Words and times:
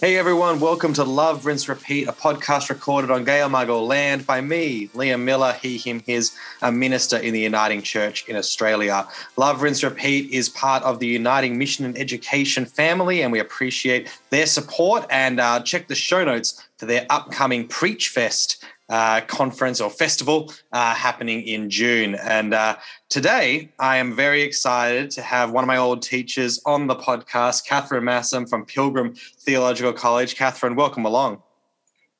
Hey 0.00 0.16
everyone, 0.16 0.60
welcome 0.60 0.92
to 0.92 1.02
Love, 1.02 1.44
Rinse, 1.44 1.68
Repeat, 1.68 2.06
a 2.06 2.12
podcast 2.12 2.68
recorded 2.68 3.10
on 3.10 3.26
Gayamargal 3.26 3.84
land 3.84 4.24
by 4.24 4.40
me, 4.40 4.86
Liam 4.94 5.24
Miller, 5.24 5.54
he, 5.54 5.76
him, 5.76 5.98
his, 6.06 6.36
a 6.62 6.70
minister 6.70 7.16
in 7.16 7.34
the 7.34 7.40
Uniting 7.40 7.82
Church 7.82 8.24
in 8.28 8.36
Australia. 8.36 9.08
Love, 9.36 9.60
Rinse, 9.60 9.82
Repeat 9.82 10.30
is 10.30 10.50
part 10.50 10.84
of 10.84 11.00
the 11.00 11.08
Uniting 11.08 11.58
Mission 11.58 11.84
and 11.84 11.98
Education 11.98 12.64
family, 12.64 13.22
and 13.22 13.32
we 13.32 13.40
appreciate 13.40 14.08
their 14.30 14.46
support. 14.46 15.04
And 15.10 15.40
uh, 15.40 15.62
check 15.62 15.88
the 15.88 15.96
show 15.96 16.24
notes 16.24 16.64
for 16.76 16.86
their 16.86 17.04
upcoming 17.10 17.66
Preach 17.66 18.10
Fest 18.10 18.64
uh, 18.88 19.20
conference 19.22 19.80
or 19.80 19.90
festival 19.90 20.52
uh, 20.72 20.94
happening 20.94 21.42
in 21.42 21.70
June. 21.70 22.14
And 22.16 22.54
uh, 22.54 22.76
today 23.08 23.70
I 23.78 23.96
am 23.96 24.14
very 24.14 24.42
excited 24.42 25.10
to 25.12 25.22
have 25.22 25.50
one 25.50 25.64
of 25.64 25.68
my 25.68 25.76
old 25.76 26.02
teachers 26.02 26.60
on 26.64 26.86
the 26.86 26.96
podcast, 26.96 27.66
Katharine 27.66 28.04
Massam 28.04 28.48
from 28.48 28.64
Pilgrim 28.64 29.14
Theological 29.40 29.92
College. 29.92 30.36
Katharine, 30.36 30.76
welcome 30.76 31.04
along. 31.04 31.42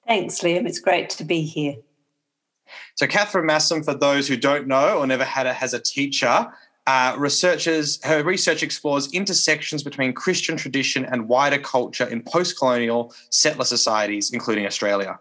Thanks, 0.07 0.41
Liam. 0.41 0.67
It's 0.67 0.81
great 0.81 1.11
to 1.11 1.25
be 1.25 1.43
here. 1.43 1.77
So, 2.97 3.07
Katharine 3.07 3.47
Massam, 3.47 3.83
for 3.83 3.95
those 3.95 4.29
who 4.29 4.37
don't 4.37 4.67
know 4.67 4.99
or 4.99 5.07
never 5.07 5.25
had 5.25 5.47
it 5.47 5.63
as 5.63 5.73
a 5.73 5.79
teacher, 5.79 6.53
uh, 6.87 7.15
researchers 7.19 8.03
her 8.05 8.23
research 8.23 8.63
explores 8.63 9.13
intersections 9.13 9.83
between 9.83 10.15
Christian 10.15 10.57
tradition 10.57 11.05
and 11.05 11.29
wider 11.29 11.59
culture 11.59 12.07
in 12.07 12.23
post-colonial 12.23 13.15
settler 13.29 13.67
societies, 13.67 14.31
including 14.33 14.65
Australia. 14.65 15.19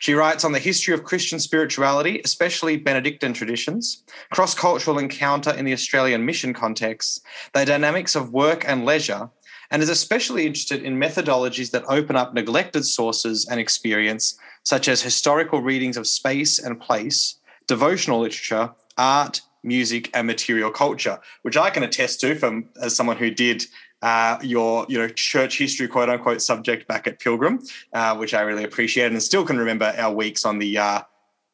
She 0.00 0.14
writes 0.14 0.44
on 0.44 0.52
the 0.52 0.58
history 0.58 0.94
of 0.94 1.04
Christian 1.04 1.38
spirituality, 1.38 2.22
especially 2.24 2.78
Benedictine 2.78 3.34
traditions, 3.34 4.02
cross 4.32 4.54
cultural 4.54 4.98
encounter 4.98 5.50
in 5.50 5.66
the 5.66 5.74
Australian 5.74 6.24
mission 6.24 6.54
context, 6.54 7.22
the 7.52 7.66
dynamics 7.66 8.16
of 8.16 8.32
work 8.32 8.64
and 8.66 8.86
leisure, 8.86 9.28
and 9.70 9.82
is 9.82 9.90
especially 9.90 10.46
interested 10.46 10.82
in 10.82 10.98
methodologies 10.98 11.70
that 11.72 11.84
open 11.86 12.16
up 12.16 12.32
neglected 12.32 12.86
sources 12.86 13.46
and 13.46 13.60
experience, 13.60 14.38
such 14.62 14.88
as 14.88 15.02
historical 15.02 15.60
readings 15.60 15.98
of 15.98 16.06
space 16.06 16.58
and 16.58 16.80
place, 16.80 17.36
devotional 17.66 18.20
literature, 18.20 18.70
art, 18.96 19.42
music, 19.62 20.08
and 20.14 20.26
material 20.26 20.70
culture, 20.70 21.20
which 21.42 21.58
I 21.58 21.68
can 21.68 21.82
attest 21.82 22.20
to 22.22 22.34
from 22.36 22.70
as 22.80 22.96
someone 22.96 23.18
who 23.18 23.30
did 23.30 23.66
uh, 24.02 24.38
your 24.42 24.86
you 24.88 24.98
know 24.98 25.08
church 25.08 25.58
history 25.58 25.88
quote 25.88 26.08
unquote 26.08 26.42
subject 26.42 26.88
back 26.88 27.06
at 27.06 27.18
Pilgrim, 27.18 27.60
uh, 27.92 28.16
which 28.16 28.34
I 28.34 28.40
really 28.42 28.64
appreciate 28.64 29.12
and 29.12 29.22
still 29.22 29.44
can 29.44 29.58
remember 29.58 29.92
our 29.96 30.12
weeks 30.12 30.44
on 30.44 30.58
the 30.58 30.78
uh, 30.78 31.02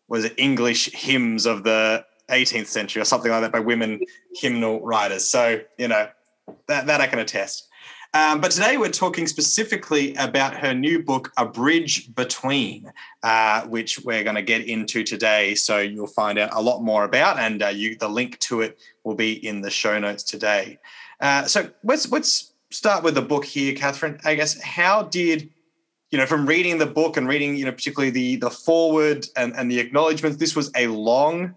was 0.08 0.24
it 0.24 0.34
English 0.36 0.92
hymns 0.92 1.46
of 1.46 1.64
the 1.64 2.04
18th 2.30 2.66
century 2.66 3.02
or 3.02 3.04
something 3.04 3.30
like 3.30 3.42
that 3.42 3.52
by 3.52 3.60
women 3.60 4.00
hymnal 4.34 4.80
writers. 4.80 5.24
So 5.24 5.60
you 5.78 5.88
know 5.88 6.08
that 6.68 6.86
that 6.86 7.00
I 7.00 7.06
can 7.06 7.18
attest. 7.18 7.68
Um, 8.14 8.40
but 8.40 8.50
today 8.50 8.78
we're 8.78 8.88
talking 8.88 9.26
specifically 9.26 10.14
about 10.14 10.56
her 10.56 10.72
new 10.72 11.02
book, 11.02 11.32
A 11.36 11.44
Bridge 11.44 12.14
Between, 12.14 12.90
uh, 13.22 13.66
which 13.66 13.98
we're 13.98 14.24
going 14.24 14.36
to 14.36 14.42
get 14.42 14.64
into 14.64 15.02
today. 15.02 15.54
So 15.54 15.80
you'll 15.80 16.06
find 16.06 16.38
out 16.38 16.48
a 16.52 16.62
lot 16.62 16.82
more 16.82 17.04
about, 17.04 17.38
and 17.38 17.62
uh, 17.62 17.68
you, 17.68 17.94
the 17.96 18.08
link 18.08 18.38
to 18.38 18.62
it 18.62 18.78
will 19.04 19.16
be 19.16 19.46
in 19.46 19.60
the 19.60 19.70
show 19.70 19.98
notes 19.98 20.22
today. 20.22 20.78
Uh, 21.20 21.44
so 21.44 21.70
let's 21.82 22.10
let's 22.10 22.52
start 22.70 23.02
with 23.02 23.14
the 23.14 23.22
book 23.22 23.44
here, 23.44 23.74
Katharine. 23.74 24.20
I 24.24 24.34
guess 24.34 24.60
how 24.60 25.04
did 25.04 25.50
you 26.10 26.18
know 26.18 26.26
from 26.26 26.46
reading 26.46 26.78
the 26.78 26.86
book 26.86 27.16
and 27.16 27.28
reading 27.28 27.56
you 27.56 27.64
know 27.64 27.72
particularly 27.72 28.10
the 28.10 28.36
the 28.36 28.50
forward 28.50 29.26
and, 29.36 29.54
and 29.56 29.70
the 29.70 29.80
acknowledgements 29.80 30.36
this 30.36 30.54
was 30.54 30.70
a 30.76 30.86
long 30.88 31.54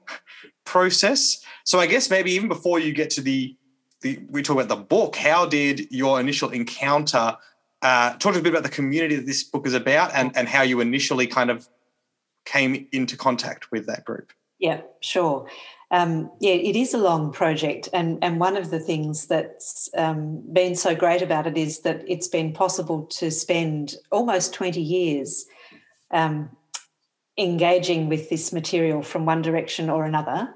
process. 0.66 1.44
So 1.64 1.80
i 1.80 1.88
guess 1.88 2.10
maybe 2.10 2.32
even 2.32 2.48
before 2.48 2.80
you 2.80 2.94
get 2.94 3.10
to 3.12 3.22
the, 3.22 3.56
the 4.02 4.20
we 4.30 4.42
talk 4.42 4.56
about 4.56 4.70
the 4.70 4.84
book 4.84 5.16
how 5.16 5.46
did 5.46 5.92
your 5.92 6.20
initial 6.20 6.50
encounter 6.50 7.38
uh, 7.82 8.14
talk 8.18 8.36
a 8.36 8.42
bit 8.42 8.52
about 8.52 8.64
the 8.64 8.70
community 8.70 9.16
that 9.16 9.26
this 9.26 9.44
book 9.44 9.66
is 9.66 9.74
about 9.74 10.12
and, 10.14 10.36
and 10.36 10.50
how 10.50 10.62
you 10.62 10.82
initially 10.82 11.26
kind 11.26 11.50
of 11.50 11.69
came 12.44 12.88
into 12.92 13.16
contact 13.16 13.72
with 13.72 13.86
that 13.88 14.03
group? 14.03 14.34
Yeah 14.59 14.81
sure 15.00 15.48
um, 15.91 16.31
yeah, 16.39 16.53
it 16.53 16.75
is 16.75 16.94
a 16.94 17.00
long 17.00 17.31
project, 17.31 17.89
and 17.94 18.19
and 18.22 18.39
one 18.39 18.55
of 18.55 18.69
the 18.69 18.79
things 18.79 19.25
that's 19.25 19.89
um, 19.97 20.44
been 20.53 20.75
so 20.75 20.94
great 20.94 21.22
about 21.22 21.47
it 21.47 21.57
is 21.57 21.79
that 21.79 22.03
it's 22.07 22.27
been 22.27 22.53
possible 22.53 23.05
to 23.17 23.31
spend 23.31 23.95
almost 24.11 24.53
twenty 24.53 24.81
years 24.81 25.45
um, 26.11 26.50
engaging 27.38 28.07
with 28.07 28.29
this 28.29 28.53
material 28.53 29.01
from 29.01 29.25
one 29.25 29.41
direction 29.41 29.89
or 29.89 30.05
another. 30.05 30.53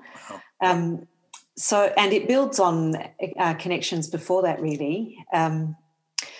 Um, 0.62 1.08
so, 1.56 1.92
and 1.98 2.14
it 2.14 2.28
builds 2.28 2.60
on 2.60 2.96
uh, 3.40 3.54
connections 3.56 4.08
before 4.08 4.44
that, 4.44 4.62
really. 4.62 5.18
Um, 5.34 5.76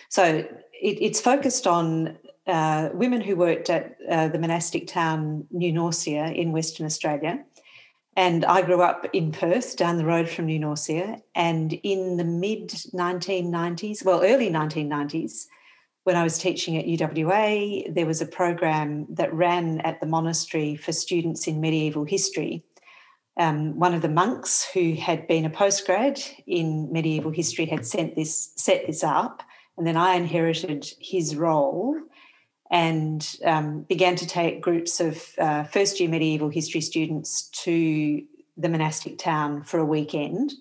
so, 0.10 0.24
it, 0.24 0.98
it's 1.02 1.22
focused 1.22 1.66
on 1.66 2.18
uh, 2.46 2.90
women 2.94 3.22
who 3.22 3.36
worked 3.36 3.70
at 3.70 3.96
uh, 4.10 4.28
the 4.28 4.40
monastic 4.40 4.86
town 4.86 5.48
New 5.50 5.74
Norcia 5.74 6.36
in 6.36 6.52
Western 6.52 6.86
Australia 6.86 7.44
and 8.16 8.46
I 8.46 8.62
grew 8.62 8.82
up 8.82 9.08
in 9.14 9.32
Perth, 9.32 9.76
down 9.76 9.98
the 9.98 10.06
road 10.06 10.30
from 10.30 10.46
New 10.46 10.60
Norcia. 10.60 11.22
And 11.34 11.74
in 11.84 12.18
the 12.18 12.24
mid 12.24 12.70
1990s, 12.70 14.06
well, 14.06 14.24
early 14.24 14.50
1990s, 14.50 15.48
when 16.04 16.16
I 16.16 16.24
was 16.24 16.38
teaching 16.38 16.78
at 16.78 16.86
UWA, 16.86 17.94
there 17.94 18.06
was 18.06 18.22
a 18.22 18.26
program 18.26 19.08
that 19.10 19.34
ran 19.34 19.80
at 19.82 20.00
the 20.00 20.06
monastery 20.06 20.76
for 20.76 20.92
students 20.92 21.48
in 21.48 21.62
medieval 21.62 22.04
history. 22.04 22.64
Um, 23.38 23.80
one 23.80 23.96
of 23.96 24.04
the 24.04 24.10
monks 24.10 24.68
who 24.74 24.94
had 24.94 25.28
been 25.28 25.46
a 25.46 25.50
postgrad 25.50 26.22
in 26.46 26.92
medieval 26.92 27.32
history 27.32 27.66
had 27.66 27.86
sent 27.86 28.16
this, 28.16 28.52
set 28.58 28.86
this 28.86 29.04
up, 29.04 29.42
and 29.78 29.88
then 29.88 29.98
I 29.98 30.14
inherited 30.16 30.86
his 31.00 31.36
role 31.36 32.00
and 32.74 33.38
um, 33.46 33.84
began 33.84 34.16
to 34.16 34.26
take 34.26 34.60
groups 34.60 35.00
of 35.00 35.36
uh, 35.38 35.64
first 35.64 36.00
year 36.00 36.10
medieval 36.10 36.50
history 36.50 36.82
students 36.82 37.44
to 37.50 38.22
the 38.58 38.68
monastic 38.68 39.20
town 39.20 39.64
for 39.64 39.78
a 39.78 39.86
weekend 39.86 40.52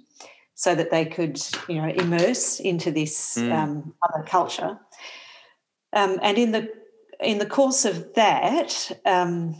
so 0.55 0.75
that 0.75 0.91
they 0.91 1.06
could 1.06 1.41
you 1.69 1.77
know 1.81 1.89
immerse 1.89 2.61
into 2.61 2.91
this 2.91 3.39
mm. 3.39 3.50
um, 3.50 3.95
other 4.06 4.25
culture 4.25 4.78
um, 5.95 6.21
and 6.23 6.37
in 6.37 6.53
the 6.53 6.71
in 7.21 7.39
the 7.39 7.47
course 7.47 7.87
of 7.87 8.12
that 8.15 8.91
um, 9.06 9.56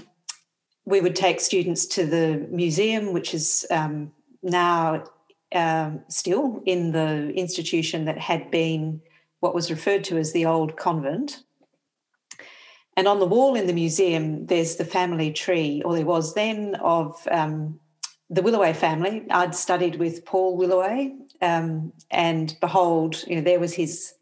we 0.84 1.00
would 1.00 1.16
take 1.16 1.40
students 1.40 1.86
to 1.86 2.04
the 2.04 2.46
museum 2.50 3.14
which 3.14 3.32
is 3.32 3.66
um, 3.70 4.12
now 4.42 5.02
um, 5.54 6.02
still 6.08 6.62
in 6.66 6.92
the 6.92 7.32
institution 7.34 8.04
that 8.04 8.19
had 8.19 8.50
been 8.50 9.00
what 9.40 9.54
was 9.54 9.70
referred 9.70 10.04
to 10.04 10.19
as 10.19 10.32
the 10.32 10.44
old 10.44 10.76
convent 10.76 11.42
and 12.97 13.08
on 13.08 13.20
the 13.20 13.26
wall 13.26 13.54
in 13.54 13.66
the 13.66 13.72
museum, 13.72 14.47
there's 14.47 14.76
the 14.76 14.84
family 14.84 15.32
tree, 15.32 15.82
or 15.84 15.94
there 15.94 16.04
was 16.04 16.34
then, 16.34 16.75
of 16.76 17.26
um, 17.30 17.80
the 18.28 18.42
Willaway 18.42 18.75
family. 18.75 19.25
I'd 19.30 19.54
studied 19.54 19.97
with 19.97 20.25
Paul 20.25 20.58
Willaway, 20.58 21.14
um, 21.41 21.92
and 22.10 22.54
behold, 22.60 23.25
you 23.26 23.36
know, 23.36 23.42
there 23.42 23.60
was 23.60 23.75
his 23.75 24.14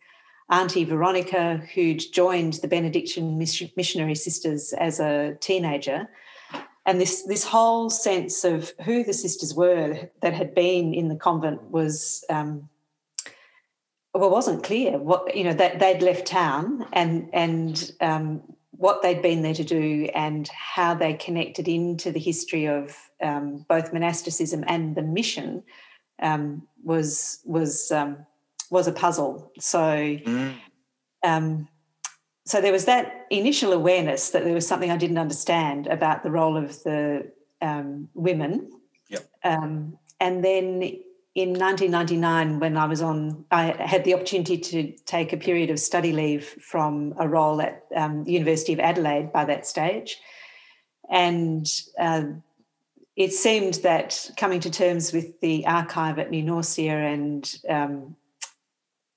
auntie 0.50 0.84
Veronica, 0.84 1.62
who'd 1.74 2.02
joined 2.12 2.54
the 2.54 2.68
Benedictine 2.68 3.38
missionary 3.38 4.14
sisters 4.14 4.72
as 4.72 5.00
a 5.00 5.36
teenager. 5.40 6.08
And 6.86 7.00
this 7.00 7.22
this 7.22 7.44
whole 7.44 7.90
sense 7.90 8.42
of 8.42 8.72
who 8.84 9.04
the 9.04 9.12
sisters 9.12 9.54
were 9.54 10.08
that 10.22 10.32
had 10.32 10.54
been 10.54 10.94
in 10.94 11.08
the 11.08 11.14
convent 11.14 11.70
was 11.70 12.24
um, 12.30 12.68
well 14.14 14.30
wasn't 14.30 14.64
clear. 14.64 14.98
What 14.98 15.36
you 15.36 15.44
know 15.44 15.52
that 15.52 15.78
they'd 15.78 16.02
left 16.02 16.26
town 16.26 16.86
and 16.92 17.28
and 17.32 17.92
um, 18.00 18.42
what 18.80 19.02
they'd 19.02 19.20
been 19.20 19.42
there 19.42 19.52
to 19.52 19.62
do 19.62 20.08
and 20.14 20.48
how 20.48 20.94
they 20.94 21.12
connected 21.12 21.68
into 21.68 22.10
the 22.10 22.18
history 22.18 22.66
of 22.66 22.96
um, 23.22 23.66
both 23.68 23.92
monasticism 23.92 24.64
and 24.66 24.96
the 24.96 25.02
mission 25.02 25.62
um, 26.22 26.66
was 26.82 27.40
was 27.44 27.92
um, 27.92 28.24
was 28.70 28.88
a 28.88 28.92
puzzle. 28.92 29.52
So. 29.60 29.78
Mm. 29.78 30.54
Um, 31.22 31.68
so 32.46 32.62
there 32.62 32.72
was 32.72 32.86
that 32.86 33.26
initial 33.28 33.74
awareness 33.74 34.30
that 34.30 34.44
there 34.44 34.54
was 34.54 34.66
something 34.66 34.90
I 34.90 34.96
didn't 34.96 35.18
understand 35.18 35.86
about 35.86 36.22
the 36.22 36.30
role 36.30 36.56
of 36.56 36.82
the 36.82 37.30
um, 37.60 38.08
women, 38.14 38.70
yep. 39.08 39.28
Um, 39.44 39.98
and 40.18 40.42
then 40.42 40.98
in 41.34 41.50
1999, 41.50 42.58
when 42.58 42.76
I 42.76 42.86
was 42.86 43.00
on, 43.00 43.44
I 43.50 43.66
had 43.66 44.04
the 44.04 44.14
opportunity 44.14 44.58
to 44.58 44.92
take 45.06 45.32
a 45.32 45.36
period 45.36 45.70
of 45.70 45.78
study 45.78 46.12
leave 46.12 46.44
from 46.60 47.14
a 47.20 47.28
role 47.28 47.60
at 47.60 47.84
um, 47.94 48.24
the 48.24 48.32
University 48.32 48.72
of 48.72 48.80
Adelaide 48.80 49.32
by 49.32 49.44
that 49.44 49.66
stage. 49.66 50.18
And 51.08 51.66
uh, 51.98 52.24
it 53.14 53.32
seemed 53.32 53.74
that 53.74 54.30
coming 54.36 54.60
to 54.60 54.70
terms 54.70 55.12
with 55.12 55.40
the 55.40 55.66
archive 55.66 56.18
at 56.18 56.30
New 56.30 56.42
Norcia 56.42 57.12
and 57.12 57.54
um, 57.68 58.16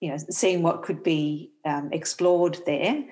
you 0.04 0.10
know, 0.10 0.18
seeing 0.30 0.62
what 0.62 0.84
could 0.84 1.02
be 1.02 1.50
um, 1.66 1.90
explored 1.94 2.58
there 2.66 3.06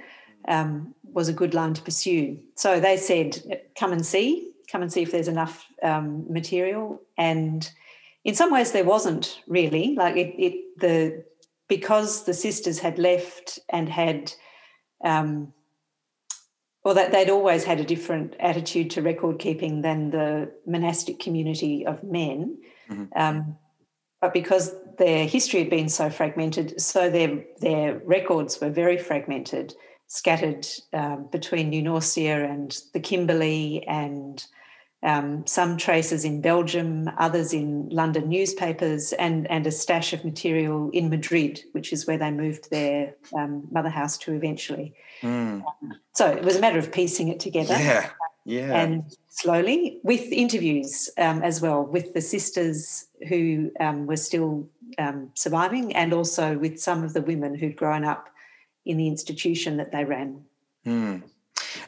um, 0.48 0.94
was 1.04 1.30
a 1.30 1.34
good 1.34 1.54
line 1.54 1.74
to 1.74 1.82
pursue. 1.82 2.38
So 2.56 2.80
they 2.80 2.98
said, 2.98 3.62
come 3.80 3.94
and 3.94 4.06
see, 4.06 4.52
come 4.72 4.82
and 4.82 4.92
see 4.92 5.02
if 5.02 5.12
there's 5.12 5.30
enough 5.30 5.66
um, 5.82 6.26
material. 6.32 7.02
And 7.18 7.70
in 8.24 8.36
some 8.36 8.52
ways 8.52 8.72
there 8.72 8.84
wasn't 8.84 9.42
really 9.48 9.96
like 9.96 10.16
it, 10.16 10.36
it 10.38 10.80
the 10.80 11.24
because 11.68 12.26
the 12.26 12.34
sisters 12.34 12.80
had 12.80 13.00
left 13.00 13.60
and 13.70 13.88
had 13.90 14.34
um, 15.04 15.54
or 16.84 16.94
that 16.94 17.12
they'd 17.12 17.30
always 17.30 17.64
had 17.64 17.80
a 17.80 17.86
different 17.86 18.36
attitude 18.40 18.90
to 18.92 19.02
record 19.02 19.40
keeping 19.40 19.82
than 19.82 20.10
the 20.10 20.52
monastic 20.66 21.20
community 21.20 21.86
of 21.86 22.04
men. 22.04 22.58
Mm-hmm. 22.90 23.06
Um, 23.16 23.58
but 24.20 24.34
because 24.34 24.76
their 24.98 25.26
history 25.26 25.60
had 25.60 25.70
been 25.70 25.90
so 25.90 26.10
fragmented, 26.10 26.80
so 26.80 27.10
their 27.10 27.44
their 27.60 28.00
records 28.00 28.60
were 28.60 28.70
very 28.70 28.98
fragmented, 28.98 29.74
scattered 30.08 30.68
um, 30.94 31.28
between 31.32 31.70
New 31.70 31.82
Norcia 31.82 32.50
and 32.50 32.78
the 32.94 33.00
Kimberley, 33.00 33.84
and 33.88 34.44
um, 35.04 35.46
some 35.48 35.78
traces 35.78 36.24
in 36.24 36.42
Belgium, 36.42 37.10
others 37.18 37.54
in 37.54 37.90
London 37.90 38.30
newspapers, 38.30 39.14
and 39.14 39.50
and 39.50 39.66
a 39.66 39.72
stash 39.72 40.14
of 40.14 40.24
material 40.24 40.90
in 40.92 41.10
Madrid, 41.10 41.62
which 41.72 41.92
is 41.92 42.06
where 42.06 42.18
they 42.18 42.32
moved 42.32 42.70
their 42.70 43.16
um, 43.36 43.68
mother 43.72 43.90
house 43.90 44.18
to 44.20 44.34
eventually. 44.34 44.94
Mm. 45.22 45.64
so 46.14 46.28
it 46.28 46.44
was 46.44 46.56
a 46.56 46.62
matter 46.62 46.80
of 46.80 46.92
piecing 46.92 47.30
it 47.30 47.40
together. 47.40 47.76
Yeah, 47.78 48.10
yeah. 48.46 48.80
And 48.80 49.04
slowly, 49.30 50.00
with 50.04 50.32
interviews 50.32 51.10
um, 51.18 51.42
as 51.42 51.62
well, 51.62 51.84
with 51.84 52.14
the 52.14 52.22
sisters 52.22 53.08
who 53.28 53.72
um, 53.80 54.06
were 54.06 54.18
still 54.18 54.68
um, 55.00 55.32
surviving, 55.34 55.96
and 55.96 56.14
also 56.14 56.58
with 56.58 56.80
some 56.80 57.04
of 57.04 57.14
the 57.14 57.22
women 57.22 57.56
who'd 57.56 57.76
grown 57.76 58.04
up 58.04 58.30
in 58.86 58.98
the 58.98 59.08
institution 59.08 59.78
that 59.78 59.92
they 59.92 60.06
ran. 60.06 60.44
Mm. 60.86 61.24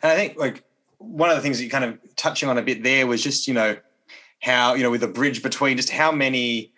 And 0.01 0.11
I 0.11 0.15
think, 0.15 0.37
like, 0.37 0.63
one 1.03 1.29
of 1.29 1.35
the 1.35 1.41
things 1.41 1.57
that 1.57 1.63
you 1.63 1.69
kind 1.69 1.85
of 1.85 1.97
touching 2.15 2.49
on 2.49 2.57
a 2.57 2.61
bit 2.61 2.83
there 2.83 3.07
was 3.07 3.21
just, 3.21 3.47
you 3.47 3.53
know, 3.53 3.77
how, 4.41 4.73
you 4.73 4.83
know, 4.83 4.91
with 4.91 5.03
a 5.03 5.07
bridge 5.07 5.43
between 5.43 5.77
just 5.77 5.89
how 5.89 6.11
many 6.11 6.73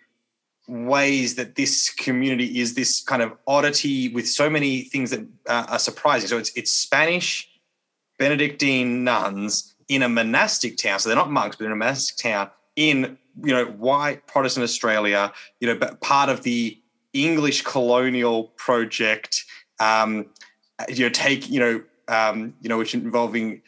ways 0.68 1.36
that 1.36 1.54
this 1.54 1.90
community 1.90 2.58
is 2.58 2.74
this 2.74 3.00
kind 3.00 3.22
of 3.22 3.32
oddity 3.46 4.08
with 4.08 4.28
so 4.28 4.50
many 4.50 4.82
things 4.82 5.10
that 5.10 5.20
uh, 5.48 5.66
are 5.68 5.78
surprising. 5.78 6.28
So 6.28 6.38
it's 6.38 6.50
it's 6.56 6.70
Spanish 6.70 7.48
Benedictine 8.18 9.04
nuns 9.04 9.74
in 9.88 10.02
a 10.02 10.08
monastic 10.08 10.76
town. 10.76 10.98
So 10.98 11.08
they're 11.08 11.16
not 11.16 11.30
monks, 11.30 11.56
but 11.56 11.66
in 11.66 11.72
a 11.72 11.76
monastic 11.76 12.16
town 12.16 12.50
in 12.74 13.18
you 13.42 13.52
know 13.52 13.66
white 13.66 14.26
Protestant 14.26 14.64
Australia. 14.64 15.32
You 15.60 15.68
know, 15.68 15.76
but 15.76 16.00
part 16.00 16.28
of 16.28 16.42
the 16.42 16.80
English 17.12 17.62
colonial 17.62 18.44
project. 18.56 19.44
Um, 19.78 20.26
you 20.88 21.04
know, 21.04 21.10
take 21.10 21.48
you 21.48 21.60
know 21.60 21.82
um, 22.08 22.54
you 22.60 22.68
know 22.68 22.78
which 22.78 22.94
involving 22.94 23.62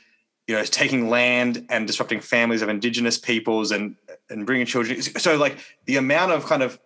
you 0.48 0.56
know 0.56 0.64
taking 0.64 1.08
land 1.08 1.64
and 1.68 1.86
disrupting 1.86 2.20
families 2.20 2.62
of 2.62 2.68
indigenous 2.68 3.18
peoples 3.18 3.70
and 3.70 3.94
and 4.30 4.44
bringing 4.44 4.66
children. 4.66 5.00
So 5.00 5.36
like 5.36 5.58
the 5.84 5.96
amount 5.96 6.32
of 6.32 6.46
kind 6.46 6.62
of 6.62 6.80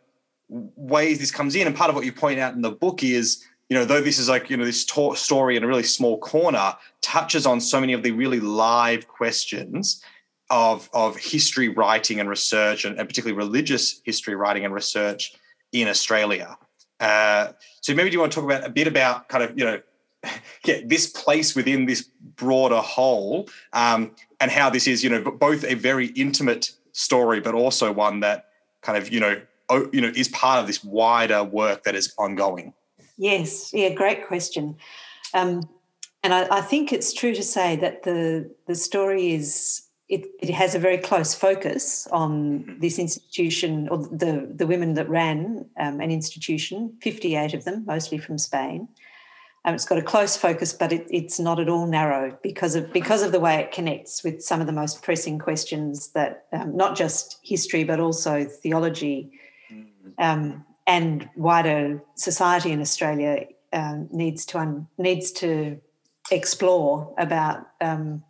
ways 0.52 1.18
this 1.18 1.30
comes 1.30 1.54
in. 1.54 1.66
And 1.66 1.74
part 1.74 1.90
of 1.90 1.96
what 1.96 2.04
you 2.04 2.12
point 2.12 2.38
out 2.38 2.54
in 2.54 2.62
the 2.62 2.70
book 2.70 3.02
is, 3.02 3.44
you 3.68 3.76
know, 3.76 3.84
though 3.84 4.00
this 4.00 4.18
is 4.18 4.28
like, 4.28 4.50
you 4.50 4.56
know, 4.56 4.64
this 4.64 4.80
story 4.80 5.56
in 5.56 5.64
a 5.64 5.66
really 5.66 5.82
small 5.82 6.18
corner, 6.18 6.76
touches 7.00 7.46
on 7.46 7.60
so 7.60 7.80
many 7.80 7.92
of 7.92 8.02
the 8.02 8.10
really 8.10 8.40
live 8.40 9.08
questions 9.08 10.02
of, 10.50 10.90
of 10.92 11.16
history 11.16 11.68
writing 11.68 12.20
and 12.20 12.28
research, 12.28 12.84
and, 12.84 12.98
and 12.98 13.08
particularly 13.08 13.36
religious 13.36 14.00
history 14.04 14.34
writing 14.34 14.64
and 14.64 14.74
research 14.74 15.34
in 15.72 15.88
Australia. 15.88 16.56
Uh, 17.00 17.52
so 17.80 17.94
maybe 17.94 18.10
do 18.10 18.14
you 18.14 18.20
want 18.20 18.30
to 18.30 18.36
talk 18.36 18.44
about 18.44 18.66
a 18.66 18.70
bit 18.70 18.86
about 18.86 19.28
kind 19.28 19.42
of, 19.42 19.58
you 19.58 19.64
know, 19.64 19.80
yeah, 20.64 20.80
this 20.84 21.06
place 21.08 21.56
within 21.56 21.86
this 21.86 22.08
broader 22.42 22.80
whole 22.80 23.48
um, 23.72 24.10
and 24.40 24.50
how 24.50 24.68
this 24.68 24.86
is, 24.86 25.04
you 25.04 25.10
know, 25.10 25.22
both 25.30 25.64
a 25.64 25.74
very 25.74 26.06
intimate 26.08 26.72
story, 26.92 27.40
but 27.40 27.54
also 27.54 27.92
one 27.92 28.20
that 28.20 28.46
kind 28.82 28.98
of, 28.98 29.12
you 29.12 29.20
know, 29.20 29.40
you 29.92 30.00
know 30.00 30.12
is 30.14 30.28
part 30.28 30.60
of 30.60 30.66
this 30.66 30.84
wider 30.84 31.42
work 31.44 31.84
that 31.84 31.94
is 31.94 32.12
ongoing? 32.18 32.74
Yes, 33.16 33.72
yeah, 33.72 33.90
great 33.90 34.26
question. 34.26 34.76
Um, 35.34 35.68
and 36.22 36.34
I, 36.34 36.58
I, 36.58 36.60
think 36.60 36.92
it's 36.92 37.12
true 37.12 37.34
to 37.34 37.42
say 37.42 37.76
that 37.76 38.02
the 38.02 38.50
the 38.66 38.74
story 38.74 39.32
is 39.32 39.82
it, 40.08 40.26
it 40.40 40.50
has 40.50 40.74
a 40.74 40.78
very 40.78 40.98
close 40.98 41.34
focus 41.34 42.06
on 42.12 42.30
mm-hmm. 42.60 42.80
this 42.80 42.98
institution 42.98 43.88
or 43.88 43.98
the 43.98 44.52
the 44.54 44.66
women 44.66 44.94
that 44.94 45.08
ran 45.08 45.66
um, 45.80 46.00
an 46.00 46.10
institution, 46.10 46.96
fifty 47.00 47.36
eight 47.36 47.54
of 47.54 47.64
them, 47.64 47.84
mostly 47.86 48.18
from 48.18 48.38
Spain. 48.38 48.88
Um, 49.64 49.74
it's 49.74 49.84
got 49.84 49.98
a 49.98 50.02
close 50.02 50.36
focus, 50.36 50.72
but 50.72 50.92
it, 50.92 51.06
it's 51.08 51.38
not 51.38 51.60
at 51.60 51.68
all 51.68 51.86
narrow 51.86 52.36
because 52.42 52.74
of 52.74 52.92
because 52.92 53.22
of 53.22 53.30
the 53.30 53.40
way 53.40 53.60
it 53.60 53.70
connects 53.70 54.24
with 54.24 54.42
some 54.42 54.60
of 54.60 54.66
the 54.66 54.72
most 54.72 55.02
pressing 55.02 55.38
questions 55.38 56.08
that 56.12 56.46
um, 56.52 56.76
not 56.76 56.96
just 56.96 57.38
history 57.44 57.84
but 57.84 58.00
also 58.00 58.44
theology 58.44 59.30
um, 60.18 60.64
and 60.86 61.28
wider 61.36 62.02
society 62.16 62.72
in 62.72 62.80
Australia 62.80 63.46
um, 63.72 64.08
needs 64.10 64.44
to 64.46 64.58
un- 64.58 64.88
needs 64.98 65.30
to 65.32 65.80
explore 66.30 67.14
about 67.18 67.66
um, 67.80 68.22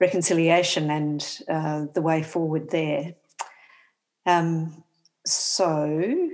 reconciliation 0.00 0.90
and 0.90 1.40
uh, 1.48 1.86
the 1.94 2.02
way 2.02 2.22
forward 2.22 2.70
there. 2.70 3.14
Um, 4.26 4.84
so, 5.26 6.30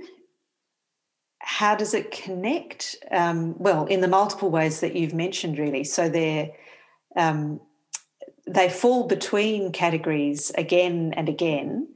how 1.45 1.75
does 1.75 1.93
it 1.93 2.09
connect? 2.09 2.95
Um, 3.11 3.53
well, 3.59 3.85
in 3.85 4.01
the 4.01 4.07
multiple 4.07 4.49
ways 4.49 4.79
that 4.79 4.95
you've 4.95 5.13
mentioned, 5.13 5.59
really. 5.59 5.83
So 5.83 6.09
they're 6.09 6.49
um, 7.15 7.61
they 8.47 8.67
fall 8.67 9.07
between 9.07 9.71
categories 9.71 10.51
again 10.57 11.13
and 11.15 11.29
again. 11.29 11.87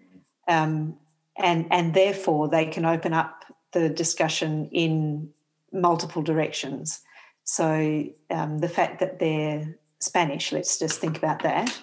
Um, 0.48 0.98
and 1.36 1.66
and 1.72 1.96
therefore 1.96 2.48
they 2.48 2.68
can 2.68 2.86
open 2.86 3.12
up 3.14 3.44
the 3.72 3.90
discussion 3.90 4.70
in 4.72 5.32
multiple 5.74 6.22
directions. 6.22 7.02
So 7.44 8.06
um, 8.30 8.60
the 8.60 8.70
fact 8.70 9.00
that 9.00 9.18
they're 9.18 9.80
Spanish, 10.00 10.52
let's 10.52 10.78
just 10.78 11.00
think 11.00 11.18
about 11.18 11.42
that. 11.42 11.76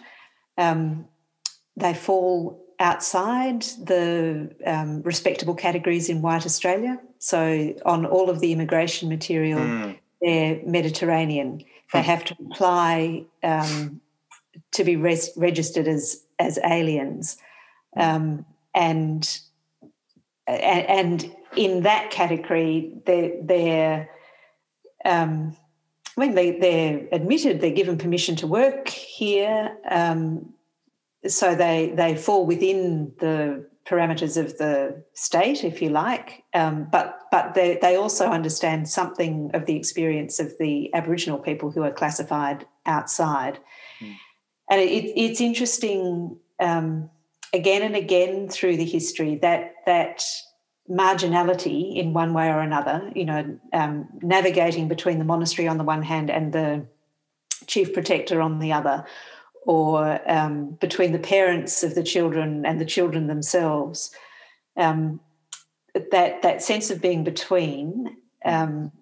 Um, 0.57 1.07
they 1.77 1.95
fall 1.95 2.65
outside 2.79 3.63
the 3.83 4.55
um, 4.65 5.03
respectable 5.03 5.55
categories 5.55 6.09
in 6.09 6.23
white 6.23 6.47
Australia. 6.47 7.01
So 7.19 7.75
on 7.85 8.07
all 8.07 8.31
of 8.31 8.41
the 8.41 8.53
immigration 8.53 9.09
material, 9.09 9.61
mm. 9.61 9.99
they're 10.21 10.61
Mediterranean. 10.65 11.65
They 11.93 12.03
have 12.03 12.25
to 12.25 12.37
apply 12.51 13.25
um, 13.43 14.01
to 14.73 14.85
be 14.85 14.97
res- 14.97 15.33
registered 15.37 15.89
as 15.89 16.23
as 16.39 16.59
aliens. 16.65 17.39
Um, 17.97 18.45
and 18.75 19.41
and 20.47 21.35
in 21.57 21.83
that 21.83 22.11
category, 22.11 22.93
they're, 23.07 23.33
they're 23.43 24.11
um, 25.05 25.57
I 26.17 26.21
mean, 26.21 26.35
they, 26.35 26.59
they're 26.59 27.09
admitted, 27.13 27.61
they're 27.61 27.71
given 27.71 27.99
permission 27.99 28.37
to 28.37 28.47
work 28.47 28.89
here, 28.89 29.77
um, 29.91 30.53
so 31.27 31.55
they 31.55 31.93
they 31.95 32.17
fall 32.17 32.47
within 32.47 33.13
the 33.19 33.69
parameters 33.89 34.37
of 34.37 34.59
the 34.59 35.03
state, 35.15 35.65
if 35.65 35.81
you 35.81 35.91
like. 35.91 36.45
Um, 36.55 36.89
but 36.91 37.21
but 37.31 37.55
they 37.55 37.79
they 37.81 37.97
also 37.97 38.29
understand 38.29 38.89
something 38.89 39.51
of 39.55 39.67
the 39.67 39.77
experience 39.77 40.41
of 40.41 40.53
the 40.59 40.93
Aboriginal 40.95 41.39
people 41.39 41.71
who 41.71 41.83
are 41.83 41.93
classified 41.93 42.67
outside, 42.85 43.59
mm. 44.01 44.15
and 44.71 44.81
it, 44.81 45.13
it's 45.17 45.41
interesting. 45.41 46.39
Um, 46.59 47.11
again 47.53 47.83
and 47.83 47.95
again 47.95 48.49
through 48.49 48.77
the 48.77 48.85
history 48.85 49.37
that 49.37 49.75
that 49.87 50.25
marginality 50.89 51.97
in 51.97 52.13
one 52.13 52.33
way 52.33 52.49
or 52.49 52.61
another, 52.61 53.11
you 53.15 53.25
know, 53.25 53.59
um, 53.73 54.09
navigating 54.23 54.89
between 54.89 55.19
the 55.19 55.25
monastery 55.25 55.67
on 55.67 55.79
the 55.79 55.85
one 55.85 56.03
hand 56.03 56.31
and 56.31 56.53
the 56.53 56.87
chief 57.67 57.93
protector 57.93 58.41
on 58.41 58.61
the 58.61 58.73
other, 58.73 59.05
or 59.67 60.21
um, 60.31 60.71
between 60.81 61.13
the 61.13 61.19
parents 61.19 61.83
of 61.83 61.95
the 61.95 62.03
children 62.03 62.65
and 62.65 62.81
the 62.81 62.85
children 62.85 63.27
themselves. 63.27 64.11
Um, 64.77 65.21
that 66.11 66.43
that 66.43 66.63
sense 66.63 66.91
of 66.91 67.01
being 67.01 67.25
between 67.25 68.17
um, 68.45 68.93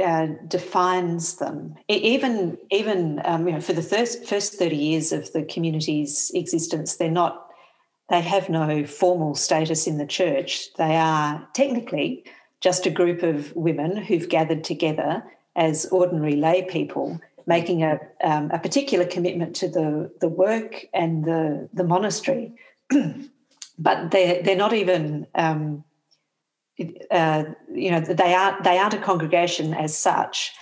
uh, 0.00 0.28
defines 0.46 1.36
them. 1.36 1.74
Even 1.88 2.58
even 2.70 3.20
um, 3.24 3.46
you 3.46 3.54
know, 3.54 3.60
for 3.60 3.72
the 3.72 3.82
first 3.82 4.24
first 4.24 4.54
thirty 4.54 4.76
years 4.76 5.12
of 5.12 5.32
the 5.32 5.44
community's 5.44 6.30
existence, 6.34 6.96
they're 6.96 7.10
not. 7.10 7.46
They 8.08 8.20
have 8.22 8.48
no 8.48 8.84
formal 8.84 9.36
status 9.36 9.86
in 9.86 9.98
the 9.98 10.06
church. 10.06 10.72
They 10.74 10.96
are 10.96 11.48
technically 11.54 12.24
just 12.60 12.84
a 12.86 12.90
group 12.90 13.22
of 13.22 13.54
women 13.54 13.96
who've 13.96 14.28
gathered 14.28 14.64
together 14.64 15.22
as 15.56 15.86
ordinary 15.86 16.36
lay 16.36 16.62
people, 16.62 17.20
making 17.46 17.82
a, 17.82 17.98
um, 18.22 18.50
a 18.50 18.58
particular 18.58 19.04
commitment 19.04 19.56
to 19.56 19.68
the, 19.68 20.12
the 20.20 20.28
work 20.28 20.86
and 20.92 21.24
the, 21.24 21.68
the 21.72 21.84
monastery. 21.84 22.52
but 23.78 24.10
they're, 24.10 24.42
they're 24.42 24.56
not 24.56 24.72
even 24.72 25.26
um, 25.34 25.84
uh, 27.10 27.44
you 27.74 27.90
know 27.90 28.00
they 28.00 28.34
aren't 28.34 28.64
they 28.64 28.78
aren't 28.78 28.94
a 28.94 28.98
congregation 28.98 29.74
as 29.74 29.96
such 29.96 30.52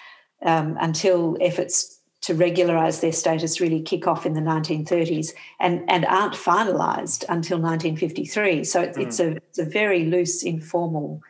um, 0.45 0.77
until 0.81 1.37
efforts 1.41 2.01
to 2.21 2.35
regularise 2.35 3.01
their 3.01 3.13
status 3.13 3.61
really 3.61 3.81
kick 3.81 4.07
off 4.09 4.27
in 4.27 4.35
the 4.35 4.41
1930s 4.41 5.33
and 5.61 5.89
and 5.89 6.05
aren't 6.07 6.35
finalised 6.35 7.25
until 7.29 7.59
1953. 7.59 8.65
So 8.65 8.83
it, 8.83 8.95
mm. 8.95 9.07
it's 9.07 9.21
a 9.21 9.37
it's 9.37 9.59
a 9.59 9.65
very 9.65 10.05
loose, 10.07 10.43
informal 10.43 11.21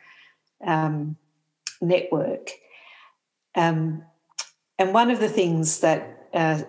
um, 0.65 1.17
network. 1.81 2.51
Um, 3.55 4.03
and 4.79 4.93
one 4.93 5.11
of 5.11 5.19
the 5.19 5.29
things 5.29 5.81
that 5.81 6.27
uh, 6.33 6.61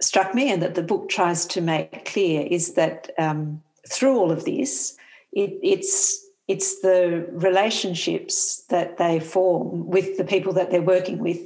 struck 0.00 0.34
me 0.34 0.50
and 0.50 0.62
that 0.62 0.76
the 0.76 0.82
book 0.82 1.08
tries 1.08 1.44
to 1.46 1.60
make 1.60 2.06
clear 2.06 2.46
is 2.48 2.74
that 2.74 3.10
um, 3.18 3.62
through 3.88 4.16
all 4.16 4.30
of 4.30 4.44
this, 4.44 4.96
it, 5.32 5.58
it's 5.62 6.26
it's 6.48 6.80
the 6.80 7.28
relationships 7.30 8.64
that 8.70 8.98
they 8.98 9.20
form 9.20 9.86
with 9.86 10.16
the 10.16 10.24
people 10.24 10.52
that 10.52 10.70
they're 10.70 10.82
working 10.82 11.18
with 11.18 11.38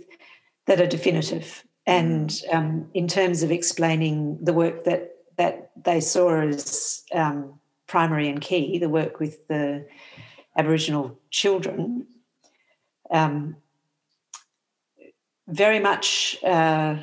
that 0.67 0.81
are 0.81 0.87
definitive. 0.87 1.63
And 1.87 2.31
mm. 2.31 2.55
um, 2.55 2.89
in 2.95 3.07
terms 3.07 3.43
of 3.43 3.51
explaining 3.51 4.39
the 4.43 4.55
work 4.55 4.85
that 4.85 5.17
that 5.37 5.71
they 5.83 6.01
saw 6.01 6.41
as 6.41 7.03
um, 7.13 7.59
primary 7.87 8.29
and 8.29 8.41
key, 8.41 8.79
the 8.79 8.89
work 8.89 9.21
with 9.21 9.47
the 9.49 9.87
Aboriginal 10.57 11.19
children, 11.31 12.07
um, 13.11 13.57
very 15.49 15.81
much 15.81 16.37
uh, 16.45 16.97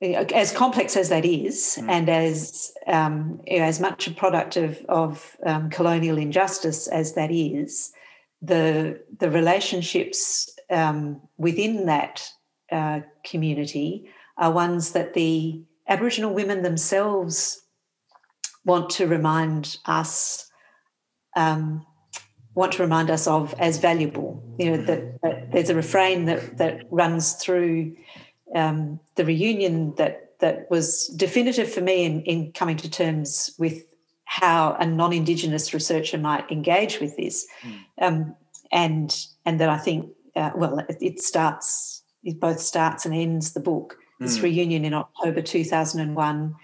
as 0.00 0.52
complex 0.52 0.96
as 0.96 1.08
that 1.08 1.24
is, 1.24 1.78
mm. 1.80 1.88
and 1.88 2.08
as 2.08 2.72
um, 2.86 3.40
as 3.48 3.80
much 3.80 4.06
a 4.06 4.10
product 4.12 4.56
of, 4.56 4.84
of 4.88 5.36
um, 5.46 5.70
colonial 5.70 6.18
injustice 6.18 6.88
as 6.88 7.14
that 7.14 7.30
is, 7.30 7.92
the 8.40 9.00
the 9.18 9.30
relationships 9.30 10.50
um, 10.70 11.20
within 11.36 11.86
that 11.86 12.28
uh, 12.70 13.00
community 13.24 14.08
are 14.38 14.50
ones 14.50 14.92
that 14.92 15.14
the 15.14 15.62
Aboriginal 15.88 16.32
women 16.32 16.62
themselves 16.62 17.62
want 18.64 18.90
to 18.90 19.06
remind 19.06 19.76
us 19.86 20.50
um, 21.36 21.86
want 22.54 22.72
to 22.72 22.82
remind 22.82 23.10
us 23.10 23.26
of 23.26 23.54
as 23.58 23.78
valuable. 23.78 24.42
You 24.58 24.70
know 24.70 24.76
that, 24.84 25.22
that 25.22 25.52
there's 25.52 25.70
a 25.70 25.74
refrain 25.74 26.26
that 26.26 26.58
that 26.58 26.86
runs 26.90 27.32
through 27.34 27.96
um, 28.54 29.00
the 29.14 29.24
reunion 29.24 29.94
that 29.96 30.38
that 30.40 30.70
was 30.70 31.06
definitive 31.16 31.72
for 31.72 31.80
me 31.80 32.04
in, 32.04 32.22
in 32.22 32.52
coming 32.52 32.76
to 32.76 32.90
terms 32.90 33.54
with 33.58 33.84
how 34.24 34.76
a 34.80 34.86
non-indigenous 34.86 35.72
researcher 35.72 36.18
might 36.18 36.50
engage 36.50 37.00
with 37.00 37.16
this, 37.16 37.46
mm. 37.62 37.78
um, 38.00 38.34
and 38.70 39.26
and 39.46 39.60
that 39.60 39.68
I 39.68 39.78
think 39.78 40.10
uh, 40.36 40.50
well 40.54 40.78
it, 40.78 40.96
it, 41.00 41.20
starts 41.20 42.02
it 42.24 42.40
both 42.40 42.60
starts 42.60 43.06
and 43.06 43.14
ends 43.14 43.52
the 43.52 43.60
book. 43.60 43.96
Mm. 44.20 44.26
This 44.26 44.40
reunion 44.40 44.84
in 44.84 44.94
October 44.94 45.42
two 45.42 45.64
thousand 45.64 46.00
and 46.00 46.14
one, 46.14 46.54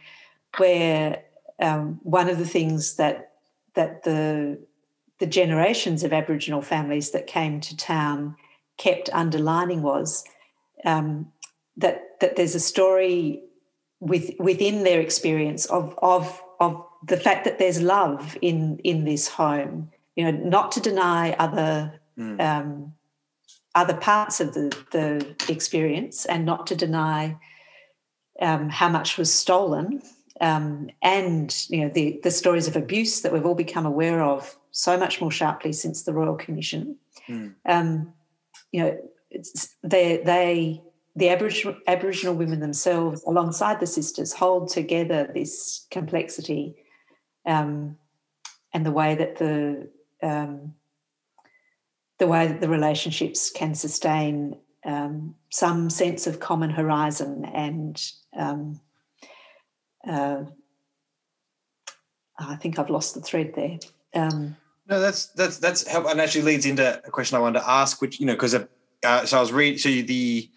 where 0.57 1.23
um, 1.61 2.00
one 2.02 2.28
of 2.28 2.38
the 2.38 2.47
things 2.47 2.97
that 2.97 3.33
that 3.75 4.02
the 4.02 4.59
the 5.18 5.26
generations 5.26 6.04
of 6.04 6.12
Aboriginal 6.12 6.62
families 6.62 7.10
that 7.10 7.26
came 7.26 7.60
to 7.60 7.76
town 7.76 8.37
kept 8.76 9.10
underlining 9.12 9.82
was 9.82 10.25
um, 10.84 11.30
that 11.76 12.20
that 12.20 12.37
there's 12.37 12.54
a 12.54 12.60
story 12.60 13.42
with 14.00 14.30
within 14.38 14.84
their 14.84 15.00
experience 15.00 15.66
of 15.66 15.98
of 16.02 16.42
of 16.60 16.84
the 17.06 17.16
fact 17.16 17.44
that 17.44 17.58
there's 17.58 17.80
love 17.80 18.37
in 18.42 18.78
in 18.84 19.04
this 19.04 19.28
home. 19.28 19.90
You 20.14 20.25
know, 20.25 20.38
not 20.38 20.72
to 20.72 20.80
deny 20.80 21.32
other 21.34 22.00
mm. 22.18 22.40
um, 22.40 22.92
other 23.75 23.94
parts 23.94 24.40
of 24.40 24.54
the 24.54 24.76
the 24.92 25.52
experience, 25.52 26.26
and 26.26 26.44
not 26.44 26.66
to 26.68 26.76
deny 26.76 27.37
um, 28.40 28.68
how 28.68 28.88
much 28.88 29.18
was 29.18 29.32
stolen, 29.32 30.02
um, 30.40 30.90
and 31.02 31.66
you 31.68 31.80
know 31.82 31.88
the 31.88 32.20
the 32.22 32.30
stories 32.30 32.68
of 32.68 32.76
abuse 32.76 33.22
that 33.22 33.32
we've 33.32 33.46
all 33.46 33.54
become 33.54 33.87
aware 33.87 34.22
of 34.22 34.57
so 34.78 34.97
much 34.97 35.20
more 35.20 35.30
sharply 35.30 35.73
since 35.73 36.04
the 36.04 36.12
Royal 36.12 36.37
Commission. 36.37 36.97
Mm. 37.28 38.12
you 38.70 38.80
know, 38.80 38.99
they 39.82 40.18
they 40.18 40.80
the 41.16 41.30
Aboriginal, 41.30 41.76
Aboriginal 41.88 42.37
women 42.37 42.61
themselves, 42.61 43.25
alongside 43.25 43.80
the 43.80 43.88
sisters, 43.88 44.32
hold 44.32 44.68
together 44.68 45.28
this 45.35 45.85
complexity 45.90 46.76
um, 47.44 47.99
and 48.73 48.87
the 48.87 48.92
way 48.92 49.16
that 49.16 49.37
the 49.37 49.90
um, 50.23 50.75
the 52.18 52.28
way 52.28 52.47
that 52.47 52.61
the 52.61 52.68
relationships 52.68 53.50
can 53.50 53.75
sustain 53.75 54.56
um, 54.85 55.35
some 55.50 55.90
sense 55.90 56.28
of 56.28 56.38
common 56.38 56.70
horizon 56.70 57.44
and 57.52 58.00
um, 58.37 58.80
uh, 60.08 60.44
I 62.38 62.54
think 62.56 62.78
I've 62.78 62.90
lost 62.90 63.14
the 63.14 63.20
thread 63.20 63.54
there. 63.56 63.78
Um, 64.14 64.56
no, 64.88 65.00
that's 65.00 65.26
that's 65.26 65.59
that's 65.59 65.87
helpful, 65.87 66.11
and 66.11 66.21
actually 66.21 66.42
leads 66.42 66.64
into 66.64 66.99
a 67.04 67.11
question 67.11 67.37
I 67.37 67.40
wanted 67.40 67.61
to 67.61 67.68
ask, 67.68 68.00
which 68.00 68.18
you 68.21 68.26
know, 68.26 68.35
because 68.35 68.54
uh, 68.54 69.26
so 69.26 69.37
I 69.37 69.40
was 69.40 69.52
reading 69.52 69.78
so 69.78 69.88
the 69.88 70.50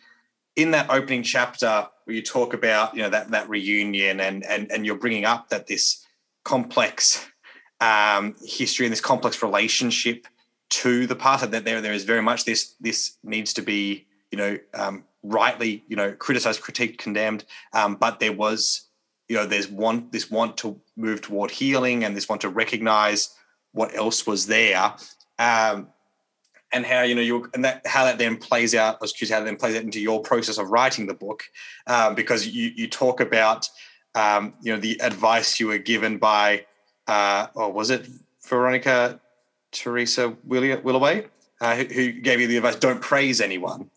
in 0.55 0.71
that 0.71 0.89
opening 0.89 1.23
chapter 1.23 1.87
where 2.05 2.15
you 2.15 2.21
talk 2.21 2.53
about 2.53 2.95
you 2.95 3.01
know 3.01 3.09
that 3.09 3.31
that 3.31 3.49
reunion 3.49 4.19
and 4.19 4.45
and 4.45 4.71
and 4.71 4.85
you're 4.85 4.95
bringing 4.95 5.25
up 5.25 5.49
that 5.49 5.67
this 5.67 6.05
complex 6.43 7.27
um, 7.81 8.35
history 8.43 8.85
and 8.85 8.91
this 8.91 9.01
complex 9.01 9.43
relationship 9.43 10.27
to 10.69 11.05
the 11.07 11.15
past 11.15 11.49
that 11.51 11.65
there 11.65 11.81
there 11.81 11.93
is 11.93 12.05
very 12.05 12.21
much 12.21 12.45
this 12.45 12.75
this 12.79 13.17
needs 13.23 13.53
to 13.53 13.61
be 13.61 14.07
you 14.31 14.37
know 14.37 14.57
um, 14.73 15.03
rightly 15.23 15.83
you 15.87 15.95
know 15.95 16.13
criticized 16.13 16.61
critiqued 16.61 16.97
condemned 16.97 17.43
um, 17.73 17.95
but 17.95 18.19
there 18.19 18.33
was 18.33 18.87
you 19.27 19.35
know 19.35 19.45
there's 19.45 19.67
want 19.67 20.11
this 20.11 20.31
want 20.31 20.55
to 20.57 20.79
move 20.95 21.21
toward 21.21 21.51
healing 21.51 22.03
and 22.03 22.15
this 22.15 22.29
want 22.29 22.41
to 22.41 22.49
recognize 22.49 23.35
what 23.73 23.95
else 23.95 24.27
was 24.27 24.47
there 24.47 24.93
um, 25.39 25.87
and 26.71 26.85
how 26.85 27.01
you 27.01 27.15
know 27.15 27.21
you 27.21 27.49
and 27.53 27.65
that 27.65 27.85
how 27.85 28.05
that 28.05 28.17
then 28.17 28.37
plays 28.37 28.73
out. 28.73 28.99
Curious 28.99 29.31
how 29.31 29.39
that 29.39 29.45
then 29.45 29.57
plays 29.57 29.75
out 29.75 29.83
into 29.83 29.99
your 29.99 30.21
process 30.21 30.57
of 30.57 30.69
writing 30.69 31.07
the 31.07 31.13
book, 31.13 31.43
um, 31.87 32.15
because 32.15 32.47
you 32.47 32.71
you 32.75 32.87
talk 32.87 33.19
about 33.19 33.69
um, 34.15 34.53
you 34.61 34.73
know 34.73 34.79
the 34.79 34.99
advice 35.01 35.59
you 35.59 35.67
were 35.67 35.77
given 35.77 36.17
by, 36.17 36.65
uh, 37.07 37.47
or 37.55 37.71
was 37.71 37.89
it 37.89 38.07
Veronica 38.47 39.19
Teresa 39.71 40.35
Willaway, 40.47 41.27
uh, 41.59 41.75
who, 41.75 41.83
who, 41.85 42.11
gave 42.13 42.39
you 42.39 42.47
the 42.47 42.57
advice: 42.57 42.75
don't 42.75 43.01
praise 43.01 43.41
anyone. 43.41 43.89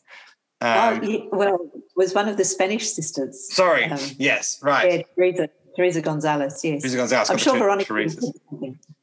Um, 0.60 1.00
oh, 1.04 1.28
well, 1.32 1.70
was 1.94 2.14
one 2.14 2.28
of 2.28 2.36
the 2.36 2.44
Spanish 2.44 2.90
sisters. 2.90 3.54
Sorry. 3.54 3.84
Um, 3.84 4.00
yes. 4.18 4.58
Right. 4.62 4.90
Yeah, 4.90 5.02
Teresa, 5.14 5.48
Teresa 5.76 6.00
Gonzalez. 6.00 6.60
Yes. 6.64 6.82
Teresa 6.82 6.96
Gonzalez. 6.96 7.30
I'm 7.30 7.36
sure 7.36 7.58
Veronica. 7.58 8.08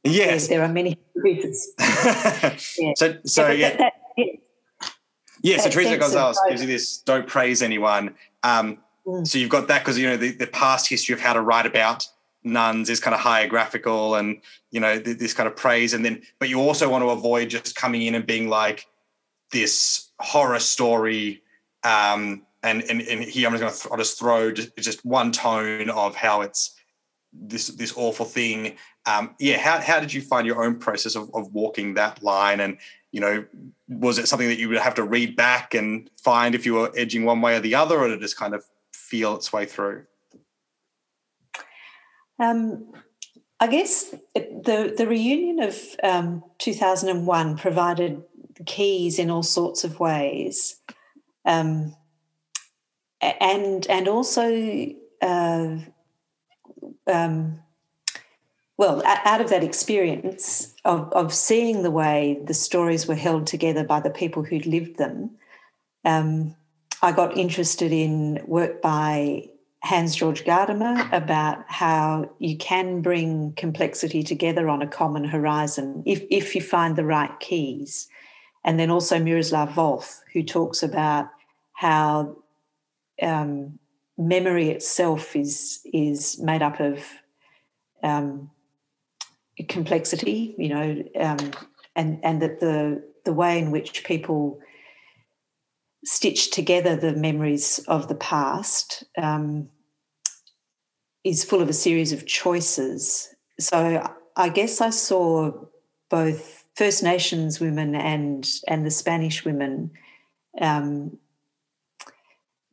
Yes, 0.04 0.48
there 0.48 0.64
are 0.64 0.68
many 0.68 0.98
reasons. 1.16 1.68
yeah. 1.80 2.94
So, 2.96 3.18
so 3.24 3.50
yeah. 3.50 3.70
That, 3.70 3.78
that, 3.78 3.94
yeah. 4.18 4.26
yeah 5.42 5.58
so 5.58 5.70
Teresa 5.70 5.98
Gonzalez 5.98 6.40
gives 6.50 6.62
you 6.62 6.68
this: 6.68 6.98
don't 6.98 7.28
praise 7.28 7.62
anyone. 7.62 8.16
Um, 8.44 8.80
mm. 9.06 9.28
So 9.28 9.38
you've 9.38 9.50
got 9.50 9.68
that 9.68 9.80
because 9.80 10.00
you 10.00 10.08
know 10.08 10.18
the, 10.18 10.32
the 10.32 10.48
past 10.48 10.90
history 10.90 11.14
of 11.14 11.20
how 11.20 11.34
to 11.34 11.42
write 11.42 11.66
about 11.66 12.08
nuns 12.44 12.90
is 12.90 13.00
kind 13.00 13.14
of 13.14 13.22
hagiographical 13.22 14.20
and 14.20 14.42
you 14.72 14.80
know 14.80 14.98
this 14.98 15.34
kind 15.34 15.48
of 15.48 15.56
praise 15.56 15.94
and 15.94 16.04
then 16.04 16.22
but 16.40 16.50
you 16.50 16.60
also 16.60 16.90
want 16.90 17.04
to 17.04 17.10
avoid 17.10 17.50
just 17.50 17.76
coming 17.76 18.02
in 18.02 18.16
and 18.16 18.26
being 18.26 18.50
like 18.50 18.88
this 19.52 20.10
horror 20.20 20.60
story 20.60 21.42
um 21.84 22.42
and 22.64 22.82
and, 22.84 23.02
and 23.02 23.24
here 23.24 23.48
i'm 23.48 23.54
just 23.54 23.62
going 23.62 23.72
to 23.72 23.80
th- 23.80 23.92
I'll 23.92 23.98
just 23.98 24.18
throw 24.18 24.52
just, 24.52 24.76
just 24.78 25.06
one 25.06 25.32
tone 25.32 25.92
of 25.92 26.16
how 26.16 26.42
it's 26.42 26.76
this 27.34 27.68
this 27.68 27.94
awful 27.96 28.26
thing 28.26 28.78
um, 29.06 29.36
yeah, 29.40 29.58
how, 29.58 29.80
how 29.80 30.00
did 30.00 30.14
you 30.14 30.22
find 30.22 30.46
your 30.46 30.64
own 30.64 30.76
process 30.76 31.16
of, 31.16 31.34
of 31.34 31.52
walking 31.54 31.96
that 31.96 32.22
line? 32.22 32.60
And, 32.60 32.78
you 33.12 33.20
know, 33.20 33.46
was 33.88 34.20
it 34.20 34.28
something 34.28 34.48
that 34.48 34.60
you 34.60 34.70
would 34.70 34.78
have 34.78 34.96
to 34.96 35.04
read 35.04 35.36
back 35.36 35.74
and 35.74 36.10
find 36.24 36.54
if 36.54 36.66
you 36.66 36.76
were 36.76 36.92
edging 36.96 37.26
one 37.26 37.42
way 37.42 37.56
or 37.56 37.60
the 37.60 37.76
other, 37.76 37.98
or 37.98 38.08
did 38.08 38.20
it 38.20 38.22
just 38.22 38.38
kind 38.38 38.54
of 38.54 38.64
feel 38.94 39.36
its 39.36 39.52
way 39.52 39.66
through? 39.66 40.06
Um, 42.40 42.92
I 43.60 43.68
guess 43.68 44.16
the, 44.34 44.94
the 44.96 45.08
reunion 45.08 45.62
of 45.62 45.78
um, 46.04 46.44
2001 46.60 47.58
provided 47.58 48.24
keys 48.66 49.18
in 49.18 49.30
all 49.32 49.44
sorts 49.44 49.84
of 49.84 50.00
ways. 50.00 50.80
Um, 51.46 51.96
and 53.20 53.86
and 53.88 54.08
also 54.08 54.88
uh, 55.22 55.78
um, 57.12 57.60
well, 58.78 59.04
out 59.06 59.42
of 59.42 59.50
that 59.52 59.64
experience 59.64 60.74
of, 60.86 61.12
of 61.14 61.34
seeing 61.34 61.84
the 61.84 61.92
way 61.92 62.40
the 62.44 62.54
stories 62.54 63.06
were 63.06 63.16
held 63.16 63.46
together 63.46 63.84
by 63.84 64.00
the 64.00 64.10
people 64.10 64.44
who'd 64.44 64.66
lived 64.66 64.98
them, 64.98 65.38
um, 66.04 66.56
I 67.04 67.12
got 67.12 67.38
interested 67.38 67.92
in 67.92 68.42
work 68.48 68.82
by 68.82 69.50
Hans 69.84 70.16
Georg 70.16 70.38
Gadamer 70.38 71.12
about 71.12 71.64
how 71.68 72.32
you 72.40 72.58
can 72.58 73.02
bring 73.02 73.54
complexity 73.54 74.24
together 74.24 74.70
on 74.70 74.82
a 74.82 74.88
common 74.88 75.26
horizon 75.26 76.04
if, 76.06 76.24
if 76.30 76.56
you 76.56 76.62
find 76.62 76.96
the 76.96 77.06
right 77.06 77.40
keys. 77.40 78.08
And 78.64 78.80
then 78.80 78.92
also 78.92 79.20
Miroslav 79.20 79.70
Volf, 79.70 80.20
who 80.34 80.44
talks 80.44 80.84
about 80.84 81.30
how 81.74 82.38
um, 83.22 83.80
memory 84.28 84.70
itself 84.70 85.36
is, 85.36 85.82
is 85.94 86.40
made 86.40 86.62
up 86.62 86.80
of 86.80 87.04
um, 88.04 88.50
complexity, 89.68 90.56
you 90.58 90.70
know, 90.70 91.04
um, 91.20 91.52
and 91.96 92.20
and 92.24 92.42
that 92.42 92.60
the 92.60 93.04
the 93.26 93.34
way 93.34 93.60
in 93.60 93.72
which 93.72 94.04
people 94.04 94.60
stitch 96.04 96.52
together 96.52 96.96
the 96.96 97.14
memories 97.14 97.80
of 97.88 98.08
the 98.08 98.16
past 98.16 99.04
um, 99.18 99.70
is 101.24 101.46
full 101.46 101.62
of 101.62 101.70
a 101.70 101.74
series 101.74 102.12
of 102.12 102.26
choices. 102.26 103.34
So 103.60 104.10
I 104.36 104.50
guess 104.50 104.82
I 104.82 104.90
saw 104.90 105.52
both 106.10 106.66
First 106.76 107.04
Nations 107.04 107.60
women 107.60 107.96
and 107.96 108.48
and 108.68 108.86
the 108.86 108.92
Spanish 108.92 109.46
women 109.46 109.92
um, 110.60 111.18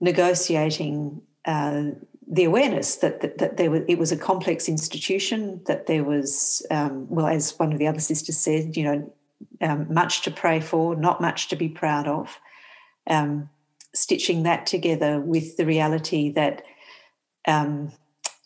negotiating 0.00 1.22
uh, 1.48 1.84
the 2.30 2.44
awareness 2.44 2.96
that, 2.96 3.22
that, 3.22 3.38
that 3.38 3.56
there 3.56 3.70
was 3.70 3.82
it 3.88 3.98
was 3.98 4.12
a 4.12 4.16
complex 4.16 4.68
institution 4.68 5.62
that 5.66 5.86
there 5.86 6.04
was 6.04 6.64
um, 6.70 7.08
well 7.08 7.26
as 7.26 7.58
one 7.58 7.72
of 7.72 7.78
the 7.78 7.86
other 7.86 8.00
sisters 8.00 8.36
said 8.36 8.76
you 8.76 8.84
know 8.84 9.12
um, 9.62 9.92
much 9.92 10.22
to 10.22 10.30
pray 10.30 10.60
for 10.60 10.94
not 10.94 11.20
much 11.20 11.48
to 11.48 11.56
be 11.56 11.68
proud 11.68 12.06
of. 12.06 12.38
Um, 13.08 13.48
stitching 13.94 14.42
that 14.42 14.66
together 14.66 15.18
with 15.18 15.56
the 15.56 15.64
reality 15.64 16.30
that 16.30 16.62
um, 17.46 17.90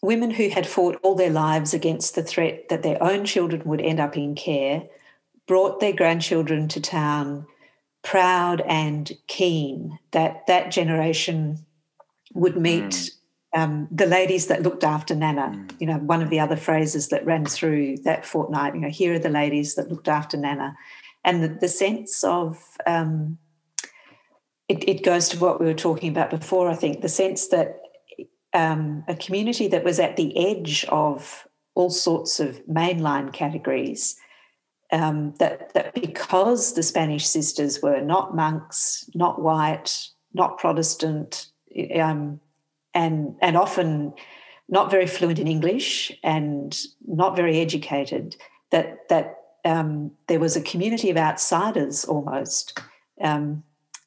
women 0.01 0.31
who 0.31 0.49
had 0.49 0.67
fought 0.67 1.01
all 1.03 1.17
their 1.17 1.31
lives 1.31 1.75
against 1.75 2.15
the 2.15 2.23
threat 2.23 2.69
that 2.69 2.85
their 2.85 3.03
own 3.03 3.25
children 3.25 3.63
would 3.65 3.81
end 3.81 3.99
up 3.99 4.17
in 4.17 4.37
care 4.37 4.85
brought 5.49 5.81
their 5.81 5.93
grandchildren 5.93 6.69
to 6.69 6.81
town 6.81 7.45
proud 8.03 8.61
and 8.63 9.13
keen 9.27 9.99
that 10.13 10.47
that 10.47 10.71
generation 10.71 11.59
would 12.35 12.57
meet 12.57 12.91
mm. 12.91 13.11
um, 13.55 13.89
the 13.91 14.07
ladies 14.07 14.47
that 14.47 14.63
looked 14.63 14.85
after 14.85 15.15
Nana. 15.15 15.53
Mm. 15.55 15.81
You 15.81 15.87
know, 15.87 15.99
one 15.99 16.23
of 16.23 16.31
the 16.31 16.41
other 16.41 16.57
phrases 16.57 17.09
that 17.09 17.25
ran 17.27 17.45
through 17.45 17.99
that 17.99 18.25
fortnight, 18.25 18.75
you 18.75 18.81
know, 18.81 18.91
here 18.91 19.15
are 19.15 19.19
the 19.19 19.29
ladies 19.29 19.75
that 19.75 19.91
looked 19.91 20.09
after 20.09 20.37
Nana. 20.37 20.77
And 21.25 21.43
the, 21.43 21.49
the 21.49 21.69
sense 21.69 22.25
of, 22.25 22.59
um, 22.87 23.39
it, 24.69 24.89
it, 24.89 25.05
goes 25.05 25.29
to 25.31 25.39
what 25.39 25.61
we 25.61 25.67
were 25.67 25.75
talking 25.75 26.11
about 26.11 26.31
before, 26.31 26.69
I 26.69 26.75
think, 26.75 27.01
the 27.01 27.09
sense 27.09 27.49
that 27.49 27.79
um, 28.55 29.05
a 29.09 29.15
community 29.15 29.69
that 29.69 29.85
was 29.85 30.01
at 30.01 30.17
the 30.17 30.37
edge 30.37 30.85
of 30.87 31.47
all 31.75 31.91
sorts 31.91 32.41
of 32.41 32.65
mainline 32.67 33.33
categories 33.33 34.17
um, 34.93 35.35
that, 35.39 35.73
that 35.73 35.95
because 35.95 36.75
the 36.75 36.83
Spanish 36.83 37.27
sisters 37.27 37.81
were 37.83 38.01
not 38.01 38.37
monks, 38.37 39.09
not 39.15 39.41
white, 39.41 40.09
not 40.35 40.59
Protestant, 40.59 41.47
um, 41.95 42.41
and 42.95 43.37
and 43.41 43.57
often 43.57 44.15
not 44.69 44.91
very 44.91 45.07
fluent 45.07 45.39
in 45.39 45.49
English 45.49 46.13
and 46.23 46.79
not 47.07 47.37
very 47.37 47.61
educated, 47.61 48.37
that 48.71 49.09
that 49.09 49.39
um, 49.65 50.13
there 50.27 50.41
was 50.41 50.57
a 50.57 50.63
community 50.63 51.11
of 51.11 51.17
outsiders 51.17 52.05
almost 52.05 52.81
um, 53.21 53.63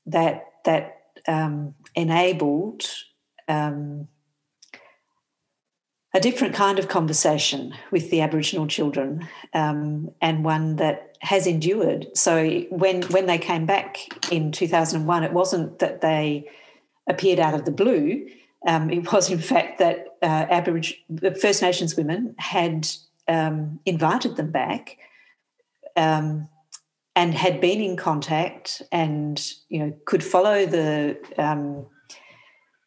that 0.05 0.45
that 0.63 1.01
um, 1.27 1.75
enabled 1.95 2.86
um, 3.48 4.07
a 6.13 6.19
different 6.19 6.55
kind 6.55 6.79
of 6.79 6.88
conversation 6.88 7.74
with 7.91 8.10
the 8.10 8.22
Aboriginal 8.22 8.67
children, 8.67 9.27
um, 9.53 10.10
and 10.22 10.45
one 10.45 10.77
that 10.77 11.17
has 11.19 11.45
endured. 11.45 12.07
So 12.13 12.62
when 12.69 13.03
when 13.03 13.25
they 13.25 13.38
came 13.38 13.65
back 13.65 13.98
in 14.31 14.51
two 14.51 14.67
thousand 14.67 15.01
and 15.01 15.07
one, 15.07 15.24
it 15.24 15.34
wasn't 15.34 15.79
that 15.79 16.01
they 16.01 16.50
appeared 17.08 17.40
out 17.40 17.54
of 17.54 17.66
the 17.66 17.72
blue. 17.72 18.28
Um, 18.68 18.90
it 18.90 19.12
was, 19.12 19.30
in 19.30 19.40
fact, 19.40 19.80
that 19.80 20.18
uh, 20.22 20.46
Aboriginal 20.50 21.36
First 21.40 21.62
Nations 21.62 21.96
women 21.96 22.36
had 22.38 22.88
um, 23.28 23.80
invited 23.86 24.36
them 24.36 24.52
back 24.52 24.98
um, 25.96 26.48
and 27.16 27.34
had 27.34 27.62
been 27.62 27.80
in 27.80 27.96
contact, 27.96 28.82
and 28.92 29.42
you 29.70 29.80
know 29.80 29.94
could 30.06 30.24
follow 30.24 30.66
the 30.66 31.18
um, 31.38 31.86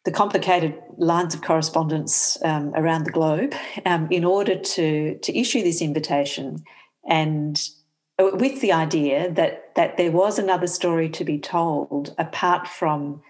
the 0.05 0.11
complicated 0.11 0.75
lines 0.97 1.33
of 1.33 1.41
correspondence 1.41 2.37
um, 2.43 2.73
around 2.75 3.05
the 3.05 3.11
globe 3.11 3.53
um, 3.85 4.07
in 4.11 4.23
order 4.25 4.57
to 4.57 5.17
to 5.19 5.37
issue 5.37 5.61
this 5.61 5.81
invitation 5.81 6.63
and 7.07 7.69
uh, 8.17 8.29
with 8.33 8.61
the 8.61 8.71
idea 8.71 9.31
that 9.31 9.75
that 9.75 9.97
there 9.97 10.11
was 10.11 10.39
another 10.39 10.67
story 10.67 11.09
to 11.09 11.23
be 11.23 11.37
told 11.37 12.13
apart 12.17 12.67
from 12.67 13.21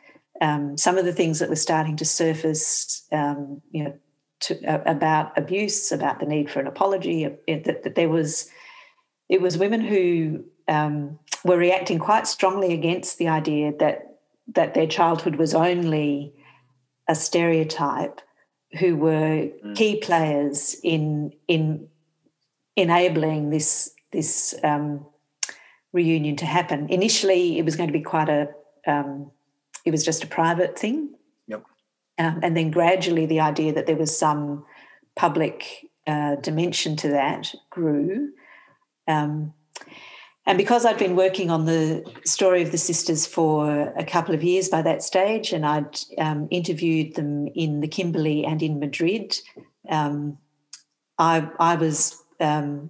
um, 0.41 0.77
some 0.77 0.97
of 0.97 1.05
the 1.05 1.13
things 1.13 1.39
that 1.39 1.49
were 1.49 1.55
starting 1.55 1.97
to 1.97 2.05
surface, 2.05 3.05
um, 3.11 3.61
you 3.71 3.83
know, 3.83 3.93
to, 4.41 4.63
uh, 4.65 4.81
about 4.85 5.37
abuse, 5.37 5.91
about 5.91 6.19
the 6.19 6.25
need 6.25 6.49
for 6.49 6.59
an 6.59 6.67
apology, 6.67 7.25
uh, 7.25 7.29
that, 7.47 7.83
that 7.83 7.95
there 7.95 8.09
was, 8.09 8.49
it 9.27 9.41
was 9.41 9.57
women 9.57 9.81
who 9.81 10.43
um, 10.69 11.19
were 11.43 11.57
reacting 11.57 11.99
quite 11.99 12.27
strongly 12.27 12.73
against 12.73 13.17
the 13.17 13.27
idea 13.27 13.73
that 13.79 14.05
that 14.55 14.73
their 14.73 14.87
childhood 14.87 15.35
was 15.35 15.53
only 15.53 16.33
a 17.07 17.15
stereotype 17.15 18.21
who 18.79 18.95
were 18.95 19.47
mm. 19.65 19.75
key 19.75 19.97
players 19.97 20.75
in 20.83 21.33
in 21.47 21.87
enabling 22.75 23.49
this 23.49 23.93
this 24.11 24.55
um, 24.63 25.05
reunion 25.91 26.35
to 26.35 26.45
happen. 26.45 26.87
Initially, 26.89 27.57
it 27.57 27.65
was 27.65 27.75
going 27.75 27.89
to 27.89 27.93
be 27.93 28.01
quite 28.01 28.29
a 28.29 28.49
um, 28.87 29.31
it 29.85 29.91
was 29.91 30.03
just 30.03 30.23
a 30.23 30.27
private 30.27 30.77
thing. 30.77 31.13
Yep. 31.47 31.63
Um, 32.17 32.39
and 32.43 32.57
then 32.57 32.71
gradually, 32.71 33.25
the 33.25 33.39
idea 33.39 33.73
that 33.73 33.85
there 33.85 33.95
was 33.95 34.17
some 34.17 34.65
public 35.15 35.85
uh, 36.07 36.35
dimension 36.37 36.95
to 36.97 37.09
that 37.09 37.53
grew. 37.69 38.31
Um, 39.07 39.53
and 40.45 40.57
because 40.57 40.83
I'd 40.85 40.97
been 40.97 41.15
working 41.15 41.51
on 41.51 41.65
the 41.65 42.03
story 42.25 42.63
of 42.63 42.71
the 42.71 42.77
sisters 42.77 43.27
for 43.27 43.93
a 43.95 44.03
couple 44.03 44.33
of 44.33 44.43
years 44.43 44.67
by 44.67 44.81
that 44.81 45.03
stage, 45.03 45.53
and 45.53 45.65
I'd 45.65 45.99
um, 46.17 46.47
interviewed 46.49 47.15
them 47.15 47.47
in 47.53 47.81
the 47.81 47.87
Kimberley 47.87 48.45
and 48.45 48.63
in 48.63 48.79
Madrid, 48.79 49.37
um, 49.89 50.39
I, 51.19 51.47
I, 51.59 51.75
was 51.75 52.23
um, 52.39 52.89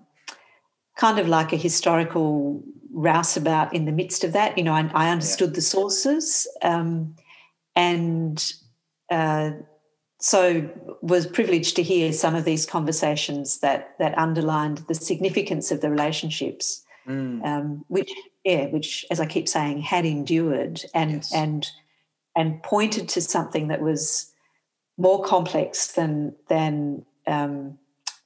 kind 0.96 1.20
of 1.20 1.28
like 1.28 1.52
a 1.52 1.58
historical 1.58 2.64
rouseabout 3.00 3.74
in 3.74 3.86
the 3.86 3.92
midst 3.92 4.24
of 4.24 4.34
that. 4.34 4.58
You 4.58 4.64
know, 4.64 4.74
I, 4.74 4.90
I 4.94 5.10
understood 5.10 5.50
yeah. 5.50 5.56
the 5.56 5.62
sources 5.62 6.48
um, 6.62 7.16
and 7.76 8.54
uh, 9.10 9.52
so 10.20 10.70
was 11.02 11.26
privileged 11.26 11.76
to 11.78 11.84
hear 11.84 12.12
some 12.12 12.36
of 12.36 12.46
these 12.46 12.66
conversations 12.66 13.60
that 13.60 13.96
that 14.00 14.18
underlined 14.18 14.80
the 14.88 14.96
significance 14.96 15.72
of 15.72 15.82
the 15.82 15.90
relationships 15.90 16.86
mm. 17.10 17.44
um, 17.44 17.84
which 17.88 18.12
yeah, 18.44 18.68
which 18.68 19.06
as 19.12 19.20
I 19.20 19.26
keep 19.26 19.50
saying 19.50 19.82
had 19.82 20.06
endured 20.06 20.82
and 20.94 21.12
yes. 21.12 21.34
and 21.34 21.68
and 22.36 22.62
pointed 22.64 23.10
to 23.10 23.22
something 23.22 23.68
that 23.70 23.82
was 23.82 24.32
more 24.98 25.24
complex 25.24 25.94
than 25.94 26.36
than 26.48 27.06
um, 27.28 27.79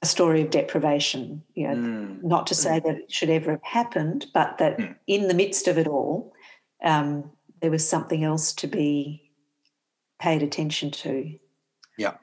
a 0.04 0.06
story 0.06 0.42
of 0.42 0.50
deprivation. 0.50 1.42
You 1.54 1.68
know, 1.68 1.74
mm. 1.74 2.22
not 2.22 2.46
to 2.48 2.54
say 2.54 2.78
that 2.78 2.96
it 2.96 3.10
should 3.10 3.30
ever 3.30 3.52
have 3.52 3.62
happened, 3.62 4.26
but 4.34 4.58
that 4.58 4.78
mm. 4.78 4.94
in 5.06 5.28
the 5.28 5.34
midst 5.34 5.66
of 5.66 5.78
it 5.78 5.86
all, 5.86 6.34
um, 6.84 7.30
there 7.60 7.70
was 7.70 7.88
something 7.88 8.22
else 8.22 8.52
to 8.54 8.66
be 8.66 9.30
paid 10.20 10.42
attention 10.42 10.90
to. 10.90 11.38
Yeah, 11.96 12.14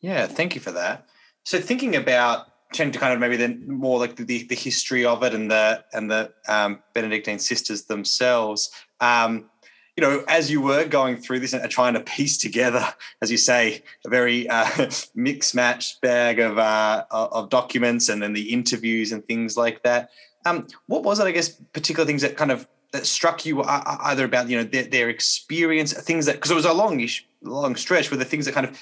yeah. 0.00 0.26
Thank 0.26 0.56
you 0.56 0.60
for 0.60 0.72
that. 0.72 1.06
So 1.44 1.60
thinking 1.60 1.94
about 1.94 2.46
tend 2.72 2.92
to 2.92 2.98
kind 2.98 3.14
of 3.14 3.20
maybe 3.20 3.36
then 3.36 3.64
more 3.66 3.98
like 3.98 4.16
the, 4.16 4.24
the 4.24 4.54
history 4.54 5.04
of 5.04 5.22
it 5.22 5.32
and 5.32 5.50
the 5.50 5.84
and 5.92 6.10
the 6.10 6.32
um, 6.48 6.82
Benedictine 6.94 7.38
sisters 7.38 7.84
themselves. 7.84 8.70
Um, 9.00 9.50
you 9.98 10.02
know, 10.02 10.22
as 10.28 10.48
you 10.48 10.60
were 10.60 10.84
going 10.84 11.16
through 11.16 11.40
this 11.40 11.52
and 11.52 11.68
trying 11.68 11.94
to 11.94 12.00
piece 12.00 12.38
together, 12.38 12.86
as 13.20 13.32
you 13.32 13.36
say, 13.36 13.82
a 14.06 14.08
very 14.08 14.48
uh, 14.48 14.88
mixed 15.16 15.56
match 15.56 16.00
bag 16.00 16.38
of 16.38 16.56
uh, 16.56 17.04
of 17.10 17.50
documents 17.50 18.08
and 18.08 18.22
then 18.22 18.32
the 18.32 18.52
interviews 18.52 19.10
and 19.10 19.26
things 19.26 19.56
like 19.56 19.82
that. 19.82 20.10
Um, 20.46 20.68
what 20.86 21.02
was 21.02 21.18
it? 21.18 21.24
I 21.24 21.32
guess 21.32 21.48
particular 21.48 22.06
things 22.06 22.22
that 22.22 22.36
kind 22.36 22.52
of 22.52 22.68
that 22.92 23.06
struck 23.06 23.44
you 23.44 23.60
uh, 23.60 23.82
uh, 23.84 23.96
either 24.02 24.24
about 24.24 24.48
you 24.48 24.58
know 24.58 24.62
their, 24.62 24.84
their 24.84 25.08
experience, 25.08 25.92
things 25.92 26.26
that 26.26 26.36
because 26.36 26.52
it 26.52 26.54
was 26.54 26.64
a 26.64 26.72
longish 26.72 27.26
long 27.42 27.74
stretch, 27.74 28.08
were 28.08 28.16
the 28.16 28.24
things 28.24 28.44
that 28.44 28.54
kind 28.54 28.68
of 28.68 28.80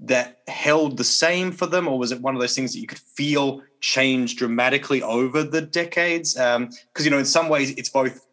that 0.00 0.42
held 0.48 0.98
the 0.98 1.04
same 1.04 1.50
for 1.50 1.64
them, 1.64 1.88
or 1.88 1.98
was 1.98 2.12
it 2.12 2.20
one 2.20 2.34
of 2.34 2.42
those 2.42 2.54
things 2.54 2.74
that 2.74 2.80
you 2.80 2.86
could 2.86 2.98
feel 2.98 3.62
change 3.80 4.36
dramatically 4.36 5.02
over 5.02 5.42
the 5.42 5.62
decades? 5.62 6.34
Because 6.34 6.56
um, 6.56 6.70
you 7.00 7.08
know, 7.08 7.18
in 7.18 7.24
some 7.24 7.48
ways, 7.48 7.70
it's 7.70 7.88
both 7.88 8.27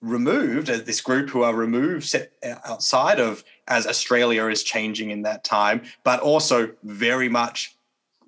removed 0.00 0.68
as 0.68 0.84
this 0.84 1.00
group 1.00 1.30
who 1.30 1.42
are 1.42 1.54
removed 1.54 2.04
set 2.04 2.32
outside 2.64 3.20
of 3.20 3.44
as 3.68 3.86
Australia 3.86 4.46
is 4.46 4.62
changing 4.62 5.10
in 5.10 5.22
that 5.22 5.44
time, 5.44 5.82
but 6.04 6.20
also 6.20 6.70
very 6.82 7.28
much, 7.28 7.76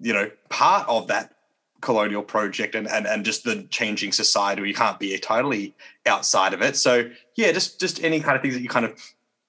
you 0.01 0.13
know, 0.13 0.31
part 0.49 0.89
of 0.89 1.09
that 1.09 1.35
colonial 1.81 2.23
project 2.23 2.77
and, 2.77 2.89
and 2.89 3.07
and 3.07 3.25
just 3.25 3.43
the 3.43 3.65
changing 3.65 4.13
society 4.13 4.63
you 4.63 4.73
can't 4.73 5.01
be 5.01 5.19
totally 5.19 5.75
outside 6.07 6.55
of 6.55 6.63
it. 6.63 6.77
So 6.77 7.11
yeah, 7.35 7.53
just 7.53 7.81
just 7.81 8.03
any 8.05 8.21
kind 8.21 8.37
of 8.37 8.43
things 8.43 8.55
that 8.55 8.63
you 8.63 8.69
kind 8.69 8.87
of 8.87 8.99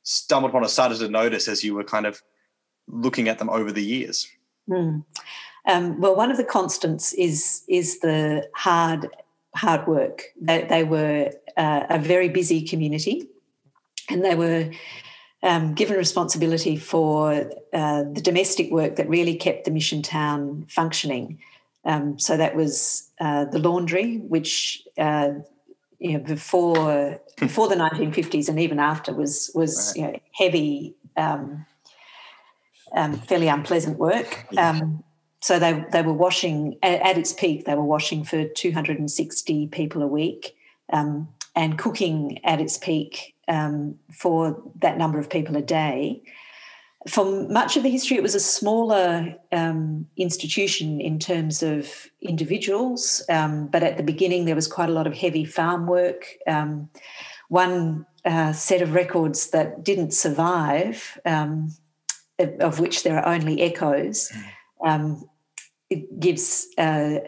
stumbled 0.03 0.51
upon 0.51 0.63
or 0.63 0.67
started 0.67 0.99
to 0.99 1.09
notice 1.09 1.47
as 1.47 1.63
you 1.63 1.75
were 1.75 1.83
kind 1.83 2.05
of 2.05 2.21
looking 2.88 3.27
at 3.29 3.39
them 3.39 3.49
over 3.49 3.71
the 3.71 3.83
years? 3.83 4.27
Mm. 4.69 5.05
Um, 5.65 6.01
well, 6.01 6.15
one 6.15 6.31
of 6.31 6.38
the 6.38 6.43
constants 6.43 7.13
is 7.13 7.63
is 7.67 7.99
the 7.99 8.49
hard 8.55 9.09
hard 9.55 9.88
work. 9.88 10.23
They, 10.41 10.63
they 10.63 10.83
were 10.83 11.31
uh, 11.58 11.86
a 11.89 12.00
very 12.00 12.30
busy 12.30 12.62
community. 12.62 13.28
and 14.10 14.24
they 14.24 14.36
were 14.36 14.70
um, 15.44 15.74
given 15.74 15.98
responsibility 15.98 16.78
for 16.78 17.52
uh, 17.74 18.04
the 18.04 18.22
domestic 18.22 18.72
work 18.72 18.96
that 18.96 19.10
really 19.10 19.36
kept 19.36 19.66
the 19.66 19.72
mission 19.72 20.02
town 20.02 20.66
functioning. 20.70 21.39
Um, 21.86 22.18
so 22.18 22.38
that 22.38 22.56
was 22.56 23.12
uh, 23.20 23.46
the 23.46 23.60
laundry, 23.60 24.18
which 24.18 24.84
uh, 24.98 25.32
you 26.00 26.13
know 26.13 26.20
before 26.20 27.20
before 27.38 27.68
the 27.68 27.76
1950s 27.76 28.48
and 28.48 28.60
even 28.60 28.80
after 28.80 29.13
was 29.13 29.52
was 29.54 29.94
right. 29.98 30.06
you 30.06 30.12
know, 30.12 30.20
heavy, 30.32 30.96
um, 31.18 31.66
um 32.96 33.13
fairly 33.20 33.50
unpleasant 33.50 33.98
work. 34.00 34.46
Um, 34.58 35.04
so 35.42 35.60
they 35.60 35.84
they 35.92 36.02
were 36.02 36.13
washing 36.13 36.78
at, 36.82 37.02
at, 37.02 37.18
its 37.18 37.34
peak. 37.34 37.66
They 37.66 37.76
were 37.76 37.84
washing 37.84 38.24
for 38.24 38.46
260 38.46 39.68
people 39.68 40.02
a 40.02 40.08
week 40.08 40.56
um, 40.94 41.28
and 41.56 41.78
cooking 41.78 42.39
at 42.44 42.60
its 42.60 42.78
peak 42.78 43.36
um, 43.48 43.96
for 44.12 44.62
that 44.82 44.98
number 44.98 45.20
of 45.20 45.30
people 45.30 45.56
a 45.56 45.62
day. 45.62 46.22
For 47.08 47.48
much 47.50 47.76
of 47.76 47.84
the 47.84 47.89
history, 47.89 48.16
it 48.16 48.24
was 48.24 48.36
a 48.36 48.39
smaller 48.39 49.36
um, 49.52 50.08
institution 50.16 51.02
in 51.02 51.20
terms 51.20 51.62
of 51.62 52.08
individuals, 52.22 53.22
um, 53.30 53.68
but 53.68 53.84
at 53.84 53.98
the 53.98 54.04
beginning, 54.04 54.46
there 54.46 54.56
was 54.56 54.68
quite 54.68 54.89
a 54.89 54.94
lot 54.94 55.06
of 55.06 55.13
heavy 55.13 55.44
farm 55.44 55.86
work. 55.86 56.26
Um, 56.48 56.89
one 57.50 58.06
uh, 58.24 58.54
set 58.54 58.82
of 58.82 58.94
records 58.94 59.50
that 59.50 59.84
didn't 59.84 60.13
survive, 60.13 61.20
um, 61.26 61.76
of 62.39 62.80
which 62.80 63.04
there 63.04 63.20
are 63.20 63.34
only 63.34 63.62
echoes, 63.62 64.32
um, 64.86 65.28
it 65.89 66.20
gives 66.20 66.68
uh, 66.78 67.20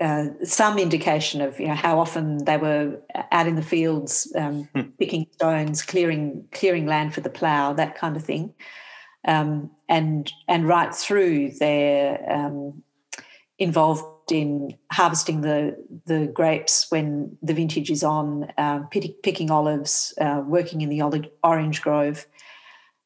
uh, 0.00 0.28
some 0.42 0.78
indication 0.78 1.42
of 1.42 1.60
you 1.60 1.68
know 1.68 1.74
how 1.74 2.00
often 2.00 2.44
they 2.44 2.56
were 2.56 2.98
out 3.32 3.46
in 3.46 3.56
the 3.56 3.62
fields 3.62 4.32
um, 4.34 4.68
hmm. 4.74 4.82
picking 4.98 5.26
stones, 5.32 5.82
clearing 5.82 6.46
clearing 6.52 6.86
land 6.86 7.14
for 7.14 7.20
the 7.20 7.30
plough, 7.30 7.74
that 7.74 7.94
kind 7.94 8.16
of 8.16 8.24
thing, 8.24 8.54
um, 9.26 9.70
and 9.88 10.32
and 10.48 10.66
right 10.66 10.94
through 10.94 11.50
they're 11.58 12.18
um, 12.32 12.82
involved 13.58 14.32
in 14.32 14.74
harvesting 14.90 15.42
the 15.42 15.76
the 16.06 16.26
grapes 16.28 16.90
when 16.90 17.36
the 17.42 17.52
vintage 17.52 17.90
is 17.90 18.02
on, 18.02 18.50
uh, 18.56 18.78
picking 18.90 19.50
olives, 19.50 20.14
uh, 20.18 20.42
working 20.46 20.80
in 20.80 20.88
the 20.88 21.02
orange 21.44 21.82
grove, 21.82 22.26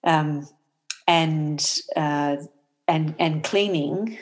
um, 0.05 0.47
and 1.09 1.81
uh, 1.97 2.37
and 2.87 3.17
and 3.19 3.43
cleaning. 3.43 4.17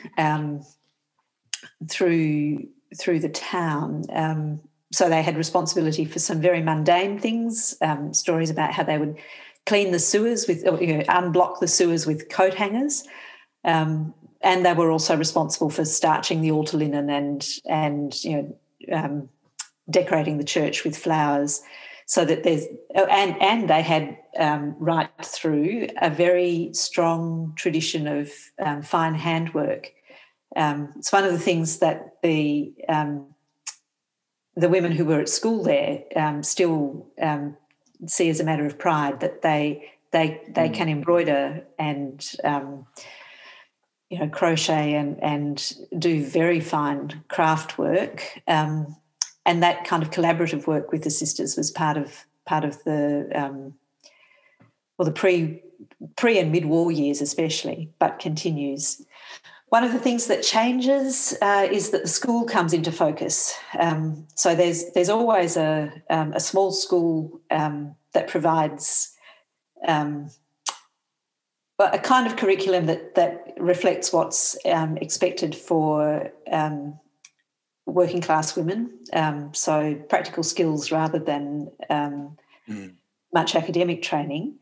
Through 1.89 2.67
through 2.99 3.19
the 3.19 3.29
town. 3.29 4.05
Um, 4.11 4.61
so 4.91 5.09
they 5.09 5.23
had 5.23 5.37
responsibility 5.37 6.05
for 6.05 6.19
some 6.19 6.39
very 6.39 6.61
mundane 6.61 7.17
things, 7.17 7.75
um, 7.81 8.13
stories 8.13 8.51
about 8.51 8.73
how 8.73 8.83
they 8.83 8.99
would 8.99 9.17
clean 9.65 9.91
the 9.91 9.99
sewers 9.99 10.47
with, 10.47 10.67
or, 10.67 10.81
you 10.83 10.97
know, 10.97 11.03
unblock 11.05 11.59
the 11.59 11.67
sewers 11.67 12.05
with 12.05 12.29
coat 12.29 12.53
hangers. 12.53 13.03
Um, 13.65 14.13
and 14.41 14.65
they 14.65 14.73
were 14.73 14.91
also 14.91 15.15
responsible 15.15 15.69
for 15.69 15.85
starching 15.85 16.41
the 16.41 16.51
altar 16.51 16.77
linen 16.77 17.09
and 17.09 17.47
and 17.65 18.23
you 18.23 18.35
know 18.35 18.57
um, 18.91 19.29
decorating 19.89 20.37
the 20.37 20.43
church 20.43 20.83
with 20.83 20.97
flowers, 20.97 21.61
so 22.05 22.25
that 22.25 22.43
there's 22.43 22.65
oh, 22.95 23.05
and 23.05 23.41
and 23.41 23.69
they 23.69 23.81
had 23.81 24.17
um, 24.37 24.75
right 24.77 25.09
through 25.23 25.87
a 26.01 26.09
very 26.09 26.71
strong 26.73 27.53
tradition 27.55 28.05
of 28.05 28.29
um, 28.59 28.81
fine 28.81 29.15
handwork 29.15 29.93
um, 30.55 30.93
it's 30.97 31.11
one 31.11 31.23
of 31.23 31.31
the 31.31 31.39
things 31.39 31.79
that 31.79 32.21
the 32.21 32.73
um, 32.87 33.27
the 34.55 34.69
women 34.69 34.91
who 34.91 35.05
were 35.05 35.19
at 35.19 35.29
school 35.29 35.63
there 35.63 36.03
um, 36.15 36.43
still 36.43 37.07
um, 37.21 37.57
see 38.07 38.29
as 38.29 38.39
a 38.39 38.43
matter 38.43 38.65
of 38.65 38.77
pride 38.77 39.19
that 39.21 39.41
they 39.41 39.91
they 40.11 40.41
they 40.49 40.69
mm. 40.69 40.73
can 40.73 40.89
embroider 40.89 41.63
and 41.79 42.31
um, 42.43 42.85
you 44.09 44.19
know 44.19 44.29
crochet 44.29 44.93
and 44.93 45.21
and 45.23 45.73
do 45.97 46.23
very 46.23 46.59
fine 46.59 47.23
craft 47.29 47.77
work 47.77 48.39
um, 48.47 48.95
and 49.45 49.63
that 49.63 49.85
kind 49.85 50.03
of 50.03 50.11
collaborative 50.11 50.67
work 50.67 50.91
with 50.91 51.03
the 51.03 51.09
sisters 51.09 51.57
was 51.57 51.71
part 51.71 51.97
of 51.97 52.25
part 52.45 52.63
of 52.63 52.83
the 52.83 53.73
well 54.97 55.05
the 55.05 55.11
pre 55.11 55.61
pre 56.15 56.37
and 56.37 56.51
mid 56.51 56.65
war 56.65 56.91
years 56.91 57.21
especially 57.21 57.91
but 57.99 58.19
continues 58.19 59.03
one 59.73 59.83
of 59.83 59.91
the 59.91 59.97
things 59.97 60.27
that 60.27 60.43
changes 60.43 61.35
uh, 61.41 61.67
is 61.71 61.89
that 61.89 62.03
the 62.03 62.07
school 62.07 62.45
comes 62.45 62.73
into 62.73 62.91
focus. 62.91 63.57
Um, 63.79 64.27
so 64.35 64.53
there's 64.53 64.91
there's 64.91 65.09
always 65.09 65.57
a, 65.57 65.91
um, 66.11 66.31
a 66.33 66.39
small 66.39 66.71
school 66.71 67.41
um, 67.49 67.95
that 68.13 68.27
provides 68.27 69.15
um, 69.87 70.29
a 71.79 71.97
kind 71.97 72.27
of 72.27 72.35
curriculum 72.37 72.85
that 72.85 73.15
that 73.15 73.55
reflects 73.57 74.13
what's 74.13 74.55
um, 74.67 74.95
expected 74.97 75.55
for 75.55 76.31
um, 76.51 76.99
working 77.87 78.21
class 78.21 78.55
women. 78.55 78.91
so 79.53 79.95
practical 80.07 80.43
skills 80.43 80.91
rather 80.91 81.17
than 81.17 81.71
mm. 81.89 82.93
much 83.33 83.55
academic 83.55 84.03
training. 84.03 84.59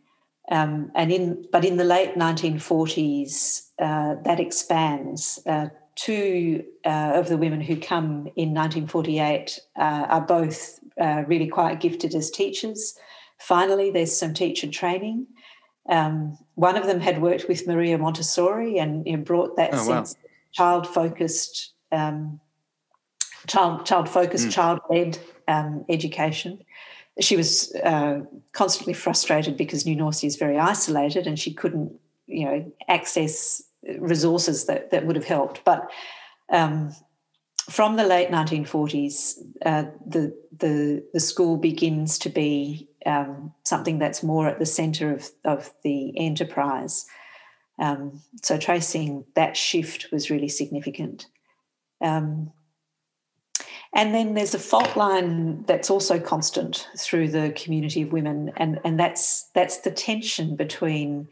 Um, 0.52 0.92
and 0.96 1.12
in 1.12 1.46
but 1.52 1.64
in 1.64 1.78
the 1.78 1.86
late 1.86 2.16
1940s, 2.16 3.70
uh, 3.82 4.16
that 4.24 4.40
expands. 4.40 5.40
Uh, 5.46 5.70
two 5.96 6.64
uh, 6.86 7.12
of 7.16 7.28
the 7.30 7.38
women 7.38 7.62
who 7.62 7.76
come 7.76 8.28
in 8.36 8.54
1948 8.54 9.60
uh, 9.78 9.82
are 9.82 10.22
both 10.22 10.80
uh, 11.00 11.24
really 11.28 11.48
quite 11.48 11.80
gifted 11.80 12.16
as 12.16 12.32
teachers. 12.32 12.98
Finally, 13.40 13.92
there's 13.92 14.16
some 14.16 14.34
teacher 14.34 14.68
training. 14.68 15.28
Um, 15.90 16.38
one 16.56 16.78
of 16.78 16.86
them 16.86 17.00
had 17.00 17.22
worked 17.22 17.48
with 17.48 17.68
Maria 17.68 17.98
Montessori 17.98 18.78
and 18.78 19.06
you 19.06 19.18
know, 19.18 19.24
brought 19.24 19.58
that 19.58 19.74
oh, 19.74 19.78
sense 19.78 20.16
wow. 20.16 20.30
child 20.54 20.88
focused, 20.88 21.74
um, 21.92 22.40
child 23.48 23.86
child 23.86 24.08
focused, 24.08 24.48
mm. 24.48 24.52
child 24.52 24.80
led 24.90 25.18
um, 25.48 25.86
education 25.90 26.60
she 27.22 27.36
was 27.36 27.74
uh, 27.84 28.22
constantly 28.52 28.94
frustrated 28.94 29.58
because 29.58 29.86
New 29.86 29.96
Norcia 29.96 30.26
is 30.26 30.36
very 30.36 30.58
isolated 30.58 31.28
and 31.28 31.40
she 31.40 31.54
couldn't, 31.54 31.94
you 32.28 32.46
know, 32.46 32.72
access 32.88 33.62
resources 34.00 34.66
that, 34.66 34.92
that 34.92 35.06
would 35.06 35.16
have 35.16 35.26
helped. 35.26 35.64
But 35.64 35.90
um, 36.52 36.94
from 37.70 37.96
the 37.96 38.06
late 38.06 38.30
1940s, 38.30 39.36
uh, 39.66 39.86
the, 40.06 40.36
the, 40.58 41.06
the 41.14 41.20
school 41.20 41.58
begins 41.58 42.18
to 42.20 42.30
be 42.30 42.90
um, 43.06 43.54
something 43.64 44.00
that's 44.00 44.24
more 44.24 44.48
at 44.48 44.60
the 44.60 44.66
centre 44.66 45.14
of, 45.14 45.30
of 45.46 45.72
the 45.84 46.18
enterprise. 46.18 47.06
Um, 47.80 48.22
so 48.44 48.58
tracing 48.58 49.26
that 49.36 49.58
shift 49.58 50.08
was 50.12 50.30
really 50.30 50.50
significant. 50.50 51.28
Um, 52.02 52.52
and 53.94 54.16
then 54.16 54.34
there's 54.34 54.56
a 54.56 54.60
fault 54.60 54.96
line 54.96 55.64
that's 55.64 55.90
also 55.90 56.20
constant 56.20 56.88
through 56.98 57.30
the 57.30 57.52
community 57.56 58.04
of 58.04 58.14
women, 58.14 58.52
and, 58.58 58.80
and 58.84 59.00
that's 59.00 59.50
that's 59.54 59.80
the 59.80 59.92
tension 59.92 60.56
between 60.56 61.28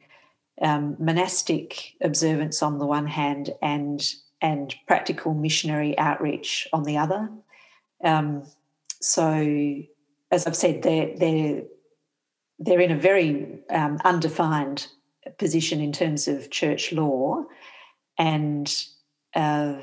um, 0.61 0.97
monastic 0.99 1.93
observance 2.01 2.61
on 2.61 2.77
the 2.77 2.85
one 2.85 3.07
hand 3.07 3.51
and 3.61 4.13
and 4.41 4.75
practical 4.87 5.33
missionary 5.33 5.97
outreach 5.97 6.67
on 6.73 6.83
the 6.83 6.97
other. 6.97 7.29
Um, 8.03 8.43
so, 9.01 9.81
as 10.31 10.45
I've 10.45 10.55
said, 10.55 10.81
they're 10.81 11.15
they're 11.15 11.63
they're 12.59 12.81
in 12.81 12.91
a 12.91 12.99
very 12.99 13.59
um, 13.69 13.99
undefined 14.03 14.87
position 15.37 15.79
in 15.79 15.93
terms 15.93 16.27
of 16.27 16.49
church 16.49 16.91
law, 16.91 17.45
and 18.17 18.73
uh, 19.33 19.77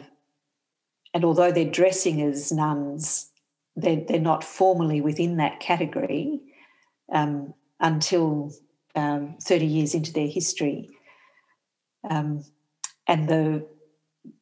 and 1.17 1.25
although 1.25 1.51
they're 1.51 1.65
dressing 1.65 2.21
as 2.21 2.53
nuns, 2.53 3.31
they're, 3.75 4.05
they're 4.07 4.21
not 4.21 4.45
formally 4.45 5.01
within 5.01 5.39
that 5.39 5.61
category 5.61 6.43
um, 7.11 7.55
until 7.81 8.53
um, 8.95 9.35
30 9.43 9.65
years 9.65 9.95
into 9.95 10.13
their 10.13 10.27
history. 10.27 10.91
Um, 12.11 12.45
and 13.07 13.31
the, 13.31 13.67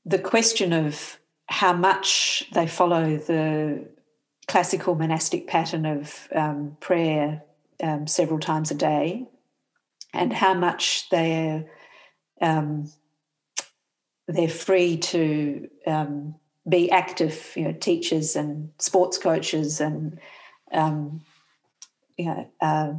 the 0.04 0.18
question 0.18 0.72
of 0.72 1.20
how 1.46 1.72
much 1.74 2.42
they 2.54 2.66
follow 2.66 3.18
the 3.18 3.88
classical 4.48 4.96
monastic 4.96 5.46
pattern 5.46 5.86
of 5.86 6.26
um, 6.34 6.76
prayer 6.80 7.44
um, 7.84 8.08
several 8.08 8.40
times 8.40 8.72
a 8.72 8.74
day 8.74 9.28
and 10.12 10.32
how 10.32 10.54
much 10.54 11.08
they're 11.10 11.66
um, 12.40 12.90
they're 14.26 14.48
free 14.48 14.96
to 14.96 15.68
um, 15.86 16.34
be 16.68 16.90
active, 16.90 17.52
you 17.56 17.64
know, 17.64 17.72
teachers 17.72 18.36
and 18.36 18.70
sports 18.78 19.18
coaches 19.18 19.80
and 19.80 20.18
um, 20.72 21.22
you 22.16 22.26
know 22.26 22.50
uh, 22.60 22.92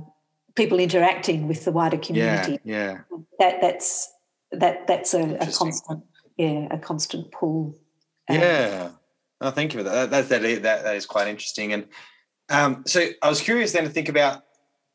people 0.56 0.80
interacting 0.80 1.48
with 1.48 1.66
the 1.66 1.72
wider 1.72 1.98
community. 1.98 2.60
Yeah, 2.64 3.02
yeah. 3.10 3.20
That 3.40 3.62
that's 3.62 4.14
that 4.52 4.88
that's 4.88 5.14
a, 5.14 5.36
a 5.36 5.52
constant, 5.52 6.04
yeah, 6.38 6.68
a 6.72 6.78
constant 6.78 7.32
pull. 7.32 7.78
Um, 8.30 8.40
yeah. 8.40 8.90
Oh, 9.42 9.52
thank 9.52 9.74
you 9.74 9.80
for 9.80 9.84
that. 9.84 10.10
That, 10.12 10.30
that, 10.30 10.42
that, 10.42 10.84
that 10.84 10.96
is 10.96 11.06
quite 11.06 11.28
interesting. 11.28 11.74
And 11.74 11.88
um, 12.50 12.84
so 12.88 13.06
I 13.22 13.30
was 13.30 13.42
curious 13.42 13.74
then 13.74 13.84
to 13.84 13.90
think 13.90 14.08
about 14.08 14.44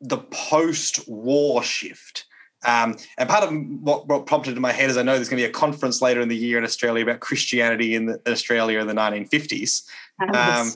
the 0.01 0.17
post-war 0.17 1.61
shift. 1.61 2.25
Um, 2.63 2.97
and 3.17 3.27
part 3.27 3.43
of 3.43 3.51
what, 3.81 4.07
what, 4.07 4.25
prompted 4.25 4.55
in 4.55 4.61
my 4.61 4.71
head 4.71 4.89
is 4.89 4.97
I 4.97 5.01
know 5.01 5.15
there's 5.15 5.29
going 5.29 5.41
to 5.41 5.47
be 5.47 5.49
a 5.49 5.53
conference 5.53 6.01
later 6.01 6.21
in 6.21 6.29
the 6.29 6.37
year 6.37 6.57
in 6.57 6.63
Australia 6.63 7.03
about 7.03 7.19
Christianity 7.19 7.95
in, 7.95 8.05
the, 8.05 8.21
in 8.25 8.31
Australia 8.31 8.79
in 8.79 8.87
the 8.87 8.93
1950s. 8.93 9.83
Um, 10.33 10.73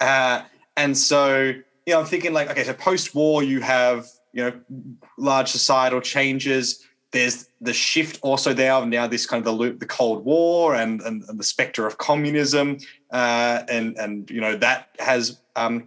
uh, 0.00 0.42
and 0.76 0.98
so, 0.98 1.52
you 1.86 1.92
know, 1.94 2.00
I'm 2.00 2.06
thinking 2.06 2.32
like, 2.32 2.50
okay, 2.50 2.64
so 2.64 2.74
post-war, 2.74 3.44
you 3.44 3.60
have 3.60 4.06
you 4.32 4.42
know 4.44 4.92
large 5.16 5.50
societal 5.50 6.00
changes. 6.00 6.84
There's 7.10 7.48
the 7.60 7.72
shift 7.72 8.18
also 8.22 8.52
there 8.52 8.72
of 8.72 8.86
now 8.86 9.06
this 9.06 9.26
kind 9.26 9.40
of 9.40 9.44
the 9.44 9.52
loop, 9.52 9.80
the 9.80 9.86
Cold 9.86 10.24
War 10.24 10.74
and, 10.74 11.00
and, 11.00 11.24
and 11.28 11.40
the 11.40 11.44
specter 11.44 11.86
of 11.86 11.98
communism, 11.98 12.78
uh, 13.10 13.62
and 13.68 13.96
and 13.98 14.30
you 14.30 14.40
know 14.40 14.56
that 14.56 14.90
has 14.98 15.40
um, 15.56 15.86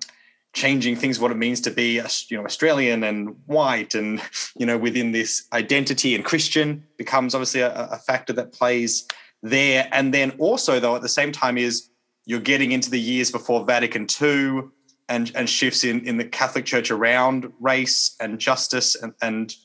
changing 0.53 0.95
things 0.97 1.19
what 1.19 1.31
it 1.31 1.37
means 1.37 1.61
to 1.61 1.71
be 1.71 2.01
you 2.29 2.37
know 2.37 2.45
Australian 2.45 3.03
and 3.03 3.35
white 3.45 3.95
and 3.95 4.21
you 4.57 4.65
know 4.65 4.77
within 4.77 5.11
this 5.11 5.47
identity 5.53 6.13
and 6.13 6.25
Christian 6.25 6.83
becomes 6.97 7.33
obviously 7.33 7.61
a, 7.61 7.71
a, 7.73 7.97
factor 7.97 8.33
that 8.33 8.51
plays 8.51 9.07
there. 9.41 9.87
And 9.91 10.13
then 10.13 10.31
also 10.39 10.79
though 10.79 10.95
at 10.95 11.01
the 11.01 11.09
same 11.09 11.31
time 11.31 11.57
is 11.57 11.89
you're 12.25 12.39
getting 12.39 12.71
into 12.71 12.89
the 12.89 12.99
years 12.99 13.31
before 13.31 13.65
Vatican 13.65 14.07
II 14.21 14.63
and 15.07 15.31
and 15.35 15.49
shifts 15.49 15.83
in 15.83 16.05
in 16.05 16.17
the 16.17 16.25
Catholic 16.25 16.65
Church 16.65 16.91
around 16.91 17.51
race 17.59 18.15
and 18.19 18.37
justice 18.37 18.95
and 18.95 19.13
and 19.21 19.55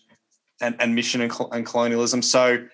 and, 0.60 0.76
and 0.80 0.94
mission 0.94 1.20
and, 1.20 1.32
and 1.52 1.66
colonialism. 1.66 2.22
So 2.22 2.64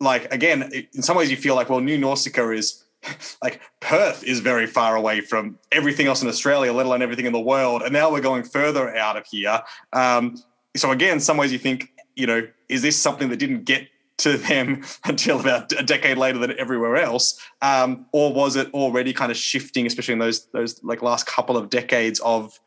like 0.00 0.32
again 0.32 0.70
in 0.94 1.02
some 1.02 1.16
ways 1.16 1.30
you 1.30 1.36
feel 1.36 1.56
like 1.56 1.68
well 1.68 1.80
New 1.80 1.98
Norcia 1.98 2.56
is 2.56 2.84
like 3.42 3.60
Perth 3.80 4.24
is 4.24 4.40
very 4.40 4.66
far 4.66 4.96
away 4.96 5.20
from 5.20 5.58
everything 5.72 6.06
else 6.06 6.22
in 6.22 6.28
Australia, 6.28 6.72
let 6.72 6.86
alone 6.86 7.02
everything 7.02 7.26
in 7.26 7.32
the 7.32 7.40
world. 7.40 7.82
And 7.82 7.92
now 7.92 8.10
we're 8.10 8.20
going 8.20 8.44
further 8.44 8.94
out 8.96 9.16
of 9.16 9.26
here. 9.26 9.62
Um, 9.92 10.36
so 10.76 10.90
again, 10.90 11.14
in 11.14 11.20
some 11.20 11.36
ways 11.36 11.52
you 11.52 11.58
think, 11.58 11.92
you 12.16 12.26
know, 12.26 12.46
is 12.68 12.82
this 12.82 12.96
something 12.96 13.28
that 13.30 13.38
didn't 13.38 13.64
get 13.64 13.88
to 14.18 14.36
them 14.36 14.84
until 15.04 15.40
about 15.40 15.72
a 15.72 15.82
decade 15.82 16.18
later 16.18 16.38
than 16.38 16.58
everywhere 16.58 16.96
else, 16.96 17.40
um, 17.62 18.06
or 18.12 18.32
was 18.32 18.56
it 18.56 18.72
already 18.74 19.12
kind 19.12 19.30
of 19.30 19.36
shifting, 19.36 19.86
especially 19.86 20.12
in 20.12 20.18
those 20.18 20.46
those 20.52 20.82
like 20.82 21.02
last 21.02 21.26
couple 21.26 21.56
of 21.56 21.70
decades 21.70 22.20
of 22.20 22.58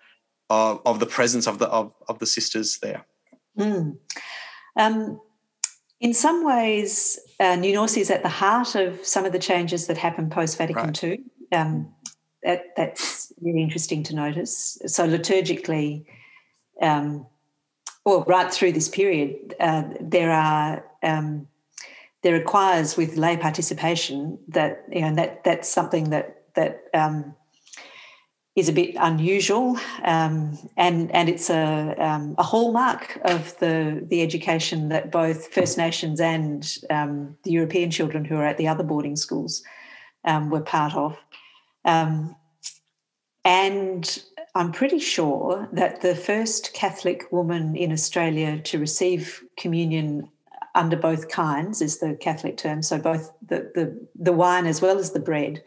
of, 0.50 0.82
of 0.86 1.00
the 1.00 1.06
presence 1.06 1.48
of 1.48 1.60
the 1.60 1.68
of, 1.68 1.94
of 2.08 2.20
the 2.20 2.26
sisters 2.26 2.80
there? 2.82 3.06
Mm. 3.58 3.98
Um, 4.78 5.20
in 6.02 6.16
some 6.16 6.44
ways, 6.44 7.20
uh, 7.40 7.56
New 7.56 7.74
Norcia 7.74 8.00
is 8.00 8.10
at 8.10 8.24
the 8.24 8.30
heart 8.30 8.76
of 8.76 9.06
some 9.06 9.24
of 9.24 9.32
the 9.32 9.40
changes 9.40 9.86
that 9.88 9.98
happened 9.98 10.32
post 10.32 10.58
Vatican 10.58 10.88
right. 10.88 11.04
II. 11.04 11.22
Um, 11.52 11.94
that, 12.44 12.76
that's 12.76 13.32
really 13.40 13.62
interesting 13.62 14.02
to 14.04 14.16
notice. 14.16 14.80
So, 14.88 15.08
liturgically, 15.08 16.06
um, 16.82 17.28
well, 18.04 18.24
right 18.28 18.52
through 18.52 18.72
this 18.72 18.90
period, 18.90 19.54
uh, 19.60 19.84
there 20.00 20.32
are 20.32 20.84
um, 21.04 21.48
there 22.24 22.36
are 22.36 22.44
choirs 22.44 22.98
with 22.98 23.16
lay 23.16 23.38
participation 23.38 24.40
that 24.48 24.84
you 24.92 25.02
know 25.02 25.14
that 25.16 25.44
that's 25.44 25.70
something 25.70 26.10
that 26.10 26.46
that 26.56 26.86
um, 26.96 27.36
is 28.56 28.68
a 28.68 28.74
bit 28.74 28.96
unusual, 29.00 29.78
um, 30.04 30.58
and 30.76 31.10
and 31.12 31.30
it's 31.30 31.50
a 31.50 31.96
um, 31.98 32.36
a 32.38 32.44
hallmark 32.44 33.18
of 33.24 33.58
the 33.60 34.06
the 34.10 34.22
education 34.22 34.90
that 34.90 35.12
both 35.12 35.54
First 35.54 35.78
Nations 35.78 36.20
and 36.20 36.78
um, 36.90 37.38
the 37.44 37.52
European 37.52 37.92
children 37.92 38.26
who 38.26 38.36
are 38.36 38.46
at 38.46 38.58
the 38.58 38.68
other 38.68 38.84
boarding 38.84 39.16
schools 39.16 39.64
um, 40.26 40.50
were 40.50 40.62
part 40.62 40.94
of, 40.96 41.18
um, 41.86 42.36
and 43.46 44.22
I'm 44.54 44.74
pretty 44.74 45.00
sure 45.00 45.70
that 45.72 46.02
the 46.02 46.14
first 46.14 46.74
Catholic 46.74 47.32
woman 47.32 47.78
in 47.78 47.94
Australia 47.94 48.60
to 48.64 48.80
receive 48.80 49.42
communion 49.56 50.30
under 50.76 50.98
both 50.98 51.30
kinds 51.30 51.82
is 51.82 52.00
the 52.00 52.16
Catholic 52.16 52.58
term, 52.58 52.82
so 52.82 53.00
both 53.00 53.32
the 53.48 53.72
the, 53.76 54.08
the 54.20 54.34
wine 54.34 54.66
as 54.68 54.82
well 54.82 55.00
as 55.00 55.12
the 55.12 55.22
bread 55.22 55.64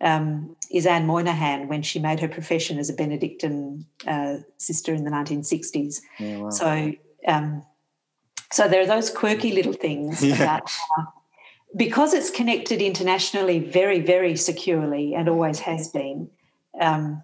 um, 0.00 0.56
is 0.70 0.86
Anne 0.86 1.06
Moynihan 1.06 1.68
when 1.68 1.82
she 1.82 1.98
made 1.98 2.20
her 2.20 2.28
profession 2.28 2.78
as 2.78 2.90
a 2.90 2.94
Benedictine 2.94 3.86
uh, 4.06 4.36
sister 4.58 4.92
in 4.92 5.04
the 5.04 5.10
1960s. 5.10 6.00
Yeah, 6.18 6.38
wow. 6.38 6.50
So, 6.50 6.92
um, 7.26 7.62
so 8.52 8.68
there 8.68 8.82
are 8.82 8.86
those 8.86 9.10
quirky 9.10 9.52
little 9.52 9.72
things 9.72 10.22
yeah. 10.22 10.34
about 10.34 10.68
how, 10.70 11.12
because 11.76 12.14
it's 12.14 12.30
connected 12.30 12.80
internationally 12.80 13.58
very, 13.58 14.00
very 14.00 14.36
securely 14.36 15.14
and 15.14 15.28
always 15.28 15.60
has 15.60 15.88
been. 15.88 16.28
Um, 16.80 17.22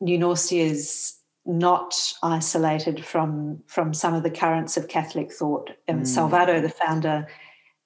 New 0.00 0.18
Norcia 0.18 0.58
is 0.58 1.16
not 1.46 1.94
isolated 2.22 3.04
from 3.04 3.62
from 3.66 3.92
some 3.92 4.14
of 4.14 4.22
the 4.22 4.30
currents 4.30 4.76
of 4.76 4.88
Catholic 4.88 5.32
thought. 5.32 5.70
Um, 5.88 6.00
mm. 6.00 6.06
Salvado, 6.06 6.60
the 6.60 6.70
founder, 6.70 7.26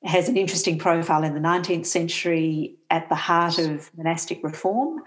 has 0.05 0.29
an 0.29 0.37
interesting 0.37 0.79
profile 0.79 1.25
in 1.25 1.35
the 1.35 1.41
19th 1.41 1.87
century 1.87 2.77
at 2.91 3.09
the 3.09 3.15
heart 3.15 3.59
of 3.59 3.91
monastic 3.97 4.43
reform. 4.45 5.03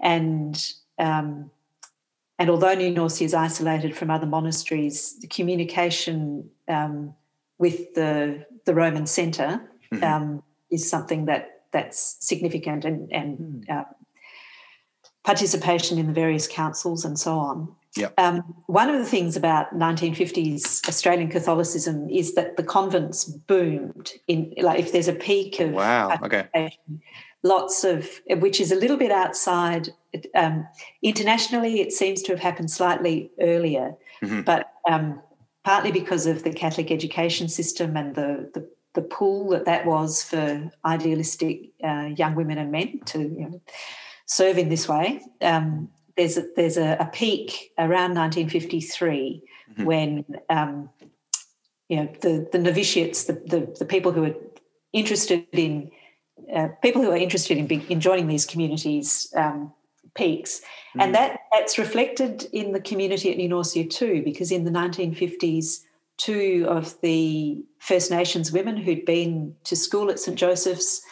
And, 0.00 0.72
um, 0.98 1.50
and 2.38 2.50
although 2.50 2.74
New 2.74 2.94
Norcia 2.94 3.22
is 3.22 3.34
isolated 3.34 3.96
from 3.96 4.10
other 4.10 4.26
monasteries, 4.26 5.18
the 5.20 5.26
communication 5.26 6.48
um, 6.68 7.14
with 7.58 7.94
the, 7.94 8.46
the 8.66 8.74
Roman 8.74 9.06
center 9.06 9.60
mm-hmm. 9.92 10.04
um, 10.04 10.42
is 10.70 10.88
something 10.88 11.24
that, 11.24 11.62
that's 11.72 12.16
significant 12.20 12.84
and, 12.84 13.10
and 13.12 13.38
mm. 13.38 13.70
uh, 13.70 13.84
participation 15.24 15.98
in 15.98 16.06
the 16.06 16.12
various 16.12 16.46
councils 16.46 17.04
and 17.04 17.18
so 17.18 17.36
on. 17.36 17.74
Yep. 17.96 18.14
Um, 18.18 18.38
one 18.66 18.88
of 18.90 18.98
the 18.98 19.04
things 19.04 19.36
about 19.36 19.74
1950s 19.74 20.88
Australian 20.88 21.30
Catholicism 21.30 22.08
is 22.10 22.34
that 22.34 22.56
the 22.56 22.62
convents 22.62 23.24
boomed. 23.24 24.12
In 24.28 24.52
like, 24.58 24.78
if 24.78 24.92
there's 24.92 25.08
a 25.08 25.14
peak 25.14 25.60
of 25.60 25.70
wow, 25.70 26.18
okay, 26.22 26.78
lots 27.42 27.84
of 27.84 28.08
which 28.28 28.60
is 28.60 28.72
a 28.72 28.76
little 28.76 28.96
bit 28.96 29.10
outside. 29.10 29.90
Um, 30.34 30.66
internationally, 31.02 31.80
it 31.80 31.92
seems 31.92 32.22
to 32.22 32.32
have 32.32 32.40
happened 32.40 32.70
slightly 32.70 33.30
earlier, 33.40 33.94
mm-hmm. 34.22 34.42
but 34.42 34.72
um, 34.88 35.20
partly 35.64 35.92
because 35.92 36.26
of 36.26 36.42
the 36.42 36.52
Catholic 36.52 36.90
education 36.90 37.48
system 37.48 37.96
and 37.96 38.14
the 38.14 38.50
the, 38.54 38.68
the 38.94 39.02
pool 39.02 39.50
that 39.50 39.64
that 39.66 39.86
was 39.86 40.22
for 40.22 40.70
idealistic 40.84 41.70
uh, 41.84 42.10
young 42.16 42.34
women 42.34 42.58
and 42.58 42.70
men 42.70 43.00
to 43.06 43.20
you 43.20 43.48
know, 43.48 43.60
serve 44.26 44.58
in 44.58 44.68
this 44.68 44.88
way. 44.88 45.20
Um, 45.40 45.88
there's 46.16 46.36
a, 46.36 46.44
there's 46.56 46.76
a, 46.76 46.96
a 46.98 47.06
peak 47.06 47.72
around 47.78 48.14
1953 48.14 49.42
mm-hmm. 49.70 49.84
when 49.84 50.24
um, 50.48 50.88
you 51.88 51.96
know 51.96 52.08
the 52.20 52.48
the 52.50 52.58
novitiates, 52.58 53.24
the, 53.24 53.34
the, 53.34 53.76
the 53.78 53.84
people 53.84 54.12
who 54.12 54.24
are 54.24 54.34
interested 54.92 55.46
in 55.52 55.90
uh, 56.54 56.68
people 56.82 57.02
who 57.02 57.10
are 57.10 57.16
interested 57.16 57.58
in, 57.58 57.68
in 57.68 58.00
joining 58.00 58.28
these 58.28 58.46
communities 58.46 59.32
um, 59.36 59.72
peaks, 60.14 60.60
mm-hmm. 60.60 61.00
and 61.00 61.14
that 61.14 61.40
that's 61.52 61.78
reflected 61.78 62.48
in 62.52 62.72
the 62.72 62.80
community 62.80 63.30
at 63.30 63.36
New 63.36 63.48
Norcia 63.48 63.88
too, 63.88 64.22
because 64.24 64.50
in 64.50 64.64
the 64.64 64.70
1950s, 64.70 65.80
two 66.16 66.66
of 66.68 66.98
the 67.02 67.62
First 67.78 68.10
Nations 68.10 68.52
women 68.52 68.76
who'd 68.76 69.04
been 69.04 69.54
to 69.64 69.76
school 69.76 70.10
at 70.10 70.18
St 70.18 70.36
Joseph's 70.36 71.02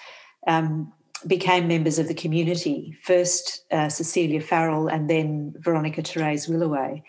um, 0.47 0.93
became 1.27 1.69
members 1.69 1.99
of 1.99 2.09
the 2.09 2.15
community. 2.15 2.97
First, 3.03 3.65
uh, 3.71 3.89
Cecilia 3.89 4.41
Farrell, 4.41 4.89
and 4.89 5.09
then 5.09 5.55
Veronica 5.59 6.03
Therese 6.03 6.47
Willaway, 6.47 7.03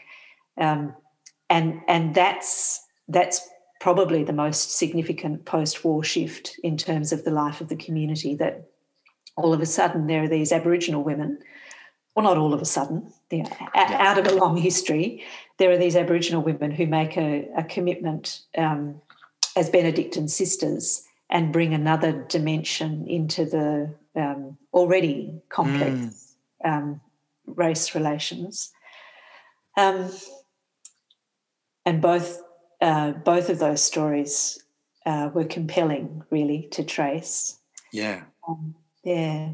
um, 0.57 0.93
and 1.49 1.81
and 1.87 2.15
that's 2.15 2.85
that's 3.07 3.47
probably 3.79 4.23
the 4.23 4.33
most 4.33 4.77
significant 4.77 5.45
post-war 5.45 6.03
shift 6.03 6.59
in 6.63 6.75
terms 6.77 7.11
of 7.11 7.23
the 7.23 7.31
life 7.31 7.61
of 7.61 7.69
the 7.69 7.75
community. 7.75 8.35
That 8.35 8.67
all 9.35 9.53
of 9.53 9.61
a 9.61 9.65
sudden 9.65 10.07
there 10.07 10.23
are 10.23 10.29
these 10.29 10.51
Aboriginal 10.51 11.03
women, 11.03 11.39
well, 12.15 12.23
not 12.23 12.37
all 12.37 12.53
of 12.53 12.61
a 12.61 12.65
sudden, 12.65 13.11
you 13.29 13.43
know, 13.43 13.57
yeah. 13.75 13.97
out 13.99 14.17
of 14.17 14.27
a 14.27 14.35
long 14.35 14.57
history, 14.57 15.23
there 15.57 15.71
are 15.71 15.77
these 15.77 15.95
Aboriginal 15.95 16.41
women 16.41 16.71
who 16.71 16.87
make 16.87 17.17
a, 17.17 17.47
a 17.57 17.63
commitment 17.63 18.41
um, 18.57 19.01
as 19.55 19.69
Benedictine 19.69 20.27
sisters 20.27 21.03
and 21.29 21.51
bring 21.51 21.73
another 21.73 22.25
dimension 22.29 23.05
into 23.07 23.45
the 23.45 23.93
um, 24.15 24.57
already 24.73 25.41
complex 25.49 26.35
mm. 26.63 26.69
um, 26.69 27.01
race 27.45 27.95
relations. 27.95 28.71
Um, 29.77 30.09
and 31.85 32.01
both 32.01 32.41
uh, 32.81 33.11
both 33.11 33.49
of 33.49 33.59
those 33.59 33.83
stories 33.83 34.63
uh, 35.05 35.29
were 35.33 35.45
compelling, 35.45 36.23
really, 36.29 36.67
to 36.71 36.83
trace. 36.83 37.59
Yeah. 37.91 38.23
Um, 38.47 38.75
yeah. 39.03 39.51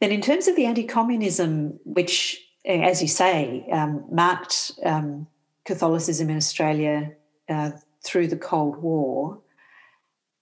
Then, 0.00 0.12
in 0.12 0.20
terms 0.20 0.48
of 0.48 0.56
the 0.56 0.66
anti-communism, 0.66 1.78
which, 1.84 2.40
as 2.64 3.02
you 3.02 3.08
say, 3.08 3.66
um, 3.70 4.04
marked 4.10 4.72
um, 4.84 5.26
Catholicism 5.64 6.30
in 6.30 6.36
Australia 6.36 7.12
uh, 7.48 7.72
through 8.02 8.28
the 8.28 8.36
Cold 8.36 8.76
War, 8.78 9.40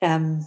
um, 0.03 0.47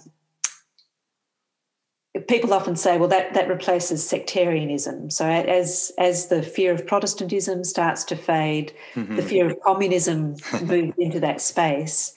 people 2.28 2.54
often 2.54 2.76
say, 2.76 2.98
well, 2.98 3.10
that, 3.10 3.34
that 3.34 3.48
replaces 3.48 4.08
sectarianism. 4.08 5.10
So 5.10 5.28
as 5.28 5.92
as 5.98 6.28
the 6.28 6.42
fear 6.42 6.74
of 6.74 6.88
Protestantism 6.88 7.64
starts 7.64 8.04
to 8.06 8.16
fade, 8.16 8.74
mm-hmm. 8.96 9.16
the 9.16 9.22
fear 9.22 9.50
of 9.50 9.60
communism 9.62 10.36
moves 10.64 10.94
into 10.98 11.20
that 11.20 11.42
space. 11.42 12.14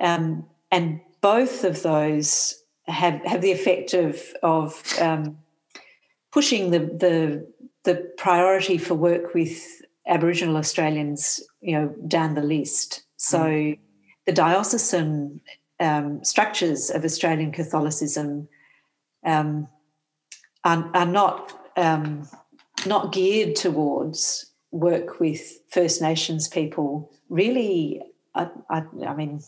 Um, 0.00 0.46
and 0.70 1.00
both 1.20 1.64
of 1.64 1.82
those 1.82 2.62
have 2.86 3.20
have 3.24 3.42
the 3.42 3.52
effect 3.52 3.94
of 3.94 4.22
of 4.42 4.82
um, 5.00 5.38
pushing 6.30 6.70
the 6.70 6.78
the 6.78 7.52
the 7.84 8.12
priority 8.16 8.78
for 8.78 8.94
work 8.94 9.34
with 9.34 9.82
Aboriginal 10.06 10.56
Australians, 10.56 11.40
you 11.60 11.72
know, 11.72 11.88
down 12.06 12.34
the 12.34 12.42
list. 12.42 13.02
So 13.16 13.40
mm. 13.40 13.78
the 14.26 14.32
diocesan 14.32 15.40
um, 15.80 16.24
structures 16.24 16.90
of 16.90 17.04
Australian 17.04 17.50
Catholicism 17.50 18.48
um, 19.24 19.68
are, 20.64 20.90
are, 20.94 21.06
not 21.06 21.58
um, 21.76 22.28
not 22.86 23.12
geared 23.12 23.56
towards 23.56 24.52
work 24.70 25.20
with 25.20 25.60
First 25.68 26.00
Nations 26.00 26.48
people. 26.48 27.10
Really, 27.28 28.02
I, 28.34 28.48
I, 28.70 28.82
I 29.06 29.14
mean, 29.14 29.40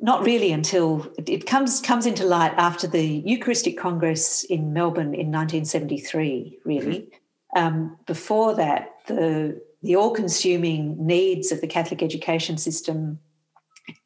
not 0.00 0.24
really 0.24 0.52
until 0.52 1.10
it 1.18 1.46
comes 1.46 1.80
comes 1.80 2.06
into 2.06 2.24
light 2.24 2.54
after 2.56 2.86
the 2.86 3.22
Eucharistic 3.24 3.78
Congress 3.78 4.44
in 4.44 4.72
Melbourne 4.72 5.14
in 5.14 5.30
1973. 5.30 6.60
Really, 6.64 7.10
mm-hmm. 7.56 7.58
um, 7.58 7.98
before 8.06 8.54
that, 8.54 8.90
the 9.06 9.60
the 9.82 9.96
all-consuming 9.96 11.06
needs 11.06 11.52
of 11.52 11.60
the 11.62 11.66
Catholic 11.66 12.02
education 12.02 12.58
system 12.58 13.18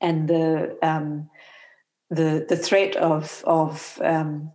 and 0.00 0.28
the 0.28 0.78
um, 0.82 1.28
the 2.10 2.46
the 2.48 2.56
threat 2.56 2.96
of 2.96 3.42
of 3.46 4.00
um, 4.02 4.52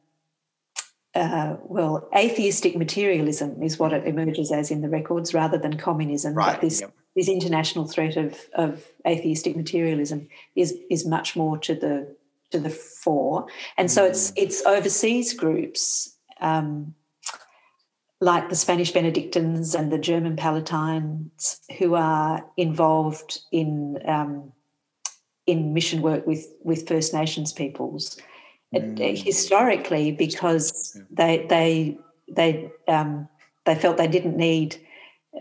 uh, 1.15 1.55
well, 1.63 2.07
atheistic 2.15 2.75
materialism 2.75 3.63
is 3.63 3.79
what 3.79 3.93
it 3.93 4.05
emerges 4.05 4.51
as 4.51 4.69
in 4.71 4.81
the 4.81 4.89
records, 4.89 5.33
rather 5.33 5.57
than 5.57 5.77
communism. 5.77 6.33
Right. 6.33 6.53
But 6.53 6.61
this 6.61 6.81
yep. 6.81 6.93
this 7.15 7.27
international 7.27 7.87
threat 7.87 8.15
of 8.15 8.39
of 8.53 8.85
atheistic 9.07 9.55
materialism 9.55 10.27
is 10.55 10.77
is 10.89 11.05
much 11.05 11.35
more 11.35 11.57
to 11.59 11.73
the 11.73 12.15
to 12.51 12.59
the 12.59 12.69
fore, 12.69 13.47
and 13.77 13.89
so 13.89 14.05
it's 14.05 14.31
mm. 14.31 14.33
it's 14.37 14.65
overseas 14.65 15.33
groups 15.33 16.15
um, 16.41 16.93
like 18.21 18.49
the 18.49 18.55
Spanish 18.55 18.91
Benedictines 18.91 19.75
and 19.75 19.91
the 19.91 19.97
German 19.97 20.35
Pallottines 20.35 21.59
who 21.79 21.95
are 21.95 22.45
involved 22.57 23.39
in 23.51 23.97
um, 24.05 24.51
in 25.49 25.73
mission 25.73 26.01
work 26.01 26.25
with 26.27 26.47
with 26.63 26.87
First 26.87 27.13
Nations 27.13 27.51
peoples. 27.51 28.17
Mm. 28.73 29.17
Historically, 29.17 30.11
because 30.11 30.95
yeah. 30.95 31.03
they 31.09 31.45
they 31.49 31.97
they 32.35 32.71
um, 32.87 33.27
they 33.65 33.75
felt 33.75 33.97
they 33.97 34.07
didn't 34.07 34.37
need 34.37 34.75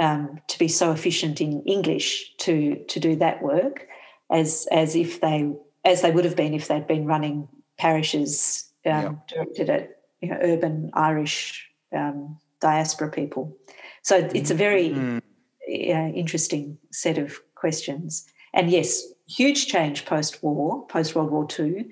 um, 0.00 0.40
to 0.48 0.58
be 0.58 0.68
so 0.68 0.92
efficient 0.92 1.40
in 1.40 1.62
English 1.64 2.34
to 2.38 2.76
to 2.88 3.00
do 3.00 3.16
that 3.16 3.42
work, 3.42 3.86
as 4.30 4.66
as 4.70 4.96
if 4.96 5.20
they 5.20 5.52
as 5.84 6.02
they 6.02 6.10
would 6.10 6.24
have 6.24 6.36
been 6.36 6.54
if 6.54 6.68
they'd 6.68 6.86
been 6.86 7.06
running 7.06 7.48
parishes 7.76 8.64
um, 8.86 8.92
yeah. 8.92 9.12
directed 9.28 9.70
at 9.70 9.98
you 10.20 10.30
know, 10.30 10.38
urban 10.40 10.90
Irish 10.94 11.68
um, 11.94 12.38
diaspora 12.60 13.10
people. 13.10 13.56
So 14.02 14.16
it's 14.34 14.50
a 14.50 14.54
very 14.54 14.90
mm. 14.90 15.18
uh, 15.18 16.12
interesting 16.14 16.78
set 16.90 17.18
of 17.18 17.40
questions. 17.54 18.26
And 18.54 18.70
yes, 18.70 19.02
huge 19.28 19.66
change 19.66 20.06
post 20.06 20.42
war, 20.42 20.86
post 20.86 21.14
World 21.14 21.30
War 21.30 21.46
II, 21.58 21.86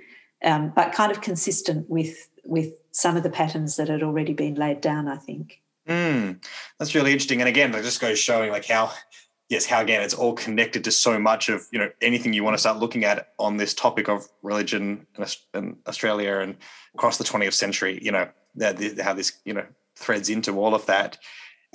um, 0.45 0.73
but 0.75 0.93
kind 0.93 1.13
of 1.13 1.21
consistent 1.21 1.89
with 1.89 2.29
with 2.45 2.73
some 2.93 3.17
of 3.17 3.23
the 3.23 3.31
patterns 3.31 3.77
that 3.77 3.89
had 3.89 4.03
already 4.03 4.33
been 4.33 4.55
laid 4.55 4.81
down. 4.81 5.09
I 5.09 5.17
think. 5.17 5.61
Mm, 5.89 6.45
that's 6.79 6.95
really 6.95 7.13
interesting. 7.13 7.41
And 7.41 7.49
again, 7.49 7.73
it 7.75 7.83
just 7.83 8.01
goes 8.01 8.19
showing 8.19 8.51
like 8.51 8.67
how 8.67 8.93
yes, 9.49 9.67
how 9.67 9.81
again 9.81 10.03
it's 10.03 10.15
all 10.15 10.33
connected 10.33 10.85
to 10.85 10.91
so 10.91 11.19
much 11.19 11.49
of 11.49 11.67
you 11.71 11.79
know 11.79 11.91
anything 12.01 12.33
you 12.33 12.45
want 12.45 12.55
to 12.55 12.61
start 12.61 12.79
looking 12.79 13.05
at 13.05 13.33
on 13.39 13.57
this 13.57 13.75
topic 13.75 14.09
of 14.09 14.27
religion 14.43 15.07
in 15.55 15.77
Australia 15.87 16.39
and 16.39 16.57
across 16.95 17.19
the 17.19 17.25
20th 17.25 17.55
century. 17.55 17.99
You 18.03 18.13
know 18.13 18.29
how 18.61 19.13
this 19.13 19.33
you 19.45 19.55
know 19.55 19.67
threads 19.95 20.29
into 20.29 20.59
all 20.59 20.75
of 20.75 20.87
that. 20.87 21.19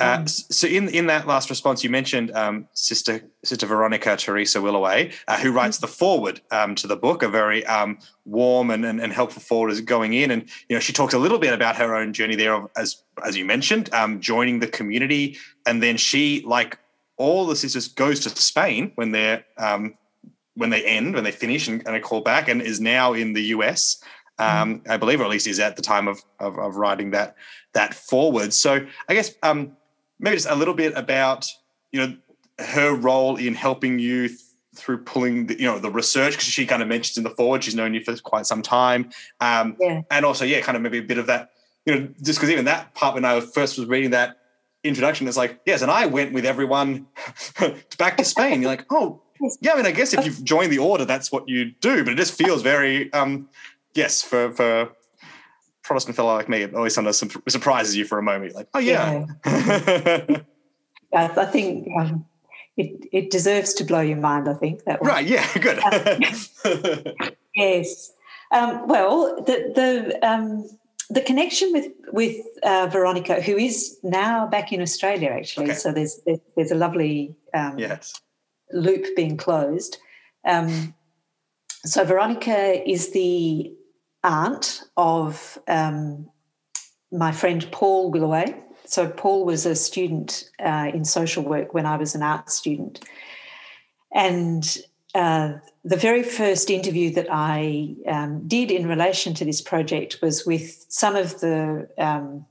Uh, 0.01 0.17
mm. 0.17 0.53
so 0.53 0.67
in 0.67 0.89
in 0.89 1.05
that 1.05 1.27
last 1.27 1.49
response, 1.49 1.83
you 1.83 1.89
mentioned 1.89 2.31
um, 2.31 2.67
Sister 2.73 3.21
Sister 3.43 3.67
Veronica 3.67 4.17
Teresa 4.17 4.57
Willaway, 4.57 5.13
uh, 5.27 5.37
who 5.37 5.51
writes 5.51 5.77
the 5.77 5.87
foreword 5.87 6.41
um, 6.49 6.73
to 6.75 6.87
the 6.87 6.95
book, 6.95 7.21
a 7.21 7.29
very 7.29 7.63
um, 7.67 7.99
warm 8.25 8.71
and, 8.71 8.83
and, 8.83 8.99
and, 8.99 9.13
helpful 9.13 9.41
forward 9.41 9.71
is 9.71 9.79
going 9.79 10.13
in, 10.13 10.31
and 10.31 10.49
you 10.69 10.75
know 10.75 10.79
she 10.79 10.91
talks 10.91 11.13
a 11.13 11.19
little 11.19 11.37
bit 11.37 11.53
about 11.53 11.75
her 11.75 11.95
own 11.95 12.13
journey 12.13 12.35
there, 12.35 12.55
of, 12.55 12.69
as 12.75 13.03
as 13.23 13.37
you 13.37 13.45
mentioned, 13.45 13.93
um, 13.93 14.19
joining 14.19 14.59
the 14.59 14.67
community, 14.67 15.37
and 15.67 15.83
then 15.83 15.97
she, 15.97 16.43
like 16.47 16.79
all 17.17 17.45
the 17.45 17.55
sisters, 17.55 17.87
goes 17.87 18.21
to 18.21 18.29
Spain 18.29 18.91
when 18.95 19.11
they're 19.11 19.45
um, 19.57 19.93
when 20.55 20.71
they 20.71 20.83
end, 20.83 21.13
when 21.13 21.23
they 21.23 21.31
finish, 21.31 21.67
and, 21.67 21.87
and 21.87 22.01
called 22.01 22.25
back, 22.25 22.47
and 22.47 22.61
is 22.61 22.79
now 22.79 23.13
in 23.13 23.33
the 23.33 23.43
US. 23.55 24.03
Um, 24.39 24.79
mm. 24.79 24.89
I 24.89 24.97
believe, 24.97 25.21
or 25.21 25.25
at 25.25 25.29
least 25.29 25.45
is 25.45 25.59
at 25.59 25.75
the 25.75 25.83
time 25.83 26.07
of, 26.07 26.23
of, 26.39 26.57
of 26.57 26.75
writing 26.77 27.11
that 27.11 27.35
that 27.73 27.93
foreword. 27.93 28.53
So 28.53 28.85
I 29.07 29.13
guess 29.13 29.35
um, 29.43 29.77
maybe 30.21 30.37
just 30.37 30.49
a 30.49 30.55
little 30.55 30.73
bit 30.73 30.93
about 30.95 31.47
you 31.91 31.99
know 31.99 32.15
her 32.59 32.93
role 32.93 33.35
in 33.35 33.55
helping 33.55 33.99
you 33.99 34.27
th- 34.27 34.39
through 34.75 34.99
pulling 34.99 35.47
the, 35.47 35.59
you 35.59 35.65
know 35.65 35.79
the 35.79 35.89
research 35.89 36.33
because 36.33 36.45
she 36.45 36.65
kind 36.65 36.81
of 36.81 36.87
mentions 36.87 37.17
in 37.17 37.23
the 37.23 37.29
foreword 37.31 37.63
she's 37.63 37.75
known 37.75 37.93
you 37.93 38.01
for 38.01 38.15
quite 38.17 38.45
some 38.45 38.61
time. 38.61 39.09
Um, 39.41 39.75
yeah. 39.79 40.01
and 40.09 40.25
also 40.25 40.45
yeah 40.45 40.61
kind 40.61 40.75
of 40.75 40.81
maybe 40.81 40.99
a 40.99 41.03
bit 41.03 41.17
of 41.17 41.27
that 41.27 41.51
you 41.85 41.93
know 41.93 42.07
just 42.21 42.39
because 42.39 42.49
even 42.49 42.65
that 42.65 42.93
part 42.93 43.15
when 43.15 43.25
i 43.25 43.39
first 43.39 43.77
was 43.77 43.87
reading 43.87 44.11
that 44.11 44.37
introduction 44.83 45.27
it's 45.27 45.37
like 45.37 45.59
yes 45.65 45.81
and 45.81 45.91
i 45.91 46.05
went 46.05 46.31
with 46.31 46.45
everyone 46.45 47.07
back 47.97 48.17
to 48.17 48.23
spain. 48.23 48.61
You're 48.61 48.71
like 48.71 48.85
oh 48.89 49.21
yeah 49.59 49.73
i 49.73 49.75
mean 49.75 49.85
i 49.85 49.91
guess 49.91 50.13
if 50.13 50.25
you've 50.25 50.43
joined 50.43 50.71
the 50.71 50.77
order 50.77 51.05
that's 51.05 51.31
what 51.31 51.49
you 51.49 51.71
do. 51.81 52.03
But 52.03 52.13
it 52.13 52.17
just 52.17 52.33
feels 52.33 52.61
very 52.61 53.11
um 53.13 53.49
yes 53.93 54.21
for 54.21 54.51
for 54.53 54.91
Protestant 55.91 56.15
fellow 56.15 56.33
like 56.33 56.47
me, 56.47 56.61
it 56.61 56.73
always 56.73 56.95
sometimes 56.95 57.21
surprises 57.49 57.97
you 57.97 58.05
for 58.05 58.17
a 58.17 58.23
moment. 58.23 58.53
You're 58.53 58.59
like, 58.59 58.69
oh 58.73 58.79
yeah. 58.79 59.25
yeah. 59.45 60.39
I 61.11 61.45
think 61.45 61.89
um, 61.99 62.23
it 62.77 63.09
it 63.11 63.29
deserves 63.29 63.73
to 63.73 63.83
blow 63.83 63.99
your 63.99 64.15
mind. 64.15 64.47
I 64.47 64.53
think 64.53 64.85
that 64.85 65.01
one. 65.01 65.09
right. 65.09 65.27
Yeah, 65.27 65.45
good. 65.57 65.81
yes. 67.55 68.13
Um, 68.53 68.87
well, 68.87 69.35
the 69.43 69.73
the 69.75 70.25
um, 70.25 70.65
the 71.09 71.19
connection 71.19 71.73
with 71.73 71.91
with 72.13 72.37
uh, 72.63 72.87
Veronica, 72.89 73.41
who 73.41 73.57
is 73.57 73.97
now 74.01 74.47
back 74.47 74.71
in 74.71 74.81
Australia, 74.81 75.31
actually. 75.31 75.71
Okay. 75.71 75.75
So 75.75 75.91
there's 75.91 76.21
there's 76.55 76.71
a 76.71 76.75
lovely 76.75 77.35
um, 77.53 77.77
yes. 77.77 78.17
loop 78.71 79.13
being 79.17 79.35
closed. 79.35 79.97
Um, 80.45 80.93
so 81.83 82.05
Veronica 82.05 82.89
is 82.89 83.11
the 83.11 83.73
aunt 84.23 84.83
of 84.97 85.57
um, 85.67 86.29
my 87.11 87.31
friend 87.31 87.67
Paul 87.71 88.11
Willaway. 88.11 88.59
So 88.85 89.09
Paul 89.09 89.45
was 89.45 89.65
a 89.65 89.75
student 89.75 90.49
uh, 90.59 90.91
in 90.93 91.05
social 91.05 91.43
work 91.43 91.73
when 91.73 91.85
I 91.85 91.97
was 91.97 92.15
an 92.15 92.23
art 92.23 92.49
student, 92.49 93.03
and 94.13 94.77
uh, 95.15 95.53
the 95.83 95.97
very 95.97 96.23
first 96.23 96.69
interview 96.69 97.11
that 97.13 97.27
I 97.29 97.95
um, 98.07 98.47
did 98.47 98.71
in 98.71 98.87
relation 98.87 99.33
to 99.35 99.45
this 99.45 99.61
project 99.61 100.19
was 100.21 100.45
with 100.45 100.85
some 100.89 101.15
of 101.15 101.39
the 101.39 101.89
um, 101.97 102.45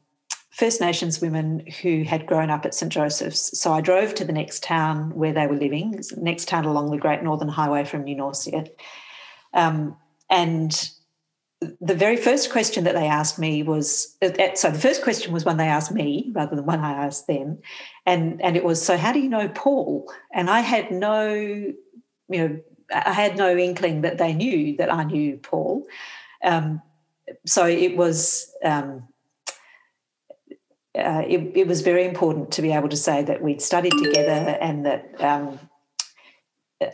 First 0.50 0.80
Nations 0.80 1.20
women 1.20 1.64
who 1.80 2.02
had 2.02 2.26
grown 2.26 2.50
up 2.50 2.66
at 2.66 2.74
St 2.74 2.92
Joseph's. 2.92 3.58
So 3.58 3.72
I 3.72 3.80
drove 3.80 4.14
to 4.16 4.24
the 4.24 4.32
next 4.32 4.62
town 4.62 5.14
where 5.14 5.32
they 5.32 5.46
were 5.46 5.56
living, 5.56 6.02
next 6.16 6.48
town 6.48 6.64
along 6.64 6.90
the 6.90 6.98
Great 6.98 7.22
Northern 7.22 7.48
Highway 7.48 7.84
from 7.84 8.04
New 8.04 8.16
Norcia. 8.16 8.68
Um, 9.54 9.96
and 10.28 10.90
the 11.80 11.94
very 11.94 12.16
first 12.16 12.50
question 12.50 12.84
that 12.84 12.94
they 12.94 13.06
asked 13.06 13.38
me 13.38 13.62
was 13.62 14.16
uh, 14.22 14.30
so 14.54 14.70
the 14.70 14.78
first 14.78 15.02
question 15.02 15.32
was 15.32 15.44
one 15.44 15.58
they 15.58 15.66
asked 15.66 15.92
me 15.92 16.30
rather 16.34 16.56
than 16.56 16.64
one 16.64 16.80
I 16.80 16.92
asked 16.92 17.26
them, 17.26 17.58
and 18.06 18.40
and 18.42 18.56
it 18.56 18.64
was 18.64 18.82
so 18.82 18.96
how 18.96 19.12
do 19.12 19.20
you 19.20 19.28
know 19.28 19.48
Paul? 19.48 20.10
And 20.32 20.48
I 20.48 20.60
had 20.60 20.90
no, 20.90 21.30
you 21.32 21.74
know, 22.28 22.60
I 22.92 23.12
had 23.12 23.36
no 23.36 23.56
inkling 23.56 24.00
that 24.02 24.16
they 24.16 24.32
knew 24.32 24.76
that 24.78 24.92
I 24.92 25.04
knew 25.04 25.36
Paul. 25.36 25.86
Um, 26.42 26.80
so 27.46 27.66
it 27.66 27.96
was. 27.96 28.52
Um, 28.64 29.08
uh, 30.92 31.22
it, 31.24 31.52
it, 31.54 31.68
was 31.68 31.82
very 31.82 32.04
important 32.04 32.50
to 32.50 32.62
be 32.62 32.72
able 32.72 32.88
to 32.88 32.96
say 32.96 33.22
that 33.22 33.40
we'd 33.40 33.62
studied 33.62 33.92
together 34.02 34.58
and 34.60 34.84
that 34.84 35.14
um, 35.20 35.56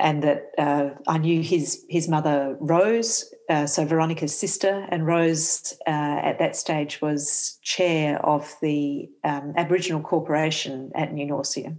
and 0.01 0.23
that 0.23 0.51
uh, 0.59 0.91
I 1.07 1.19
knew 1.19 1.43
his 1.43 1.85
his 1.89 2.09
mother 2.09 2.57
Rose, 2.61 3.33
uh, 3.49 3.67
so 3.67 3.85
Veronica's 3.85 4.37
sister, 4.37 4.87
and 4.91 5.07
Rose 5.07 5.75
uh, 5.87 5.91
at 5.91 6.39
that 6.39 6.57
stage 6.57 7.01
was 7.01 7.59
chair 7.63 8.25
of 8.25 8.53
the 8.61 9.09
um, 9.25 9.55
Aboriginal 9.57 10.01
Corporation 10.01 10.91
at 10.95 11.13
New 11.13 11.27
Norcia, 11.27 11.77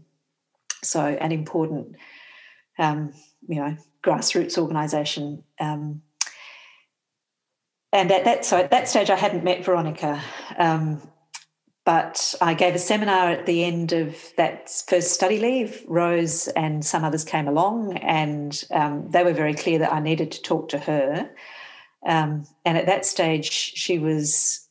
so 0.84 1.02
an 1.02 1.32
important, 1.32 1.96
um, 2.80 3.14
you 3.48 3.60
know, 3.60 3.76
grassroots 4.04 4.58
organisation. 4.58 5.44
Um, 5.60 6.02
and 7.92 8.12
at 8.12 8.26
that 8.26 8.46
so 8.46 8.58
at 8.58 8.72
that 8.72 8.88
stage, 8.88 9.10
I 9.10 9.16
hadn't 9.16 9.44
met 9.44 9.66
Veronica. 9.66 10.22
But 11.88 12.36
I 12.42 12.54
gave 12.54 12.76
a 12.76 12.80
seminar 12.80 13.30
at 13.30 13.46
the 13.46 13.64
end 13.64 13.94
of 13.94 14.34
that 14.36 14.70
first 14.90 15.14
study 15.14 15.40
leave. 15.40 15.86
Rose 15.88 16.50
and 16.50 16.84
some 16.84 17.06
others 17.06 17.24
came 17.24 17.48
along, 17.48 17.96
and 18.00 18.62
um, 18.72 19.10
they 19.12 19.24
were 19.24 19.32
very 19.32 19.54
clear 19.54 19.80
that 19.80 19.94
I 19.94 20.02
needed 20.02 20.30
to 20.34 20.42
talk 20.42 20.68
to 20.68 20.80
her. 20.80 21.30
Um, 22.06 22.46
and 22.66 22.78
at 22.78 22.88
that 22.88 23.06
stage, 23.06 23.50
she 23.50 24.00
was 24.00 24.68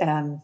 um, 0.00 0.40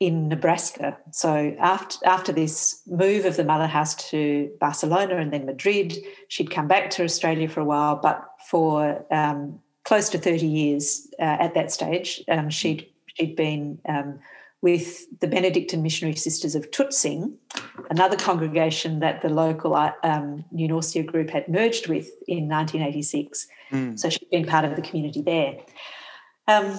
in 0.00 0.26
Nebraska. 0.26 0.98
So 1.12 1.54
after 1.60 2.04
after 2.04 2.32
this 2.32 2.82
move 2.88 3.24
of 3.24 3.36
the 3.36 3.44
mother 3.44 3.68
house 3.68 3.94
to 4.10 4.50
Barcelona 4.58 5.18
and 5.18 5.32
then 5.32 5.46
Madrid, 5.46 5.96
she'd 6.26 6.50
come 6.50 6.66
back 6.66 6.90
to 6.90 7.04
Australia 7.04 7.48
for 7.48 7.60
a 7.60 7.64
while. 7.64 7.94
But 7.94 8.28
for 8.48 9.06
um, 9.12 9.60
close 9.84 10.08
to 10.08 10.18
thirty 10.18 10.48
years 10.48 11.06
uh, 11.20 11.36
at 11.38 11.54
that 11.54 11.70
stage, 11.70 12.20
um, 12.26 12.50
she'd 12.50 12.88
she'd 13.14 13.36
been 13.36 13.78
um, 13.88 14.18
with 14.62 15.06
the 15.20 15.26
Benedictine 15.26 15.82
Missionary 15.82 16.16
Sisters 16.16 16.54
of 16.54 16.70
Tutzing, 16.70 17.32
another 17.88 18.16
congregation 18.16 19.00
that 19.00 19.22
the 19.22 19.30
local 19.30 19.74
um, 20.02 20.44
New 20.52 20.68
Norcia 20.68 21.04
group 21.04 21.30
had 21.30 21.48
merged 21.48 21.88
with 21.88 22.10
in 22.28 22.48
1986. 22.48 23.46
Mm. 23.72 23.98
So 23.98 24.10
she'd 24.10 24.28
been 24.30 24.46
part 24.46 24.64
of 24.64 24.76
the 24.76 24.82
community 24.82 25.22
there. 25.22 25.56
Um, 26.46 26.78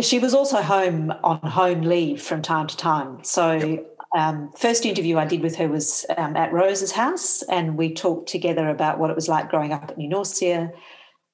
she 0.00 0.18
was 0.18 0.32
also 0.32 0.62
home 0.62 1.12
on 1.22 1.40
home 1.40 1.82
leave 1.82 2.22
from 2.22 2.40
time 2.40 2.66
to 2.66 2.76
time. 2.76 3.22
So, 3.22 3.84
um, 4.16 4.50
first 4.56 4.86
interview 4.86 5.18
I 5.18 5.26
did 5.26 5.42
with 5.42 5.56
her 5.56 5.68
was 5.68 6.04
um, 6.16 6.36
at 6.36 6.52
Rose's 6.52 6.92
house, 6.92 7.42
and 7.42 7.76
we 7.76 7.94
talked 7.94 8.28
together 8.28 8.68
about 8.68 8.98
what 8.98 9.10
it 9.10 9.14
was 9.14 9.28
like 9.28 9.50
growing 9.50 9.72
up 9.72 9.90
at 9.90 9.98
New 9.98 10.08
Norcia, 10.08 10.72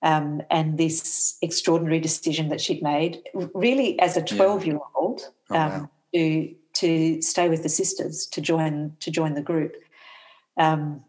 um, 0.02 0.42
and 0.50 0.78
this 0.78 1.36
extraordinary 1.42 2.00
decision 2.00 2.48
that 2.48 2.60
she'd 2.60 2.82
made, 2.82 3.22
really 3.54 3.98
as 4.00 4.16
a 4.16 4.22
twelve-year-old, 4.22 5.22
oh, 5.50 5.54
um, 5.54 5.70
wow. 5.70 5.90
to 6.14 6.54
to 6.74 7.22
stay 7.22 7.48
with 7.48 7.62
the 7.62 7.68
sisters, 7.68 8.26
to 8.26 8.40
join 8.40 8.96
to 9.00 9.10
join 9.10 9.34
the 9.34 9.42
group. 9.42 9.74
Um, 10.56 11.04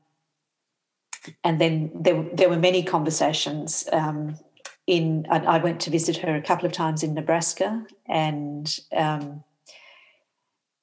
and 1.43 1.59
then 1.59 1.91
there, 1.93 2.25
there 2.33 2.49
were 2.49 2.57
many 2.57 2.83
conversations. 2.83 3.87
Um, 3.91 4.37
in 4.85 5.27
I, 5.29 5.39
I, 5.39 5.57
went 5.57 5.81
to 5.81 5.89
visit 5.89 6.15
her 6.17 6.33
a 6.35 6.41
couple 6.41 6.65
of 6.65 6.71
times 6.71 7.03
in 7.03 7.13
Nebraska, 7.13 7.85
and 8.07 8.79
um, 8.95 9.43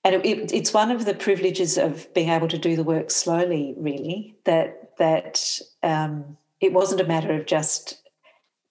and 0.05 0.17
it, 0.17 0.53
it's 0.53 0.75
one 0.75 0.91
of 0.91 1.07
the 1.07 1.15
privileges 1.15 1.79
of 1.79 2.13
being 2.13 2.29
able 2.29 2.49
to 2.49 2.59
do 2.59 2.77
the 2.77 2.85
work 2.85 3.11
slowly. 3.11 3.75
Really, 3.79 4.37
that 4.45 4.97
that 4.99 5.59
um, 5.83 6.37
it 6.65 6.73
wasn't 6.73 7.01
a 7.01 7.07
matter 7.07 7.33
of 7.33 7.47
just 7.47 8.01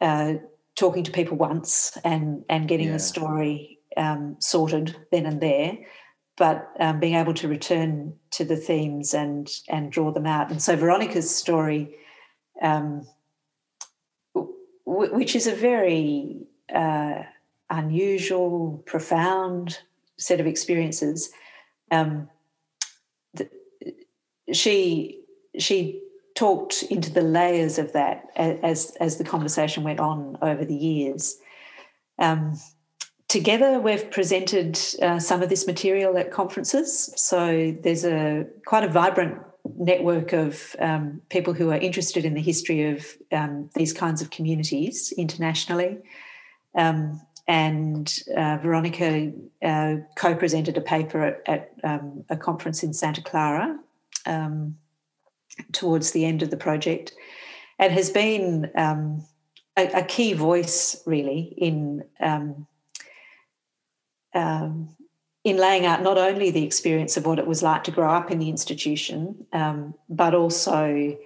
uh, 0.01 0.33
talking 0.75 1.03
to 1.03 1.11
people 1.11 1.37
once 1.37 1.97
and 2.03 2.43
and 2.49 2.67
getting 2.67 2.87
yeah. 2.87 2.93
the 2.93 2.99
story 2.99 3.79
um, 3.95 4.35
sorted 4.39 4.95
then 5.11 5.25
and 5.25 5.39
there, 5.39 5.77
but 6.37 6.69
um, 6.79 6.99
being 6.99 7.15
able 7.15 7.33
to 7.35 7.47
return 7.47 8.13
to 8.31 8.43
the 8.43 8.55
themes 8.55 9.13
and 9.13 9.49
and 9.69 9.91
draw 9.91 10.11
them 10.11 10.25
out. 10.25 10.49
And 10.49 10.61
so 10.61 10.75
Veronica's 10.75 11.33
story, 11.33 11.95
um, 12.61 13.07
w- 14.33 15.13
which 15.13 15.35
is 15.35 15.45
a 15.45 15.55
very 15.55 16.47
uh, 16.73 17.21
unusual, 17.69 18.83
profound 18.85 19.79
set 20.17 20.39
of 20.39 20.47
experiences, 20.47 21.29
um, 21.91 22.27
th- 23.37 23.51
she 24.51 25.21
she 25.59 26.01
talked 26.35 26.83
into 26.83 27.11
the 27.11 27.21
layers 27.21 27.77
of 27.77 27.93
that 27.93 28.25
as 28.35 28.95
as 28.99 29.17
the 29.17 29.23
conversation 29.23 29.83
went 29.83 29.99
on 29.99 30.37
over 30.41 30.65
the 30.65 30.75
years. 30.75 31.37
Um, 32.19 32.59
together, 33.27 33.79
we've 33.79 34.09
presented 34.11 34.79
uh, 35.01 35.19
some 35.19 35.41
of 35.41 35.49
this 35.49 35.67
material 35.67 36.17
at 36.17 36.31
conferences. 36.31 37.13
So 37.15 37.75
there's 37.83 38.05
a 38.05 38.45
quite 38.65 38.83
a 38.83 38.89
vibrant 38.89 39.39
network 39.77 40.33
of 40.33 40.75
um, 40.79 41.21
people 41.29 41.53
who 41.53 41.71
are 41.71 41.77
interested 41.77 42.25
in 42.25 42.33
the 42.33 42.41
history 42.41 42.91
of 42.91 43.05
um, 43.31 43.69
these 43.75 43.93
kinds 43.93 44.21
of 44.21 44.29
communities 44.29 45.13
internationally. 45.17 45.99
Um, 46.75 47.21
and 47.47 48.19
uh, 48.37 48.57
Veronica 48.61 49.31
uh, 49.61 49.95
co-presented 50.15 50.77
a 50.77 50.81
paper 50.81 51.21
at, 51.21 51.41
at 51.45 51.73
um, 51.83 52.23
a 52.29 52.37
conference 52.37 52.83
in 52.83 52.93
Santa 52.93 53.21
Clara 53.21 53.77
um, 54.25 54.77
towards 55.71 56.11
the 56.11 56.25
end 56.25 56.41
of 56.41 56.49
the 56.49 56.57
project 56.57 57.13
and 57.79 57.91
has 57.91 58.09
been 58.09 58.71
um, 58.75 59.25
a, 59.77 59.87
a, 59.99 60.03
key 60.03 60.33
voice 60.33 61.01
really 61.05 61.53
in 61.57 62.03
um, 62.19 62.67
um, 64.33 64.95
in 65.43 65.57
laying 65.57 65.85
out 65.85 66.01
not 66.01 66.17
only 66.17 66.51
the 66.51 66.63
experience 66.63 67.17
of 67.17 67.25
what 67.25 67.39
it 67.39 67.47
was 67.47 67.61
like 67.61 67.83
to 67.83 67.91
grow 67.91 68.09
up 68.09 68.31
in 68.31 68.39
the 68.39 68.49
institution, 68.49 69.45
um, 69.51 69.93
but 70.09 70.33
also 70.33 71.17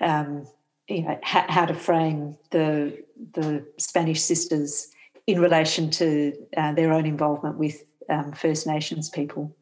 um, 0.00 0.46
you 0.88 1.02
know 1.02 1.18
ha- 1.22 1.46
how 1.48 1.66
to 1.66 1.74
frame 1.74 2.36
the 2.50 3.02
the 3.34 3.64
Spanish 3.78 4.22
sisters 4.22 4.88
in 5.26 5.40
relation 5.40 5.90
to 5.90 6.32
uh, 6.56 6.72
their 6.72 6.92
own 6.92 7.06
involvement 7.06 7.56
with 7.56 7.84
um, 8.08 8.32
First 8.32 8.66
Nations 8.66 9.08
people. 9.08 9.54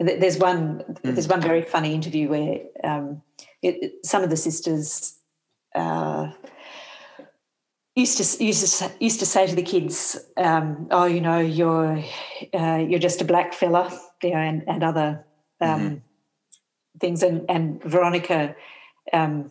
There's 0.00 0.38
one. 0.38 0.82
Mm. 1.04 1.14
There's 1.14 1.28
one 1.28 1.42
very 1.42 1.62
funny 1.62 1.94
interview 1.94 2.28
where 2.30 2.60
um, 2.82 3.22
it, 3.62 4.04
some 4.04 4.24
of 4.24 4.30
the 4.30 4.36
sisters 4.36 5.18
uh, 5.74 6.32
used 7.94 8.16
to 8.16 8.44
used 8.44 8.78
to 8.78 8.90
used 8.98 9.20
to 9.20 9.26
say 9.26 9.46
to 9.46 9.54
the 9.54 9.62
kids, 9.62 10.18
um, 10.38 10.88
"Oh, 10.90 11.04
you 11.04 11.20
know, 11.20 11.38
you're 11.38 12.02
uh, 12.54 12.84
you're 12.88 12.98
just 12.98 13.20
a 13.20 13.26
black 13.26 13.52
fella," 13.52 13.92
you 14.22 14.30
know, 14.30 14.38
and, 14.38 14.62
and 14.66 14.82
other 14.82 15.26
um, 15.60 15.80
mm-hmm. 15.80 15.96
things. 16.98 17.22
And 17.22 17.44
and 17.50 17.82
Veronica 17.84 18.56
um, 19.12 19.50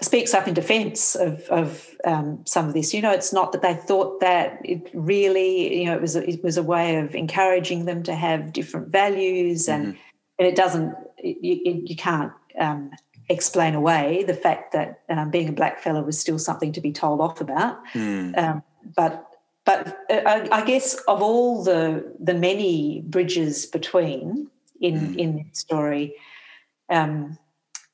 speaks 0.00 0.32
up 0.34 0.46
in 0.46 0.54
defence 0.54 1.14
of 1.14 1.42
of 1.48 1.94
um, 2.04 2.44
some 2.46 2.68
of 2.68 2.74
this. 2.74 2.94
You 2.94 3.02
know, 3.02 3.12
it's 3.12 3.32
not 3.32 3.52
that 3.52 3.62
they 3.62 3.74
thought 3.74 4.20
that. 4.20 4.60
It 4.64 4.90
really, 4.94 5.80
you 5.80 5.86
know, 5.86 5.94
it 5.94 6.00
was 6.00 6.16
a, 6.16 6.28
it 6.28 6.42
was 6.42 6.56
a 6.56 6.62
way 6.62 6.96
of 6.96 7.14
encouraging 7.14 7.84
them 7.84 8.02
to 8.04 8.14
have 8.14 8.52
different 8.52 8.88
values, 8.88 9.66
mm-hmm. 9.66 9.88
and 9.90 9.98
and 10.38 10.48
it 10.48 10.56
doesn't. 10.56 10.94
You, 11.22 11.82
you 11.84 11.96
can't 11.96 12.32
um, 12.58 12.92
explain 13.28 13.74
away 13.74 14.24
the 14.24 14.34
fact 14.34 14.72
that 14.72 15.00
um, 15.08 15.30
being 15.30 15.48
a 15.48 15.52
black 15.52 15.80
fella 15.80 16.02
was 16.02 16.18
still 16.18 16.38
something 16.38 16.72
to 16.72 16.80
be 16.80 16.92
told 16.92 17.20
off 17.20 17.40
about. 17.40 17.84
Mm. 17.94 18.38
Um, 18.38 18.62
but 18.96 19.28
but 19.64 19.98
uh, 20.10 20.22
I, 20.24 20.48
I, 20.50 20.64
guess 20.64 20.94
of 21.08 21.20
all 21.20 21.62
the 21.62 22.14
the 22.18 22.34
many 22.34 23.02
bridges 23.06 23.66
between 23.66 24.48
in 24.80 24.94
mm. 24.94 25.16
in 25.16 25.36
the 25.36 25.44
story, 25.52 26.14
um, 26.88 27.36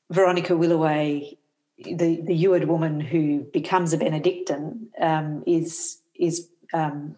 Veronica 0.09 0.53
Willaway, 0.53 1.37
the 1.77 2.21
the 2.21 2.35
Yued 2.35 2.67
woman 2.67 2.99
who 2.99 3.41
becomes 3.53 3.93
a 3.93 3.97
Benedictine, 3.97 4.87
um, 4.99 5.43
is 5.45 6.01
is 6.15 6.49
um, 6.73 7.15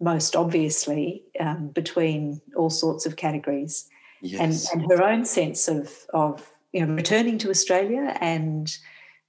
most 0.00 0.36
obviously 0.36 1.22
um, 1.40 1.68
between 1.68 2.40
all 2.56 2.70
sorts 2.70 3.06
of 3.06 3.16
categories. 3.16 3.88
Yes. 4.22 4.72
And, 4.72 4.82
and 4.82 4.90
her 4.90 5.02
own 5.02 5.24
sense 5.24 5.68
of 5.68 6.06
of 6.12 6.50
you 6.72 6.84
know, 6.84 6.94
returning 6.94 7.38
to 7.38 7.50
Australia 7.50 8.16
and 8.20 8.76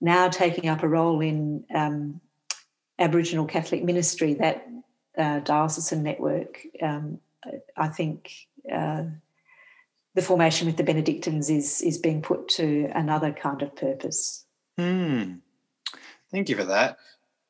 now 0.01 0.28
taking 0.28 0.70
up 0.70 0.84
a 0.84 0.88
role 0.88 1.22
in 1.22 1.63
um, 1.74 2.20
Aboriginal 2.99 3.45
Catholic 3.45 3.84
ministry, 3.84 4.34
that 4.36 4.68
uh, 5.18 5.39
diocesan 5.39 6.03
network, 6.03 6.59
um, 6.82 7.20
I 7.76 7.88
think 7.88 8.32
uh, 8.72 9.03
the 10.13 10.22
formation 10.22 10.68
with 10.68 10.78
the 10.78 10.84
Benedictines 10.84 11.49
is 11.49 11.82
is 11.82 11.97
being 11.97 12.22
put 12.22 12.47
to 12.49 12.89
another 12.93 13.32
kind 13.32 13.61
of 13.61 13.76
purpose. 13.76 14.45
Hmm. 14.78 15.36
Thank 16.32 16.49
you 16.49 16.55
for 16.55 16.65
that. 16.65 16.97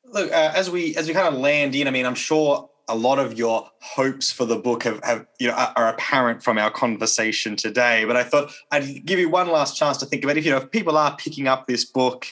Look, 0.04 0.30
uh, 0.30 0.52
as 0.54 0.70
we 0.70 0.96
as 0.96 1.08
we 1.08 1.14
kind 1.14 1.28
of 1.28 1.40
land 1.40 1.74
in, 1.74 1.86
I 1.86 1.90
mean, 1.90 2.06
I'm 2.06 2.14
sure 2.14 2.70
a 2.88 2.96
lot 2.96 3.18
of 3.18 3.36
your 3.36 3.70
hopes 3.82 4.32
for 4.32 4.46
the 4.46 4.56
book 4.56 4.84
have, 4.84 5.04
have 5.04 5.26
you 5.38 5.48
know 5.48 5.54
are 5.54 5.88
apparent 5.88 6.42
from 6.42 6.56
our 6.56 6.70
conversation 6.70 7.56
today. 7.56 8.04
But 8.06 8.16
I 8.16 8.24
thought 8.24 8.52
I'd 8.70 9.04
give 9.04 9.18
you 9.18 9.28
one 9.28 9.48
last 9.48 9.76
chance 9.76 9.98
to 9.98 10.06
think 10.06 10.24
about 10.24 10.38
if 10.38 10.46
you 10.46 10.50
know 10.50 10.58
if 10.58 10.70
people 10.70 10.96
are 10.96 11.14
picking 11.16 11.46
up 11.46 11.66
this 11.66 11.84
book, 11.84 12.26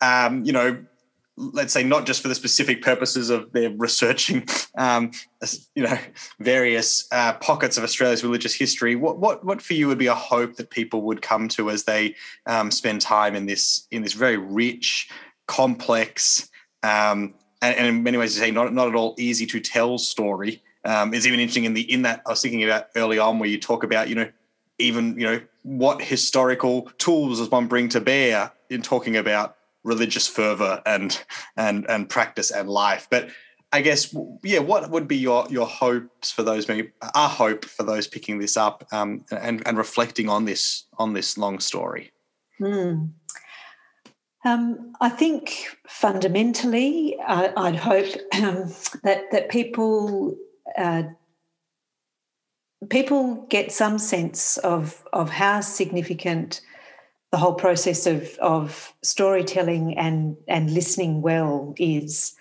um, 0.00 0.44
you 0.44 0.52
know, 0.52 0.78
let's 1.38 1.72
say 1.72 1.84
not 1.84 2.04
just 2.04 2.20
for 2.20 2.28
the 2.28 2.34
specific 2.34 2.82
purposes 2.82 3.30
of 3.30 3.52
their 3.52 3.70
researching, 3.70 4.46
um, 4.76 5.12
you 5.74 5.84
know, 5.84 5.98
various 6.40 7.06
uh, 7.12 7.34
pockets 7.34 7.78
of 7.78 7.84
Australia's 7.84 8.24
religious 8.24 8.54
history. 8.54 8.96
What 8.96 9.18
what 9.18 9.44
what 9.44 9.62
for 9.62 9.74
you 9.74 9.86
would 9.88 9.98
be 9.98 10.08
a 10.08 10.14
hope 10.14 10.56
that 10.56 10.70
people 10.70 11.02
would 11.02 11.22
come 11.22 11.48
to 11.48 11.70
as 11.70 11.84
they 11.84 12.16
um, 12.46 12.70
spend 12.70 13.00
time 13.00 13.34
in 13.34 13.46
this 13.46 13.86
in 13.90 14.02
this 14.02 14.12
very 14.12 14.36
rich, 14.36 15.08
complex. 15.46 16.48
Um, 16.82 17.34
and, 17.60 17.76
and 17.76 17.86
in 17.86 18.02
many 18.02 18.18
ways, 18.18 18.34
to 18.34 18.40
say 18.40 18.50
not 18.50 18.72
not 18.74 18.88
at 18.88 18.94
all 18.94 19.14
easy 19.18 19.46
to 19.46 19.60
tell 19.60 19.98
story. 19.98 20.62
Um, 20.84 21.12
it's 21.12 21.26
even 21.26 21.40
interesting 21.40 21.64
in 21.64 21.74
the 21.74 21.92
in 21.92 22.02
that 22.02 22.22
I 22.26 22.30
was 22.30 22.42
thinking 22.42 22.64
about 22.64 22.86
early 22.96 23.18
on 23.18 23.38
where 23.38 23.48
you 23.48 23.58
talk 23.58 23.84
about 23.84 24.08
you 24.08 24.14
know 24.14 24.30
even 24.78 25.18
you 25.18 25.26
know 25.26 25.40
what 25.62 26.00
historical 26.00 26.82
tools 26.98 27.38
does 27.38 27.50
one 27.50 27.66
bring 27.66 27.88
to 27.90 28.00
bear 28.00 28.52
in 28.70 28.82
talking 28.82 29.16
about 29.16 29.57
religious 29.88 30.28
fervor 30.28 30.82
and 30.86 31.20
and 31.56 31.88
and 31.88 32.08
practice 32.08 32.50
and 32.50 32.68
life. 32.68 33.08
But 33.10 33.30
I 33.72 33.82
guess, 33.82 34.14
yeah, 34.42 34.60
what 34.60 34.90
would 34.90 35.08
be 35.08 35.16
your 35.16 35.46
your 35.50 35.66
hopes 35.66 36.30
for 36.30 36.42
those 36.42 36.68
maybe 36.68 36.90
our 37.14 37.28
hope 37.28 37.64
for 37.64 37.82
those 37.82 38.06
picking 38.06 38.38
this 38.38 38.56
up 38.56 38.86
um, 38.92 39.24
and 39.30 39.66
and 39.66 39.76
reflecting 39.76 40.28
on 40.28 40.44
this 40.44 40.84
on 40.98 41.12
this 41.12 41.36
long 41.36 41.58
story? 41.58 42.12
Mm. 42.60 43.10
Um, 44.44 44.92
I 45.00 45.08
think 45.08 45.76
fundamentally, 45.86 47.18
I, 47.26 47.52
would 47.56 47.76
hope 47.76 48.06
um, 48.34 48.72
that 49.02 49.30
that 49.32 49.48
people 49.50 50.36
uh, 50.76 51.02
people 52.88 53.46
get 53.50 53.72
some 53.72 53.98
sense 53.98 54.56
of 54.58 55.04
of 55.12 55.30
how 55.30 55.60
significant 55.60 56.60
the 57.30 57.38
whole 57.38 57.54
process 57.54 58.06
of 58.06 58.36
of 58.38 58.92
storytelling 59.02 59.96
and 59.98 60.36
and 60.46 60.72
listening 60.72 61.20
well 61.20 61.74
is, 61.78 62.34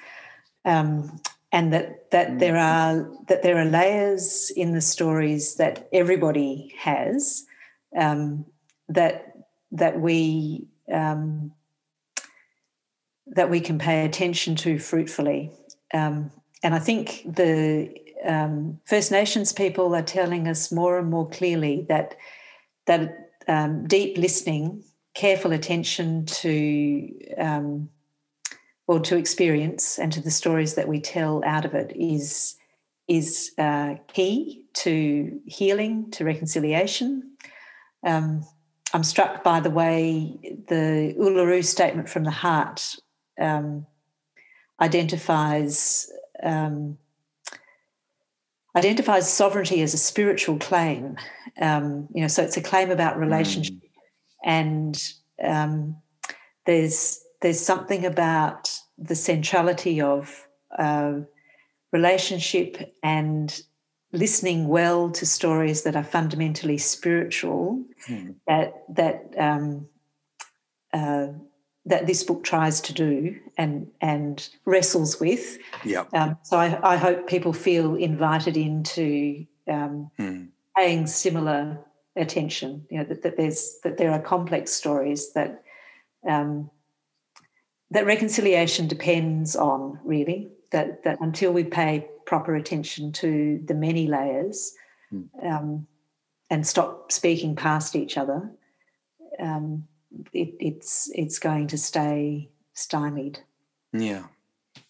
um, 0.66 1.20
and 1.52 1.74
that 1.74 2.10
that 2.12 2.32
mm. 2.32 2.40
there 2.40 2.58
are 2.58 3.10
that 3.28 3.44
there 3.44 3.58
are 3.58 3.66
layers 3.66 4.52
in 4.56 4.74
the 4.74 4.82
stories 4.82 5.56
that 5.56 5.88
everybody 5.92 6.74
has 6.78 7.46
um, 7.98 8.46
that 8.88 9.34
that 9.72 10.00
we 10.00 10.68
um, 10.92 11.52
that 13.28 13.50
we 13.50 13.60
can 13.60 13.78
pay 13.78 14.06
attention 14.06 14.56
to 14.56 14.80
fruitfully. 14.80 15.52
Um, 15.94 16.32
and 16.64 16.74
I 16.74 16.80
think 16.80 17.24
the 17.26 17.94
um, 18.26 18.80
First 18.86 19.12
Nations 19.12 19.54
people 19.54 19.94
are 19.96 20.02
telling 20.02 20.48
us 20.48 20.72
more 20.72 20.98
and 20.98 21.10
more 21.10 21.30
clearly 21.30 21.86
that 21.90 22.16
that 22.86 23.27
um, 23.48 23.88
deep 23.88 24.18
listening, 24.18 24.84
careful 25.14 25.52
attention 25.52 26.26
to 26.26 27.12
um, 27.38 27.90
well 28.88 29.02
to 29.02 29.18
experience 29.18 30.00
and 30.00 30.12
to 30.14 30.22
the 30.22 30.32
stories 30.32 30.76
that 30.76 30.88
we 30.88 31.00
tell 31.00 31.44
out 31.46 31.66
of 31.66 31.74
it 31.74 31.92
is 31.96 32.56
is 33.08 33.52
uh, 33.58 33.96
key 34.14 34.66
to 34.74 35.40
healing, 35.46 36.12
to 36.12 36.26
reconciliation. 36.26 37.32
Um, 38.06 38.46
I'm 38.94 39.04
struck 39.04 39.44
by 39.44 39.60
the 39.60 39.70
way 39.70 40.38
the 40.68 41.16
Uluru 41.20 41.64
Statement 41.64 42.10
from 42.10 42.24
the 42.24 42.32
Heart 42.32 42.96
um, 43.40 43.86
identifies 44.80 46.10
um, 46.44 46.98
identifies 48.76 49.32
sovereignty 49.32 49.82
as 49.82 49.94
a 49.94 49.98
spiritual 49.98 50.58
claim. 50.58 51.18
Um, 51.60 52.08
you 52.14 52.22
know, 52.22 52.28
so 52.28 52.44
it's 52.44 52.58
a 52.58 52.62
claim 52.62 52.92
about 52.92 53.16
hmm. 53.16 53.22
relationship, 53.22 53.76
mm. 53.76 53.90
and 54.44 55.14
um, 55.44 55.98
there's 56.66 57.24
there's 57.42 57.60
something 57.60 58.06
about 58.06 58.72
the 58.98 59.16
centrality 59.16 60.02
of 60.02 60.48
uh, 60.78 61.14
relationship 61.92 62.96
and 63.04 63.62
listening 64.12 64.68
well 64.68 65.12
to 65.12 65.26
stories 65.26 65.84
that 65.84 65.96
are 65.96 66.04
fundamentally 66.04 66.78
spiritual 66.78 67.84
mm. 68.08 68.36
that 68.48 68.84
that 68.90 69.34
um, 69.38 69.88
uh, 70.94 71.28
that 71.86 72.06
this 72.06 72.24
book 72.24 72.44
tries 72.44 72.82
to 72.82 72.94
do 72.94 73.40
and 73.58 73.88
and 74.02 74.50
wrestles 74.66 75.20
with. 75.20 75.58
Yeah. 75.84 76.06
Um, 76.14 76.38
so 76.44 76.58
I, 76.58 76.94
I, 76.94 76.98
hope 76.98 77.28
people 77.28 77.54
feel 77.54 77.96
invited 77.96 78.58
into 78.58 79.46
um, 79.68 80.12
hmm. 80.18 80.46
Paying 80.78 81.08
similar 81.08 81.80
attention. 82.16 82.86
You 82.90 83.00
know 83.00 83.04
that, 83.06 83.24
that, 83.24 83.38
there's 83.38 83.80
that 83.84 83.98
there 83.98 84.12
are 84.12 84.22
complex 84.22 84.72
stories 84.72 85.34
that 85.34 85.64
um, 86.28 86.70
that 87.92 88.06
reconciliation 88.06 88.88
depends 88.88 89.56
on 89.56 90.00
really. 90.04 90.50
That 90.72 91.04
that 91.04 91.20
until 91.22 91.54
we 91.54 91.64
pay 91.64 92.08
proper 92.26 92.56
attention 92.56 93.12
to 93.14 93.62
the 93.66 93.74
many 93.74 94.08
layers 94.08 94.74
hmm. 95.10 95.24
Um, 95.42 95.88
and 96.50 96.66
stop 96.66 97.12
speaking 97.12 97.56
past 97.56 97.96
each 97.96 98.18
other. 98.18 98.50
Um, 99.40 99.88
it, 100.34 100.56
it's 100.60 101.10
it's 101.14 101.40
going 101.40 101.68
to 101.68 101.78
stay 101.78 102.50
stymied. 102.74 103.40
Yeah. 103.94 104.24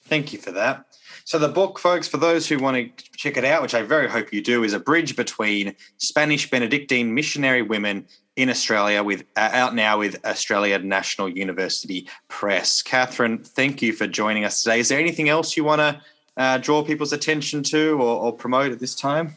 Thank 0.08 0.34
you 0.34 0.40
for 0.40 0.52
that. 0.52 0.86
So 1.26 1.38
the 1.38 1.50
book, 1.50 1.78
folks, 1.78 2.08
for 2.08 2.16
those 2.16 2.48
who 2.48 2.58
want 2.58 2.98
to 2.98 3.06
check 3.18 3.36
it 3.36 3.44
out, 3.44 3.62
which 3.62 3.74
I 3.74 3.82
very 3.82 4.10
hope 4.10 4.32
you 4.32 4.42
do, 4.42 4.64
is 4.64 4.72
a 4.72 4.80
bridge 4.80 5.18
between 5.18 5.76
Spanish 5.98 6.50
Benedictine 6.50 7.14
missionary 7.14 7.62
women 7.62 8.06
in 8.38 8.50
Australia, 8.50 9.04
with 9.04 9.26
uh, 9.36 9.50
out 9.52 9.76
now 9.76 9.98
with 10.00 10.24
Australia 10.26 10.80
National 10.80 11.28
University 11.28 12.08
Press. 12.30 12.82
Katharine, 12.82 13.40
thank 13.40 13.82
you 13.82 13.92
for 13.92 14.08
joining 14.08 14.46
us 14.46 14.64
today. 14.64 14.80
Is 14.80 14.88
there 14.88 15.00
anything 15.00 15.28
else 15.28 15.58
you 15.58 15.66
want 15.66 15.80
to 15.80 16.02
uh, 16.38 16.60
draw 16.60 16.82
people's 16.84 17.12
attention 17.12 17.62
to 17.64 18.02
or, 18.02 18.22
or 18.22 18.32
promote 18.32 18.72
at 18.72 18.80
this 18.80 18.96
time? 18.96 19.36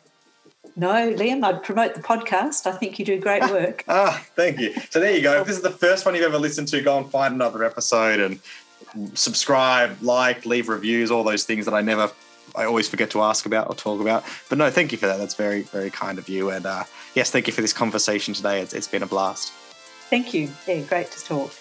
No, 0.76 1.12
Liam, 1.12 1.42
I'd 1.42 1.62
promote 1.62 1.94
the 1.94 2.02
podcast. 2.02 2.66
I 2.66 2.72
think 2.72 2.98
you 2.98 3.04
do 3.04 3.18
great 3.18 3.42
work. 3.50 3.84
ah, 3.88 4.22
thank 4.36 4.60
you. 4.60 4.74
So 4.90 5.00
there 5.00 5.16
you 5.16 5.22
go. 5.22 5.40
If 5.40 5.46
this 5.46 5.56
is 5.56 5.62
the 5.62 5.70
first 5.70 6.06
one 6.06 6.14
you've 6.14 6.24
ever 6.24 6.38
listened 6.38 6.68
to, 6.68 6.80
go 6.80 6.96
and 6.98 7.10
find 7.10 7.34
another 7.34 7.64
episode 7.64 8.20
and 8.20 8.38
subscribe, 9.14 10.00
like, 10.02 10.46
leave 10.46 10.68
reviews, 10.68 11.10
all 11.10 11.24
those 11.24 11.44
things 11.44 11.64
that 11.64 11.74
I 11.74 11.80
never, 11.80 12.10
I 12.54 12.64
always 12.64 12.88
forget 12.88 13.10
to 13.10 13.22
ask 13.22 13.46
about 13.46 13.68
or 13.68 13.74
talk 13.74 14.00
about. 14.00 14.24
But 14.48 14.58
no, 14.58 14.70
thank 14.70 14.92
you 14.92 14.98
for 14.98 15.06
that. 15.06 15.18
That's 15.18 15.34
very, 15.34 15.62
very 15.62 15.90
kind 15.90 16.18
of 16.18 16.28
you. 16.28 16.50
And 16.50 16.66
uh, 16.66 16.84
yes, 17.14 17.30
thank 17.30 17.46
you 17.46 17.52
for 17.52 17.60
this 17.60 17.72
conversation 17.72 18.34
today. 18.34 18.60
It's, 18.60 18.74
it's 18.74 18.88
been 18.88 19.02
a 19.02 19.06
blast. 19.06 19.52
Thank 20.10 20.34
you. 20.34 20.50
Yeah, 20.66 20.80
great 20.80 21.10
to 21.12 21.24
talk. 21.24 21.52